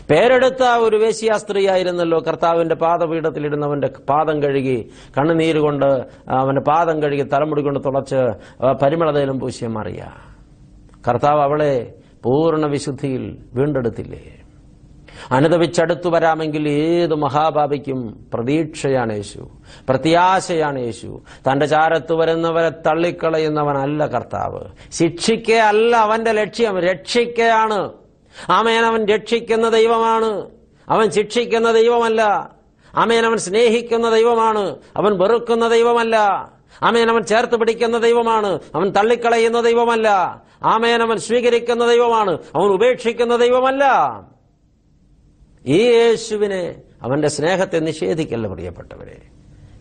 പേരെടുത്ത 0.10 0.64
ഒരു 0.64 0.96
വേശ്യാ 0.96 1.38
സ്ത്രീയായിരുന്നല്ലോ 1.38 2.20
കർത്താവിന്റെ 2.20 2.76
പാദപീഠത്തിലിടുന്നവന്റെ 2.76 3.88
പാദം 4.10 4.44
കഴുകി 4.44 4.92
കണ്ണുനീര് 5.18 5.60
കൊണ്ട് 5.60 6.06
അവന്റെ 6.30 6.62
പാദം 6.62 7.04
കഴുകി 7.04 7.22
തലമുടി 7.22 7.62
കൊണ്ട് 7.62 7.80
തുളച്ച് 7.86 8.16
പരിമളതയിലും 8.82 9.40
പൂശിയ 9.40 9.68
മാറിയ. 9.68 10.04
കർത്താവ് 11.08 11.42
അവളെ 11.42 11.94
പൂർണ 12.24 12.66
വിശുദ്ധിയിൽ 12.66 13.38
വീണ്ടെടുത്തില്ലേ? 13.54 14.24
അനുദവിച്ചടുത്തു 15.32 16.10
വരാമെങ്കിൽ 16.10 16.70
ഏത് 16.70 17.16
മഹാഭാവിക്കും 17.16 18.28
പ്രതീക്ഷയാണ് 18.34 19.14
യേശു 19.14 19.50
പ്രത്യാശയാണ് 19.90 20.80
യേശു. 20.80 21.22
തന്റെ 21.48 21.66
ചാരത്ത് 21.66 22.14
വരുന്നവരെ 22.14 22.70
തള്ളിക്കളയുന്നവനല്ല 22.70 24.06
കർത്താവ്. 24.06 24.62
ശിക്ഷിക്കയല്ല 24.92 25.96
അവന്റെ 25.96 26.32
ലക്ഷ്യം 26.32 26.80
രക്ഷിക്കയാണ്. 26.80 28.03
ആമേൻ 28.50 28.86
അവൻ 28.86 29.06
രക്ഷിക്കുന്ന 29.06 29.70
ദൈവമാണ്. 29.70 30.50
അവൻ 30.90 31.12
ശിക്ഷിക്കുന്ന 31.12 31.72
ദൈവമല്ല. 31.72 32.52
ആമേൻ 32.96 33.26
അവൻ 33.26 33.38
സ്നേഹിക്കുന്ന 33.38 34.10
ദൈവമാണ്. 34.10 34.78
അവൻ 34.96 35.18
വെറുക്കുന്ന 35.18 35.68
ദൈവമല്ല. 35.68 36.18
ആമേൻ 36.84 37.10
അവൻ 37.10 37.22
ചേർത്ത് 37.22 37.56
പിടിക്കുന്ന 37.56 37.98
ദൈവമാണ്. 37.98 38.60
അവൻ 38.76 38.90
തള്ളിക്കളയുന്ന 38.90 39.62
ദൈവമല്ല. 39.62 40.10
ആമേൻ 40.64 41.02
അവൻ 41.02 41.18
സ്വീകരിക്കുന്ന 41.18 41.88
ദൈവമാണ്. 41.88 42.32
അവൻ 42.32 42.66
ഉപേക്ഷിക്കുന്ന 42.66 43.36
ദൈവമല്ല. 43.36 43.84
ഈ 45.66 45.84
യേശുവിനെ 45.84 46.76
അവന്റെ 47.02 47.28
സ്നേഹത്തെ 47.28 47.80
നിഷേധിക്കല്ല 47.80 48.48
പ്രിയപ്പെട്ടവരെ. 48.48 49.22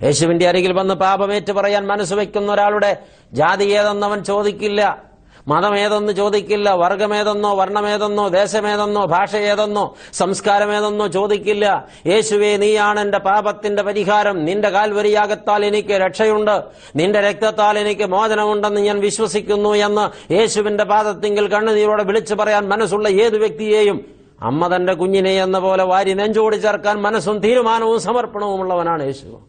യേശുവിന്റെ 0.03 0.49
അരികിൽ 0.49 0.73
വന്ന് 0.73 0.95
പാപമേറ്റ് 0.95 1.53
പറയാൻ 1.53 1.87
മനസ്സ് 1.87 2.15
വയ്ക്കുന്ന 2.15 2.53
ഒരാളുടെ 2.53 2.97
ജാതി 3.33 3.65
അവൻ 3.65 4.25
ചോദിക്കില്ല. 4.25 5.12
മതമേതെന്ന് 5.49 6.13
ചോദിക്കില്ല 6.13 6.71
വർഗമേതെന്നോ 6.71 7.55
വർണമേതെന്നോ 7.55 8.29
ദേശമേതെന്നോ 8.29 9.05
ഭാഷ 9.05 9.37
ഏതെന്നോ 9.37 9.95
സംസ്കാരമേതെന്നോ 10.13 11.07
ചോദിക്കില്ല. 11.07 11.87
യേശുവേ 12.07 12.57
നീയാണ് 12.57 13.01
എന്റെ 13.01 13.19
പാപത്തിന്റെ 13.19 13.83
പരിഹാരം. 13.83 14.45
നിന്റെ 14.45 14.69
കാൽവരിയാകത്താൽ 14.69 15.65
എനിക്ക് 15.65 15.89
രക്ഷയുണ്ട്. 15.89 16.63
നിന്റെ 16.97 17.21
രക്തത്താൽ 17.21 17.79
എനിക്ക് 17.79 18.07
മോചനമുണ്ടെന്ന് 18.07 18.81
ഞാൻ 18.81 19.01
വിശ്വസിക്കുന്നു 19.01 19.75
എന്ന് 19.75 20.33
യേശുവിന്റെ 20.33 20.85
പാദത്തിങ്കിൽ 20.85 21.49
കണ്ണുനീരോടെ 21.49 22.05
വിളിച്ചു 22.05 22.35
പറയാൻ 22.35 22.69
മനസ്സുള്ള 22.69 23.09
ഏതു 23.09 23.37
വ്യക്തിയെയും 23.37 24.05
അമ്മ 24.43 24.77
തന്റെ 24.77 24.95
കുഞ്ഞിനെ 24.95 25.31
എന്ന 25.31 25.59
പോലെ 25.59 25.85
വാരി 25.85 26.15
നെഞ്ചോടി 26.15 26.57
ചേർക്കാൻ 26.57 27.03
മനസ്സും 27.03 27.39
തീരുമാനവും 27.39 28.01
സമർപ്പണവും 28.01 28.61
ഉള്ളവനാണ് 28.61 29.03
യേശു. 29.03 29.41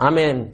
ആമേൻ. 0.00 0.52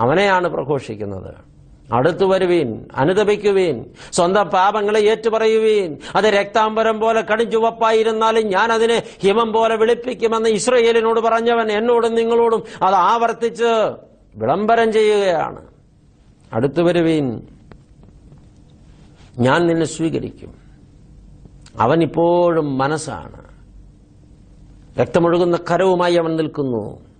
അവനെയാണ് 0.00 0.48
പ്രഘോഷിക്കുന്നത്. 0.48 1.51
അടുത്തു 1.92 2.24
വരുവീൻ 2.24 2.84
അനുദപിക്കുവീൻ 2.96 3.84
സ്വന്തം 4.12 4.46
പാപങ്ങളെ 4.46 5.00
ഏറ്റുപറയുവീൻ 5.00 5.96
അത് 6.16 6.24
രക്താംബരം 6.24 7.00
പോലെ 7.00 7.20
കടിഞ്ചുവപ്പായിരുന്നാലും 7.20 8.46
ഞാൻ 8.46 8.72
അതിനെ 8.72 9.02
ഹിമം 9.20 9.52
പോലെ 9.52 9.76
വിളിപ്പിക്കുമെന്ന് 9.76 10.48
ഇസ്രയേലിനോട് 10.48 11.20
പറഞ്ഞവൻ 11.20 11.72
എന്നോടും 11.72 12.14
നിങ്ങളോടും 12.14 12.62
അത് 12.82 12.94
ആവർത്തിച്ച് 12.94 13.92
വിളംബരം 14.36 14.92
ചെയ്യുകയാണ്. 14.92 15.66
അടുത്തു 16.52 16.82
വരുവീൻ 16.82 17.42
ഞാൻ 19.38 19.66
നിന്നെ 19.66 19.86
സ്വീകരിക്കും. 19.86 20.54
അവൻ 21.80 22.02
ഇപ്പോഴും 22.02 22.78
മനസ്സാണ്. 22.78 23.42
രക്തമൊഴുകുന്ന 25.00 25.58
കരവുമായി 25.70 26.14
അവൻ 26.14 26.36
നിൽക്കുന്നു. 26.36 27.11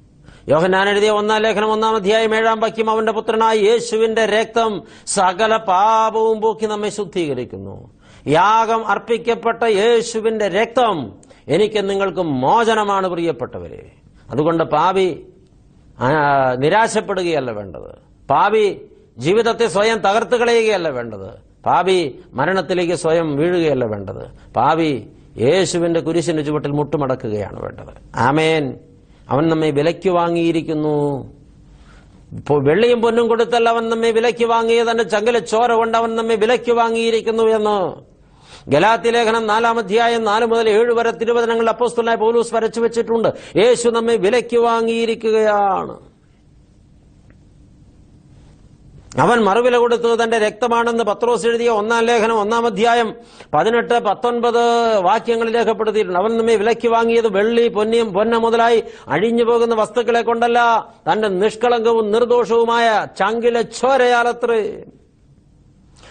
യോഹന്നാൻ 0.49 0.88
എഴുതിയ 0.88 1.11
ഒന്നാം 1.11 1.43
ലേഖനം 1.43 1.72
ഒന്നാം 1.72 1.95
അധ്യായം 1.95 2.34
ഏഴാം 2.34 2.61
വാക്യം 2.61 2.90
അവന്റെ 2.90 3.12
പുത്രനായ 3.12 3.57
യേശുവിന്റെ 3.57 4.26
രക്തം 4.26 4.82
സകല 5.07 5.57
പാപവും 5.57 6.40
പോക്കി 6.40 6.66
നമ്മെ 6.66 6.88
ശുദ്ധീകരിക്കുന്നു. 6.88 7.90
യാഗം 8.26 8.86
അർപ്പിക്കപ്പെട്ട 8.86 9.62
യേശുവിന്റെ 9.62 10.49
രക്തം 10.49 11.12
എനിക്ക് 11.49 11.90
നിങ്ങൾക്ക് 11.90 12.20
മോചനമാണ് 12.20 13.09
പ്രിയപ്പെട്ടവരെ. 13.09 13.90
അതുകൊണ്ട് 14.30 14.64
പാപി 14.64 15.26
നിരാശപ്പെടുകയല്ല 16.59 17.51
വേണ്ടത്. 17.51 17.95
പാപി 18.30 18.88
ജീവിതത്തെ 19.18 19.66
സ്വയം 19.66 19.99
തകർത്ത് 19.99 20.36
കളയുകയല്ല 20.36 20.88
വേണ്ടത്. 20.88 21.30
പാപി 21.66 22.18
മരണത്തിലേക്ക് 22.32 22.95
സ്വയം 22.95 23.36
വീഴുകയല്ല 23.36 23.84
വേണ്ടത്. 23.84 24.53
പാപി 24.57 25.09
യേശുവിന്റെ 25.36 26.01
കുരിശിന്റെ 26.01 26.43
ചുവട്ടിൽ 26.43 26.70
മുട്ടുമടക്കുകയാണ് 26.70 27.62
വേണ്ടത്. 27.62 28.16
ആമേൻ. 28.16 28.78
അവൻ 29.33 29.49
നമ്മെ 29.49 29.70
വിലയ്ക്ക് 29.70 30.11
വാങ്ങിയിരിക്കുന്നു. 30.11 30.97
ഇപ്പോൾ 32.37 32.68
വെള്ളിയും 32.68 33.03
പൊന്നും 33.03 33.28
കൊടുത്തല്ല 33.28 33.68
അവൻ 33.68 33.89
നമ്മെ 33.89 34.11
വിലയ്ക്ക് 34.11 34.45
വാങ്ങിയത് 34.45 34.91
തന്റെ 34.91 35.05
ചങ്കല 35.05 35.39
ചോര 35.39 35.72
കൊണ്ട് 35.72 35.99
അവൻ 35.99 36.16
നമ്മെ 36.16 36.35
വിലയ്ക്ക് 36.35 36.72
വാങ്ങിയിരിക്കുന്നു 36.72 37.43
എന്ന്. 37.43 37.78
ഗലാത്തി 38.68 39.11
ലേഖനം 39.11 39.47
നാലാം 39.47 39.78
അധ്യായം 39.78 40.24
നാല് 40.24 40.47
മുതൽ 40.47 40.68
ഏഴ് 40.68 40.93
വരെ 40.93 41.11
തിരുവചനങ്ങളിൽ 41.11 41.68
അപ്പോസ്തുലായ 41.68 42.14
പോലീസ് 42.14 42.55
വരച്ചു 42.55 42.80
വെച്ചിട്ടുണ്ട്. 42.80 43.28
യേശു 43.57 43.89
നമ്മെ 43.89 44.16
വിലയ്ക്ക് 44.16 44.57
വാങ്ങിയിരിക്കുകയാണ്. 44.57 46.12
അവൻ 49.19 49.45
മറുവില 49.45 49.77
കൊടുത്തത് 49.77 50.25
തന്റെ 50.25 50.39
രക്തമാണെന്ന് 50.39 51.05
പത്രോസ് 51.05 51.47
എഴുതിയ 51.47 51.69
ഒന്നാം 51.69 52.05
ലേഖനം 52.05 52.41
ഒന്നാം 52.41 52.67
അധ്യായം 52.67 53.15
പതിനെട്ട് 53.55 53.99
പത്തൊൻപത് 53.99 54.99
വാക്യങ്ങളിൽ 54.99 55.57
രേഖപ്പെടുത്തിയിട്ടുണ്ട്. 55.57 56.19
അവൻ 56.19 56.39
നമ്മെ 56.39 56.57
വിലയ്ക്ക് 56.57 56.89
വാങ്ങിയത് 56.89 57.29
വെള്ളി 57.29 57.69
പൊന്നിയും 57.69 58.13
പൊന്ന 58.13 58.37
മുതലായി 58.37 58.83
അഴിഞ്ഞു 59.09 59.45
പോകുന്ന 59.45 59.75
വസ്തുക്കളെ 59.75 60.23
കൊണ്ടല്ല 60.23 60.89
തന്റെ 61.13 61.29
നിഷ്കളങ്കവും 61.29 62.13
നിർദോഷവുമായ 62.13 63.07
ചങ്കിലെ 63.19 63.63
ചോരയാലത്രേ. 63.63 64.83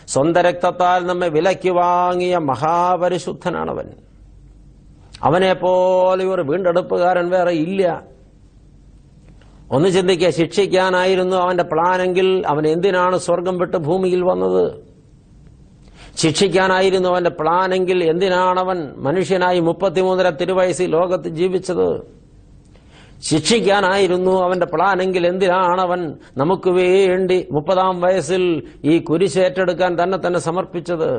സ്വന്തം 0.08 0.42
രക്തത്താൽ 0.42 1.06
നമ്മെ 1.06 1.28
വിലയ്ക്ക് 1.28 1.70
വാങ്ങിയ 1.70 2.38
മഹാപരിശുദ്ധനാണവൻ. 2.38 3.90
അവനെ 5.24 5.54
പോലെ 5.54 6.26
ഒരു 6.26 6.42
വീണ്ടെടുപ്പുകാരൻ 6.42 7.30
വേറെ 7.30 7.52
ഇല്ല. 7.52 8.11
ഒന്ന് 9.76 9.90
ചിന്തിക്കുക 9.96 10.30
ശിക്ഷിക്കാനായിരുന്നു 10.30 11.36
അവന്റെ 11.44 11.64
പ്ലാനെങ്കിൽ 11.64 12.28
അവൻ 12.52 12.64
എന്തിനാണ് 12.68 13.18
സ്വർഗം 13.26 13.56
വിട്ട് 13.62 13.78
ഭൂമിയിൽ 13.78 14.22
വന്നത്? 14.30 14.64
ശിക്ഷിക്കാനായിരുന്നു 16.22 17.10
അവന്റെ 17.10 17.30
പ്ലാനെങ്കിൽ 17.30 18.00
എന്തിനാണ് 18.04 18.60
അവൻ 18.60 18.80
മനുഷ്യനായി 19.06 19.60
മുപ്പത്തിമൂന്നര 19.60 20.30
തിരുവയസ്സിൽ 20.42 20.90
ലോകത്ത് 20.98 21.30
ജീവിച്ചത്? 21.40 21.90
ശിക്ഷിക്കാനായിരുന്നു 23.30 24.34
അവന്റെ 24.46 24.68
പ്ലാനെങ്കിൽ 24.74 25.28
എന്തിനാണ് 25.28 25.82
അവൻ 25.88 26.02
നമുക്ക് 26.42 26.70
വേണ്ടി 26.70 27.38
മുപ്പതാം 27.52 27.96
വയസ്സിൽ 28.02 28.44
ഈ 28.92 28.96
കുരിശേറ്റെടുക്കാൻ 29.10 30.04
തന്നെ 30.04 30.18
തന്നെ 30.26 30.40
സമർപ്പിച്ചത്? 30.40 31.12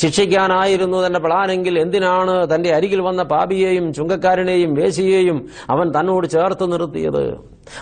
ശിക്ഷിക്കാനായിരുന്നു 0.00 0.98
തന്റെ 1.06 1.20
പ്ലാനെങ്കിൽ 1.26 1.74
എന്തിനാണ് 1.84 2.34
തന്റെ 2.54 2.70
അരികിൽ 2.76 3.00
വന്ന 3.08 3.22
പാപിയെയും 3.32 3.86
ചുങ്കക്കാരനെയും 3.96 4.72
വേശിയെയും 4.78 5.38
അവൻ 5.70 5.86
തന്നോട് 5.96 6.26
ചേർത്ത് 6.34 6.66
നിർത്തിയത്? 6.72 7.24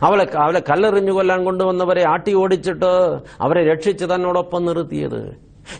അവളെ 0.06 0.24
അവളെ 0.44 0.60
കല്ലെറിഞ്ഞു 0.70 1.12
കൊല്ലാൻ 1.12 1.40
കൊണ്ടുവന്നവരെ 1.44 2.05
ആട്ടി 2.12 2.32
ഓടിച്ചിട്ട് 2.43 2.93
അവരെ 3.40 3.62
രക്ഷിച്ച് 3.72 4.05
തന്നോടൊപ്പം 4.05 4.62
നിർത്തിയത്. 4.68 5.20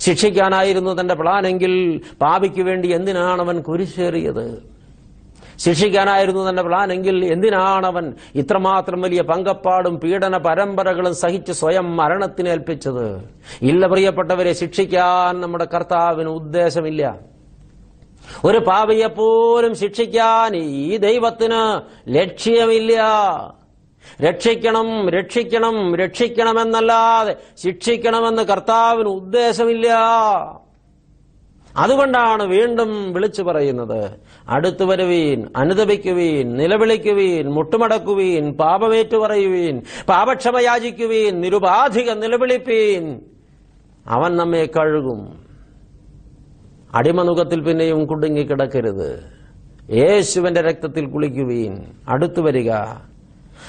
ശിക്ഷിക്കാനായിരുന്നു 0.05 1.01
തന്റെ 1.01 1.15
പ്ലാനെങ്കിൽ 1.15 1.75
പാപിക്ക് 2.23 2.63
വേണ്ടി 2.69 2.89
എന്തിനാണ് 2.99 3.41
അവൻ 3.47 3.57
കുരിശേറിയത്? 3.69 4.47
ശിക്ഷിക്കാനായിരുന്നു 5.59 6.49
തന്റെ 6.49 6.63
എന്തിനാണ് 7.25 7.87
അവൻ 7.87 8.15
ഇത്രമാത്രം 8.35 9.01
വലിയ 9.01 9.23
പങ്കപ്പാടും 9.23 10.01
പീഡന 10.01 10.37
പരമ്പരകളും 10.37 11.15
സഹിച്ച് 11.15 11.53
സ്വയം 11.53 11.97
മരണത്തിനേൽപ്പിച്ചത് 11.97 13.31
ഇല്ല 13.63 13.87
പ്രിയപ്പെട്ടവരെ 13.87 14.53
ശിക്ഷിക്കാൻ 14.53 15.41
നമ്മുടെ 15.41 15.69
കർത്താവിന് 15.75 16.29
ഉദ്ദേശമില്ല. 16.29 17.19
ഒരു 18.45 18.59
പാപിയെപ്പോലും 18.59 19.75
ശിക്ഷിക്കാൻ 19.75 20.57
ഈ 20.57 20.97
ദൈവത്തിന് 20.97 21.61
ലക്ഷ്യമില്ല. 22.09 23.03
രക്ഷിക്കണം 24.23 25.09
രക്ഷിക്കണം 25.09 25.97
രക്ഷിക്കണമെന്നല്ലാതെ 25.97 27.37
ശിക്ഷിക്കണമെന്ന് 27.63 28.43
കർത്താവിന് 28.43 29.09
ഉദ്ദേശമില്ല. 29.09 29.89
അതുകൊണ്ടാണ് 31.77 32.43
വീണ്ടും 32.43 33.13
വിളിച്ചു 33.13 33.43
പറയുന്നത്. 33.43 34.11
അടുത്തു 34.49 34.85
വരുവീൻ 34.85 35.49
അനുദപിക്കുവീൻ 35.57 36.57
നിലവിളിക്കുവീൻ 36.57 37.49
മുട്ടുമടക്കുവീൻ 37.49 38.53
പാപമേറ്റു 38.53 39.17
പറയുവീൻ 39.17 39.83
പാപക്ഷമ 40.09 40.59
യാചിക്കുവീൻ 40.59 41.41
നിരുപാധിക 41.41 42.11
നിലവിളിപ്പീൻ. 42.11 43.21
അവൻ 44.07 44.37
നമ്മെ 44.37 44.65
കഴുകും. 44.65 45.47
അടിമനുഖത്തിൽ 46.95 47.61
പിന്നെയും 47.61 48.07
കുടുങ്ങിക്കിടക്കരുത്. 48.07 49.25
യേശുവിന്റെ 49.91 50.61
രക്തത്തിൽ 50.61 51.07
കുളിക്കുവീൻ. 51.07 51.85
അടുത്തു 52.09 52.41
വരിക. 52.41 52.73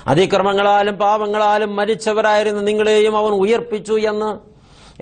അതിക്രമങ്ങളാലും 0.07 0.95
പാപങ്ങളാലും 0.95 1.75
മരിച്ചവരായിരുന്ന 1.75 2.61
നിങ്ങളെയും 2.61 3.17
അവൻ 3.17 3.31
ഉയർപ്പിച്ചു 3.31 3.93
എന്ന് 3.93 4.39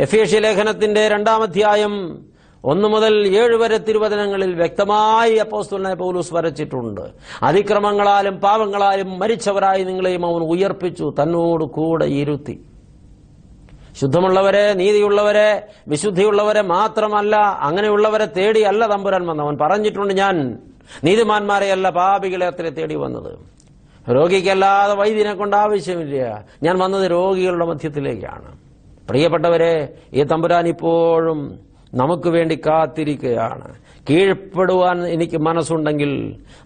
എഫേഷ്യ 0.02 0.40
ലേഖനത്തിന്റെ 0.40 1.08
രണ്ടാം 1.08 1.44
അധ്യായം 1.44 2.26
ഒന്ന് 2.72 2.88
മുതൽ 2.88 3.14
ഏഴ് 3.42 3.56
വരെ 3.62 3.78
തിരുവചനങ്ങളിൽ 3.78 4.52
വ്യക്തമായി 4.56 5.36
അപ്പോസ്തലനായ 5.36 5.94
പൗലൂസ് 5.94 6.34
വരച്ചിട്ടുണ്ട്. 6.34 7.04
അതിക്രമങ്ങളാലും 7.44 8.36
പാപങ്ങളാലും 8.46 9.10
മരിച്ചവരായി 9.20 9.84
നിങ്ങളെയും 9.84 10.24
അവൻ 10.26 10.44
ഉയർപ്പിച്ചു 10.54 11.14
തന്നോട് 11.20 11.64
കൂടെ 11.64 12.06
ഇരുത്തി. 12.22 12.56
ശുദ്ധമുള്ളവരെ 14.00 14.74
നീതിയുള്ളവരെ 14.74 15.50
വിശുദ്ധിയുള്ളവരെ 15.88 16.62
മാത്രമല്ല 16.62 17.36
അങ്ങനെയുള്ളവരെ 17.68 18.26
തേടിയല്ല 18.38 18.88
തമ്പുരാൻ 18.94 19.26
വന്നവൻ 19.28 19.58
പറഞ്ഞിട്ടുണ്ട് 19.62 20.14
ഞാൻ 20.14 20.36
നീതിമാന്മാരെയല്ല 21.04 21.90
പാപികളെ 21.90 22.46
അത്ര 22.46 22.70
തേടി 22.80 22.96
വന്നത്. 22.96 23.32
രോഗിക്കല്ലാതെ 24.16 24.94
വൈദ്യനെ 24.94 25.34
കൊണ്ട് 25.34 25.56
ആവശ്യമില്ല. 25.56 26.46
ഞാൻ 26.64 26.76
വന്നത് 26.80 27.12
രോഗികളുടെ 27.12 27.66
മധ്യത്തിലേക്കാണ്. 27.66 28.50
പ്രിയപ്പെട്ടവരെ 29.10 29.74
ഈ 30.14 30.24
തമ്പുരാൻ 30.24 30.68
ഇപ്പോഴും 30.68 31.40
നമുക്ക് 31.96 32.30
വേണ്ടി 32.30 32.56
കാത്തിരിക്കുകയാണ്. 32.66 33.68
കീഴ്പ്പെടുവാൻ 34.10 35.08
എനിക്ക് 35.08 35.38
മനസ്സുണ്ടെങ്കിൽ 35.38 36.12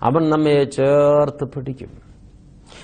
അവൻ 0.03 0.29
നമ്മെ 0.29 0.63
ചേർത്ത് 0.63 1.45
പിടിക്കും. 1.45 1.91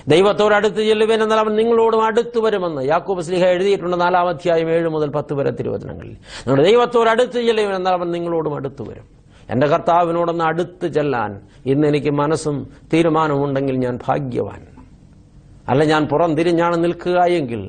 ദൈവത്തോട് 0.08 0.54
അടുത്ത് 0.54 0.76
ചെല്ലുവേൻ 0.76 1.22
എന്നാൽ 1.22 1.38
അവൻ 1.38 1.52
നിങ്ങളോടും 1.56 2.04
അടുത്തു 2.04 2.38
വരുമെന്ന് 2.40 2.82
യാക്കൂബ് 2.88 3.20
സ്ലിഹ 3.20 3.44
എഴുതിയിട്ടുണ്ട് 3.44 4.00
നാലാം 4.00 4.28
അധ്യായം 4.28 4.70
ഏഴ് 4.70 4.88
മുതൽ 4.88 5.08
പത്ത് 5.10 5.34
വരെ 5.34 5.50
തിരുവചനങ്ങളിൽ. 5.50 6.16
നമ്മുടെ 6.46 6.64
ദൈവത്തോട് 6.68 7.08
അടുത്ത് 7.10 7.38
ചെല്ലുവേൻ 7.46 7.74
എന്നാൽ 7.74 7.92
അവൻ 7.92 8.10
നിങ്ങളോടും 8.10 8.54
അടുത്തു 8.54 8.84
വരും. 8.88 9.06
എന്റെ 9.50 9.66
കർത്താവിനോടൊന്ന് 9.66 10.44
അടുത്ത് 10.44 10.86
ചെല്ലാൻ 10.86 11.40
ഇന്ന് 11.66 11.88
എനിക്ക് 11.88 12.10
മനസ്സും 12.10 12.56
തീരുമാനമുണ്ടെങ്കിൽ 12.92 13.76
ഞാൻ 13.76 13.98
ഭാഗ്യവാൻ. 14.06 14.62
അല്ല 15.68 15.84
ഞാൻ 15.84 16.06
പുറം 16.06 16.36
തിരിഞ്ഞാണ് 16.36 16.84
നിൽക്കുക 16.84 17.18
എങ്കിൽ 17.20 17.62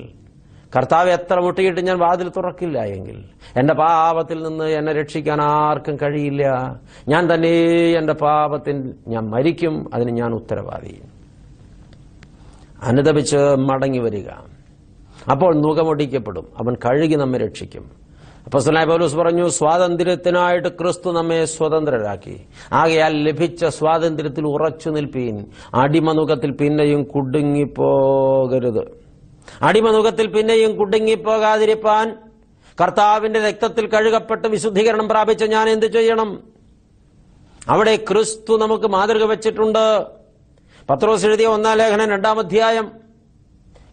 കർത്താവ് 0.76 1.10
എത്ര 1.10 1.40
മുട്ടിയിട്ട് 1.40 1.82
ഞാൻ 1.82 1.98
വാതിൽ 1.98 2.30
തുറക്കില്ല 2.30 2.84
എങ്കിൽ? 2.84 3.24
എന്റെ 3.58 3.74
പാപത്തിൽ 3.74 4.44
നിന്ന് 4.44 4.66
എന്നെ 4.66 4.94
രക്ഷിക്കാൻ 4.94 5.42
ആർക്കും 5.42 5.96
കഴിയില്ല. 5.96 6.76
ഞാൻ 7.08 7.34
തന്നെ 7.34 7.92
എന്റെ 7.92 8.14
പാപത്തിൽ 8.14 8.94
ഞാൻ 9.08 9.30
മരിക്കും 9.30 9.90
അതിന് 9.94 10.10
ഞാൻ 10.10 10.34
ഉത്തരവാദി. 10.34 11.02
അനുദപിച്ച് 12.84 13.38
മടങ്ങി 13.38 14.00
വരിക. 14.00 14.30
അപ്പോൾ 15.32 15.56
നുകമൊടിക്കപ്പെടും 15.56 16.48
അവൻ 16.58 16.76
കഴുകി 16.76 17.16
നമ്മെ 17.16 17.40
രക്ഷിക്കും. 17.40 17.92
അപ്പോസ്തലനായ 18.46 18.86
പൗലൂസ് 18.86 19.16
പറഞ്ഞു 19.16 19.48
സ്വാതന്ത്ര്യത്തിനായിട്ട് 19.48 20.68
ക്രിസ്തു 20.68 21.12
നമ്മെ 21.12 21.46
സ്വതന്ത്രരാക്കി. 21.46 22.42
ആകയാൽ 22.74 23.24
ലഭിച്ച 23.24 23.66
സ്വാതന്ത്ര്യത്തിൽ 23.66 24.48
ഉറച്ചു 24.48 24.90
നിൽപ്പീൻ. 24.90 25.46
അടിമനുഖത്തിൽ 25.74 26.52
പിന്നെയും 26.52 27.04
കുടുങ്ങിപ്പോകരുത്. 27.04 29.07
അടിമനുഖത്തിൽ 29.62 30.28
പിന്നെയും 30.28 30.76
കുടുങ്ങിപ്പോകാതിരിപ്പാൻ 30.76 32.16
കർത്താവിന്റെ 32.82 33.40
രക്തത്തിൽ 33.40 33.88
കഴുകപ്പെട്ട് 33.88 34.48
വിശുദ്ധീകരണം 34.48 35.10
പ്രാപിച്ച 35.10 35.44
ഞാൻ 35.44 35.70
എന്ത് 35.70 35.86
ചെയ്യണം? 35.86 36.44
അവിടെ 37.70 37.96
ക്രിസ്തു 37.96 38.58
നമുക്ക് 38.58 38.88
മാതൃക 38.88 39.24
വെച്ചിട്ടുണ്ട്. 39.24 40.06
പത്രോസ് 40.90 41.26
എഴുതിയ 41.26 41.46
ഒന്നാം 41.46 41.78
ലേഖനം 41.78 42.10
രണ്ടാം 42.10 42.40
അധ്യായം 42.40 42.92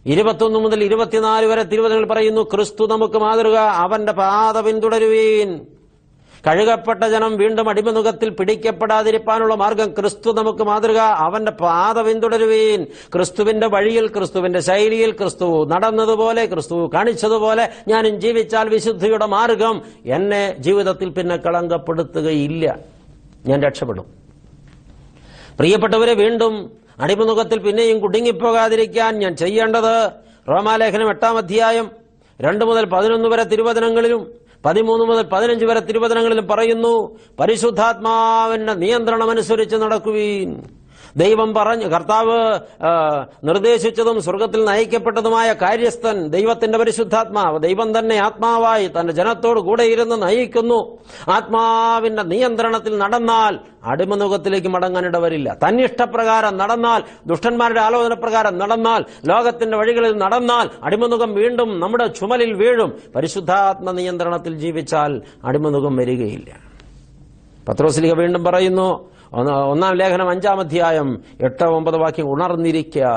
ഇരുപത്തൊന്ന് 0.05 0.59
മുതൽ 0.59 0.83
ഇരുപത്തിനാല് 0.83 1.45
വരെ 1.45 1.63
തിരുവചനങ്ങൾ 1.63 2.05
പറയുന്നു 2.05 2.41
ക്രിസ്തു 2.41 2.87
നമുക്ക് 2.87 3.17
മാതൃക 3.17 3.55
അവന്റെ 3.55 4.11
പാത 4.11 4.59
പിന്തുടരുവീൻ. 4.59 5.65
കഴുകപ്പെട്ട 6.47 7.03
ജനം 7.03 7.37
വീണ്ടും 7.37 7.69
അടിമനുഖത്തിൽ 7.69 8.29
പിടിക്കപ്പെടാതിരിക്കാനുള്ള 8.29 9.55
മാർഗം 9.55 9.91
ക്രിസ്തു 9.91 10.31
നമുക്ക് 10.31 10.63
മാതൃക. 10.63 10.97
അവന്റെ 10.97 11.51
പാത 11.51 12.01
പിന്തുടരുവീൻ. 12.01 12.83
ക്രിസ്തുവിന്റെ 13.13 13.67
വഴിയിൽ 13.67 14.07
ക്രിസ്തുവിന്റെ 14.07 14.59
ശൈലിയിൽ 14.59 15.11
ക്രിസ്തു 15.11 15.65
നടന്നതുപോലെ 15.65 16.45
ക്രിസ്തു 16.45 16.91
കാണിച്ചതുപോലെ 16.93 17.69
ഞാനും 17.87 18.21
ജീവിച്ചാൽ 18.21 18.69
വിശുദ്ധിയുടെ 18.69 19.25
മാർഗം 19.25 19.81
എന്നെ 20.05 20.55
ജീവിതത്തിൽ 20.59 21.09
പിന്നെ 21.09 21.37
കളങ്കപ്പെടുത്തുകയില്ല. 21.37 22.79
ഞാൻ 23.45 23.63
രക്ഷപ്പെടും. 23.63 24.05
പ്രിയപ്പെട്ടവരെ 25.59 26.13
വീണ്ടും 26.13 26.71
അടിമുഖത്തിൽ 26.99 27.59
പിന്നെയും 27.59 27.99
കുടുങ്ങിപ്പോകാതിരിക്കാൻ 27.99 29.19
ഞാൻ 29.19 29.35
ചെയ്യേണ്ടത് 29.35 30.11
റോമാലേഖനം 30.49 31.09
എട്ടാം 31.09 31.37
അധ്യായം 31.37 31.91
രണ്ടു 32.41 32.65
മുതൽ 32.65 32.85
പതിനൊന്ന് 32.85 33.29
വരെ 33.29 33.43
തിരുവചനങ്ങളിലും 33.43 34.44
പതിമൂന്ന് 34.65 35.05
മുതൽ 35.05 35.25
പതിനഞ്ച് 35.33 35.65
വരെ 35.65 35.79
തിരുവചനങ്ങളിലും 35.79 36.47
പറയുന്നു 36.47 36.93
പരിശുദ്ധാത്മാവിന്റെ 37.39 38.73
നിയന്ത്രണം 38.83 39.29
അനുസരിച്ച് 39.29 39.75
നടക്കുവീൻ. 39.75 40.49
ദൈവം 41.17 41.53
പറഞ്ഞു 41.53 41.87
കർത്താവ് 41.87 42.37
നിർദ്ദേശിച്ചതും 43.43 44.21
സ്വർഗത്തിൽ 44.21 44.65
നയിക്കപ്പെട്ടതുമായ 44.65 45.53
കാര്യസ്ഥൻ 45.53 46.27
ദൈവത്തിന്റെ 46.27 46.77
പരിശുദ്ധാത്മാവ് 46.77 47.59
ദൈവം 47.59 47.99
തന്നെ 47.99 48.15
ആത്മാവായി 48.15 48.87
തന്റെ 48.87 49.13
ജനത്തോട് 49.13 49.59
കൂടെ 49.59 49.83
ഇരുന്ന് 49.83 50.21
നയിക്കുന്നു. 50.21 50.97
ആത്മാവിന്റെ 51.31 52.23
നിയന്ത്രണത്തിൽ 52.23 52.97
നടന്നാൽ 52.97 53.59
അടിമനുഖത്തിലേക്ക് 53.83 54.67
മടങ്ങാനിടവരില്ല. 54.67 55.57
തന്നിഷ്ടപ്രകാരം 55.63 56.57
നടന്നാൽ 56.57 57.01
ദുഷ്ടന്മാരുടെ 57.27 57.81
ആലോചന 57.81 58.13
പ്രകാരം 58.13 58.57
നടന്നാൽ 58.57 59.05
ലോകത്തിന്റെ 59.25 59.77
വഴികളിൽ 59.77 60.13
നടന്നാൽ 60.17 60.69
അടിമനുഖം 60.83 61.33
വീണ്ടും 61.33 61.79
നമ്മുടെ 61.79 62.07
ചുമലിൽ 62.07 62.53
വീഴും. 62.53 62.93
പരിശുദ്ധാത്മ 63.15 63.91
നിയന്ത്രണത്തിൽ 63.91 64.53
ജീവിച്ചാൽ 64.57 65.21
അടിമനുഖം 65.45 65.95
വരികയില്ല. 65.95 66.51
പത്രോസ്ലിക 67.69 68.13
വീണ്ടും 68.13 68.43
പറയുന്നു 68.43 68.89
ഒന്ന് 69.35 69.99
ലേഖനം 69.99 70.29
അഞ്ചാം 70.29 70.59
അധ്യായം 70.59 71.23
എട്ട് 71.41 71.63
ഒമ്പത് 71.63 71.97
വാക്യം 71.97 72.31
ഉണർന്നിരിക്കുക 72.31 73.07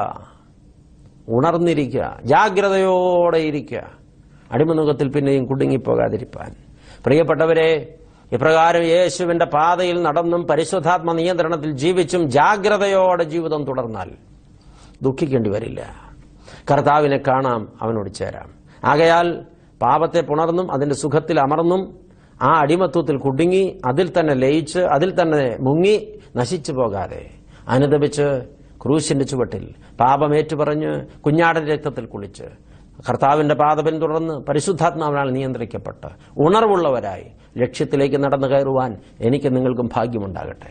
ഉണർന്നിരിക്കുക 1.28 2.16
ജാഗ്രതയോടെ 2.24 3.38
ഇരിക്കുക 3.38 3.90
അടിമനുഖത്തിൽ 4.52 5.08
പിന്നെയും 5.08 5.46
കുടുങ്ങിപ്പോകാതിരിപ്പാൻ. 5.46 6.54
പ്രിയപ്പെട്ടവരെ 7.06 7.94
ഇപ്രകാരം 8.32 8.82
യേശുവിന്റെ 8.82 9.44
പാതയിൽ 9.44 10.02
നടന്നും 10.02 10.46
പരിശുദ്ധാത്മ 10.46 11.12
നിയന്ത്രണത്തിൽ 11.12 11.70
ജീവിച്ചും 11.70 12.30
ജാഗ്രതയോടെ 12.30 13.24
ജീവിതം 13.24 13.64
തുടർന്നാൽ 13.64 14.10
ദുഃഖിക്കേണ്ടി 15.02 15.50
വരില്ല. 15.50 15.94
കർത്താവിനെ 16.70 17.20
കാണാം 17.28 17.68
അവനോട് 17.82 18.10
ചേരാം. 18.14 18.50
ആകയാൽ 18.84 19.44
പാപത്തെ 19.82 20.20
പുണർന്നും 20.20 20.72
അതിന്റെ 20.72 20.94
സുഖത്തിൽ 20.94 21.40
അമർന്നും 21.40 22.07
ആ 22.42 22.60
അടിമത്വത്തിൽ 22.60 23.18
കുടുങ്ങി 23.18 23.80
അതിൽ 23.86 24.20
തന്നെ 24.20 24.34
ലയിച്ച് 24.34 24.78
അതിൽ 24.78 25.22
തന്നെ 25.22 25.56
മുങ്ങി 25.60 26.18
നശിച്ചു 26.36 26.72
പോകാതെ 26.72 27.30
അനുദപിച്ച് 27.68 28.42
ക്രൂശിന്റെ 28.82 29.24
ചുവട്ടിൽ 29.24 29.74
പാപമേറ്റു 30.00 30.56
പറഞ്ഞ് 30.56 31.06
കുഞ്ഞാടൻ 31.20 31.66
രക്തത്തിൽ 31.66 32.06
കുളിച്ച് 32.06 32.44
കർത്താവിന്റെ 33.08 33.54
പാത 33.54 33.80
പിന്തുടർന്ന് 33.80 34.34
പരിശുദ്ധാത്മാവിനാൽ 34.40 35.30
നിയന്ത്രിക്കപ്പെട്ട് 35.30 36.06
ഉണർവുള്ളവരായി 36.38 37.26
ലക്ഷ്യത്തിലേക്ക് 37.58 38.16
നടന്നു 38.24 38.48
കയറുവാൻ 38.48 38.96
എനിക്ക് 39.20 39.56
നിങ്ങൾക്കും 39.56 39.90
ഭാഗ്യമുണ്ടാകട്ടെ. 39.94 40.70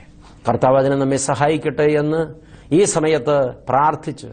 കർത്താവ് 0.50 0.78
അതിനെ 0.78 0.96
നമ്മെ 0.96 1.18
സഹായിക്കട്ടെ 1.18 1.84
എന്ന് 1.84 2.34
ഈ 2.72 2.84
സമയത്ത് 2.84 3.54
പ്രാർത്ഥിച്ച് 3.70 4.28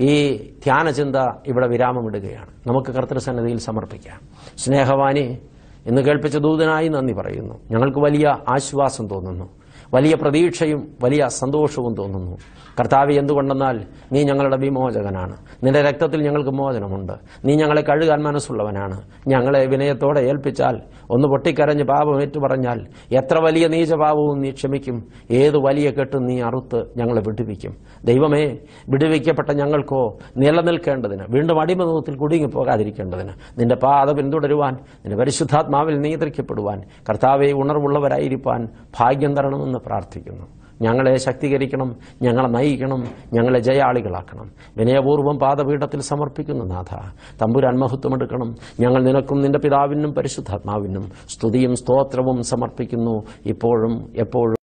ഈ 0.00 0.36
ധ്യാനചിന്ത 0.64 1.16
ഇവിടെ 1.46 1.66
വിരാമമിടുകയാണ്. 1.66 2.50
നമുക്ക് 2.66 2.90
കർത്തൃസന്നതിയിൽ 2.90 3.58
സമർപ്പിക്കാം. 3.58 4.20
സ്നേഹവാനി 4.58 5.38
ഇന്ന് 5.86 6.02
കേൾപ്പിച്ച 6.02 6.36
ദൂതനായി 6.36 6.88
നന്ദി 6.88 7.12
പറയുന്നു. 7.12 7.54
ഞങ്ങൾക്ക് 7.70 7.98
വലിയ 7.98 8.36
ആശ്വാസം 8.48 9.08
തോന്നുന്നു. 9.08 9.48
വലിയ 9.94 10.14
പ്രതീക്ഷയും 10.14 10.88
വലിയ 11.02 11.28
സന്തോഷവും 11.28 11.94
തോന്നുന്നു. 11.94 12.36
കർത്താവ് 12.80 13.12
എന്തുകൊണ്ടെന്നാൽ 13.12 13.84
നീ 14.12 14.22
ഞങ്ങളുടെ 14.22 14.56
വിമോചകനാണ്. 14.56 15.36
നിന്റെ 15.64 15.82
രക്തത്തിൽ 15.82 16.22
ഞങ്ങൾക്ക് 16.22 16.50
മോചനമുണ്ട്. 16.50 17.12
നീ 17.44 17.54
ഞങ്ങളെ 17.54 17.82
കഴുകാൻ 17.82 18.22
മനസ്സുള്ളവനാണ്. 18.22 19.00
ഞങ്ങളെ 19.28 19.66
വിനയത്തോടെ 19.66 20.20
ഏൽപ്പിച്ചാൽ 20.20 20.80
ഒന്ന് 21.10 21.28
പൊട്ടിക്കരഞ്ഞ് 21.28 21.84
പാപം 21.84 22.22
ഏറ്റുപറഞ്ഞാൽ 22.22 22.86
എത്ര 23.12 23.38
വലിയ 23.38 23.68
നീചപാപവും 23.68 24.40
നീ 24.40 24.50
ക്ഷമിക്കും. 24.50 25.04
ഏത് 25.30 25.58
വലിയ 25.58 25.90
കെട്ടും 25.90 26.26
നീ 26.26 26.40
അറുത്ത് 26.40 26.84
ഞങ്ങളെ 26.96 27.22
വിടുവിക്കും. 27.28 27.76
ദൈവമേ 28.04 28.58
വിടുവിക്കപ്പെട്ട 28.88 29.50
ഞങ്ങൾക്കോ 29.52 30.18
നിലനിൽക്കേണ്ടതിന് 30.36 31.24
വീണ്ടും 31.30 31.60
അടിമതത്തിൽ 31.60 32.16
കുടുങ്ങിപ്പോകാതിരിക്കേണ്ടതിന് 32.16 33.32
നിന്റെ 33.60 33.74
പാത 33.74 34.12
പിന്തുടരുവാൻ 34.12 34.74
നിന്റെ 34.74 35.16
പരിശുദ്ധാത്മാവിൽ 35.16 36.00
നിയന്ത്രിക്കപ്പെടുവാൻ 36.00 36.82
കർത്താവെ 37.10 37.52
ഉണർവുള്ളവരായിരിക്കാൻ 37.52 38.68
ഭാഗ്യം 39.00 39.36
തരണമെന്ന് 39.36 39.78
പ്രാർത്ഥിക്കുന്നു. 39.78 40.61
ഞങ്ങളെ 40.82 41.16
ശക്തീകരിക്കണം 41.16 41.96
ഞങ്ങളെ 42.22 42.48
നയിക്കണം 42.48 43.04
ഞങ്ങളെ 43.32 43.58
ജയാളികളാക്കണം. 43.58 44.50
വിനയപൂർവം 44.76 45.38
പാദപീഠത്തിൽ 45.38 46.00
സമർപ്പിക്കുന്നു 46.00 46.64
നാഥ. 46.64 46.94
തമ്പുരാൻ 47.42 47.78
മഹത്വമെടുക്കണം 47.78 48.54
ഞങ്ങൾ 48.80 49.02
നിനക്കും 49.04 49.40
നിന്റെ 49.40 49.58
പിതാവിനും 49.58 50.14
പരിശുദ്ധാത്മാവിനും 50.14 51.04
സ്തുതിയും 51.28 51.74
സ്തോത്രവും 51.74 52.42
സമർപ്പിക്കുന്നു. 52.42 53.22
ഇപ്പോഴും 53.46 54.12
എപ്പോഴും 54.16 54.56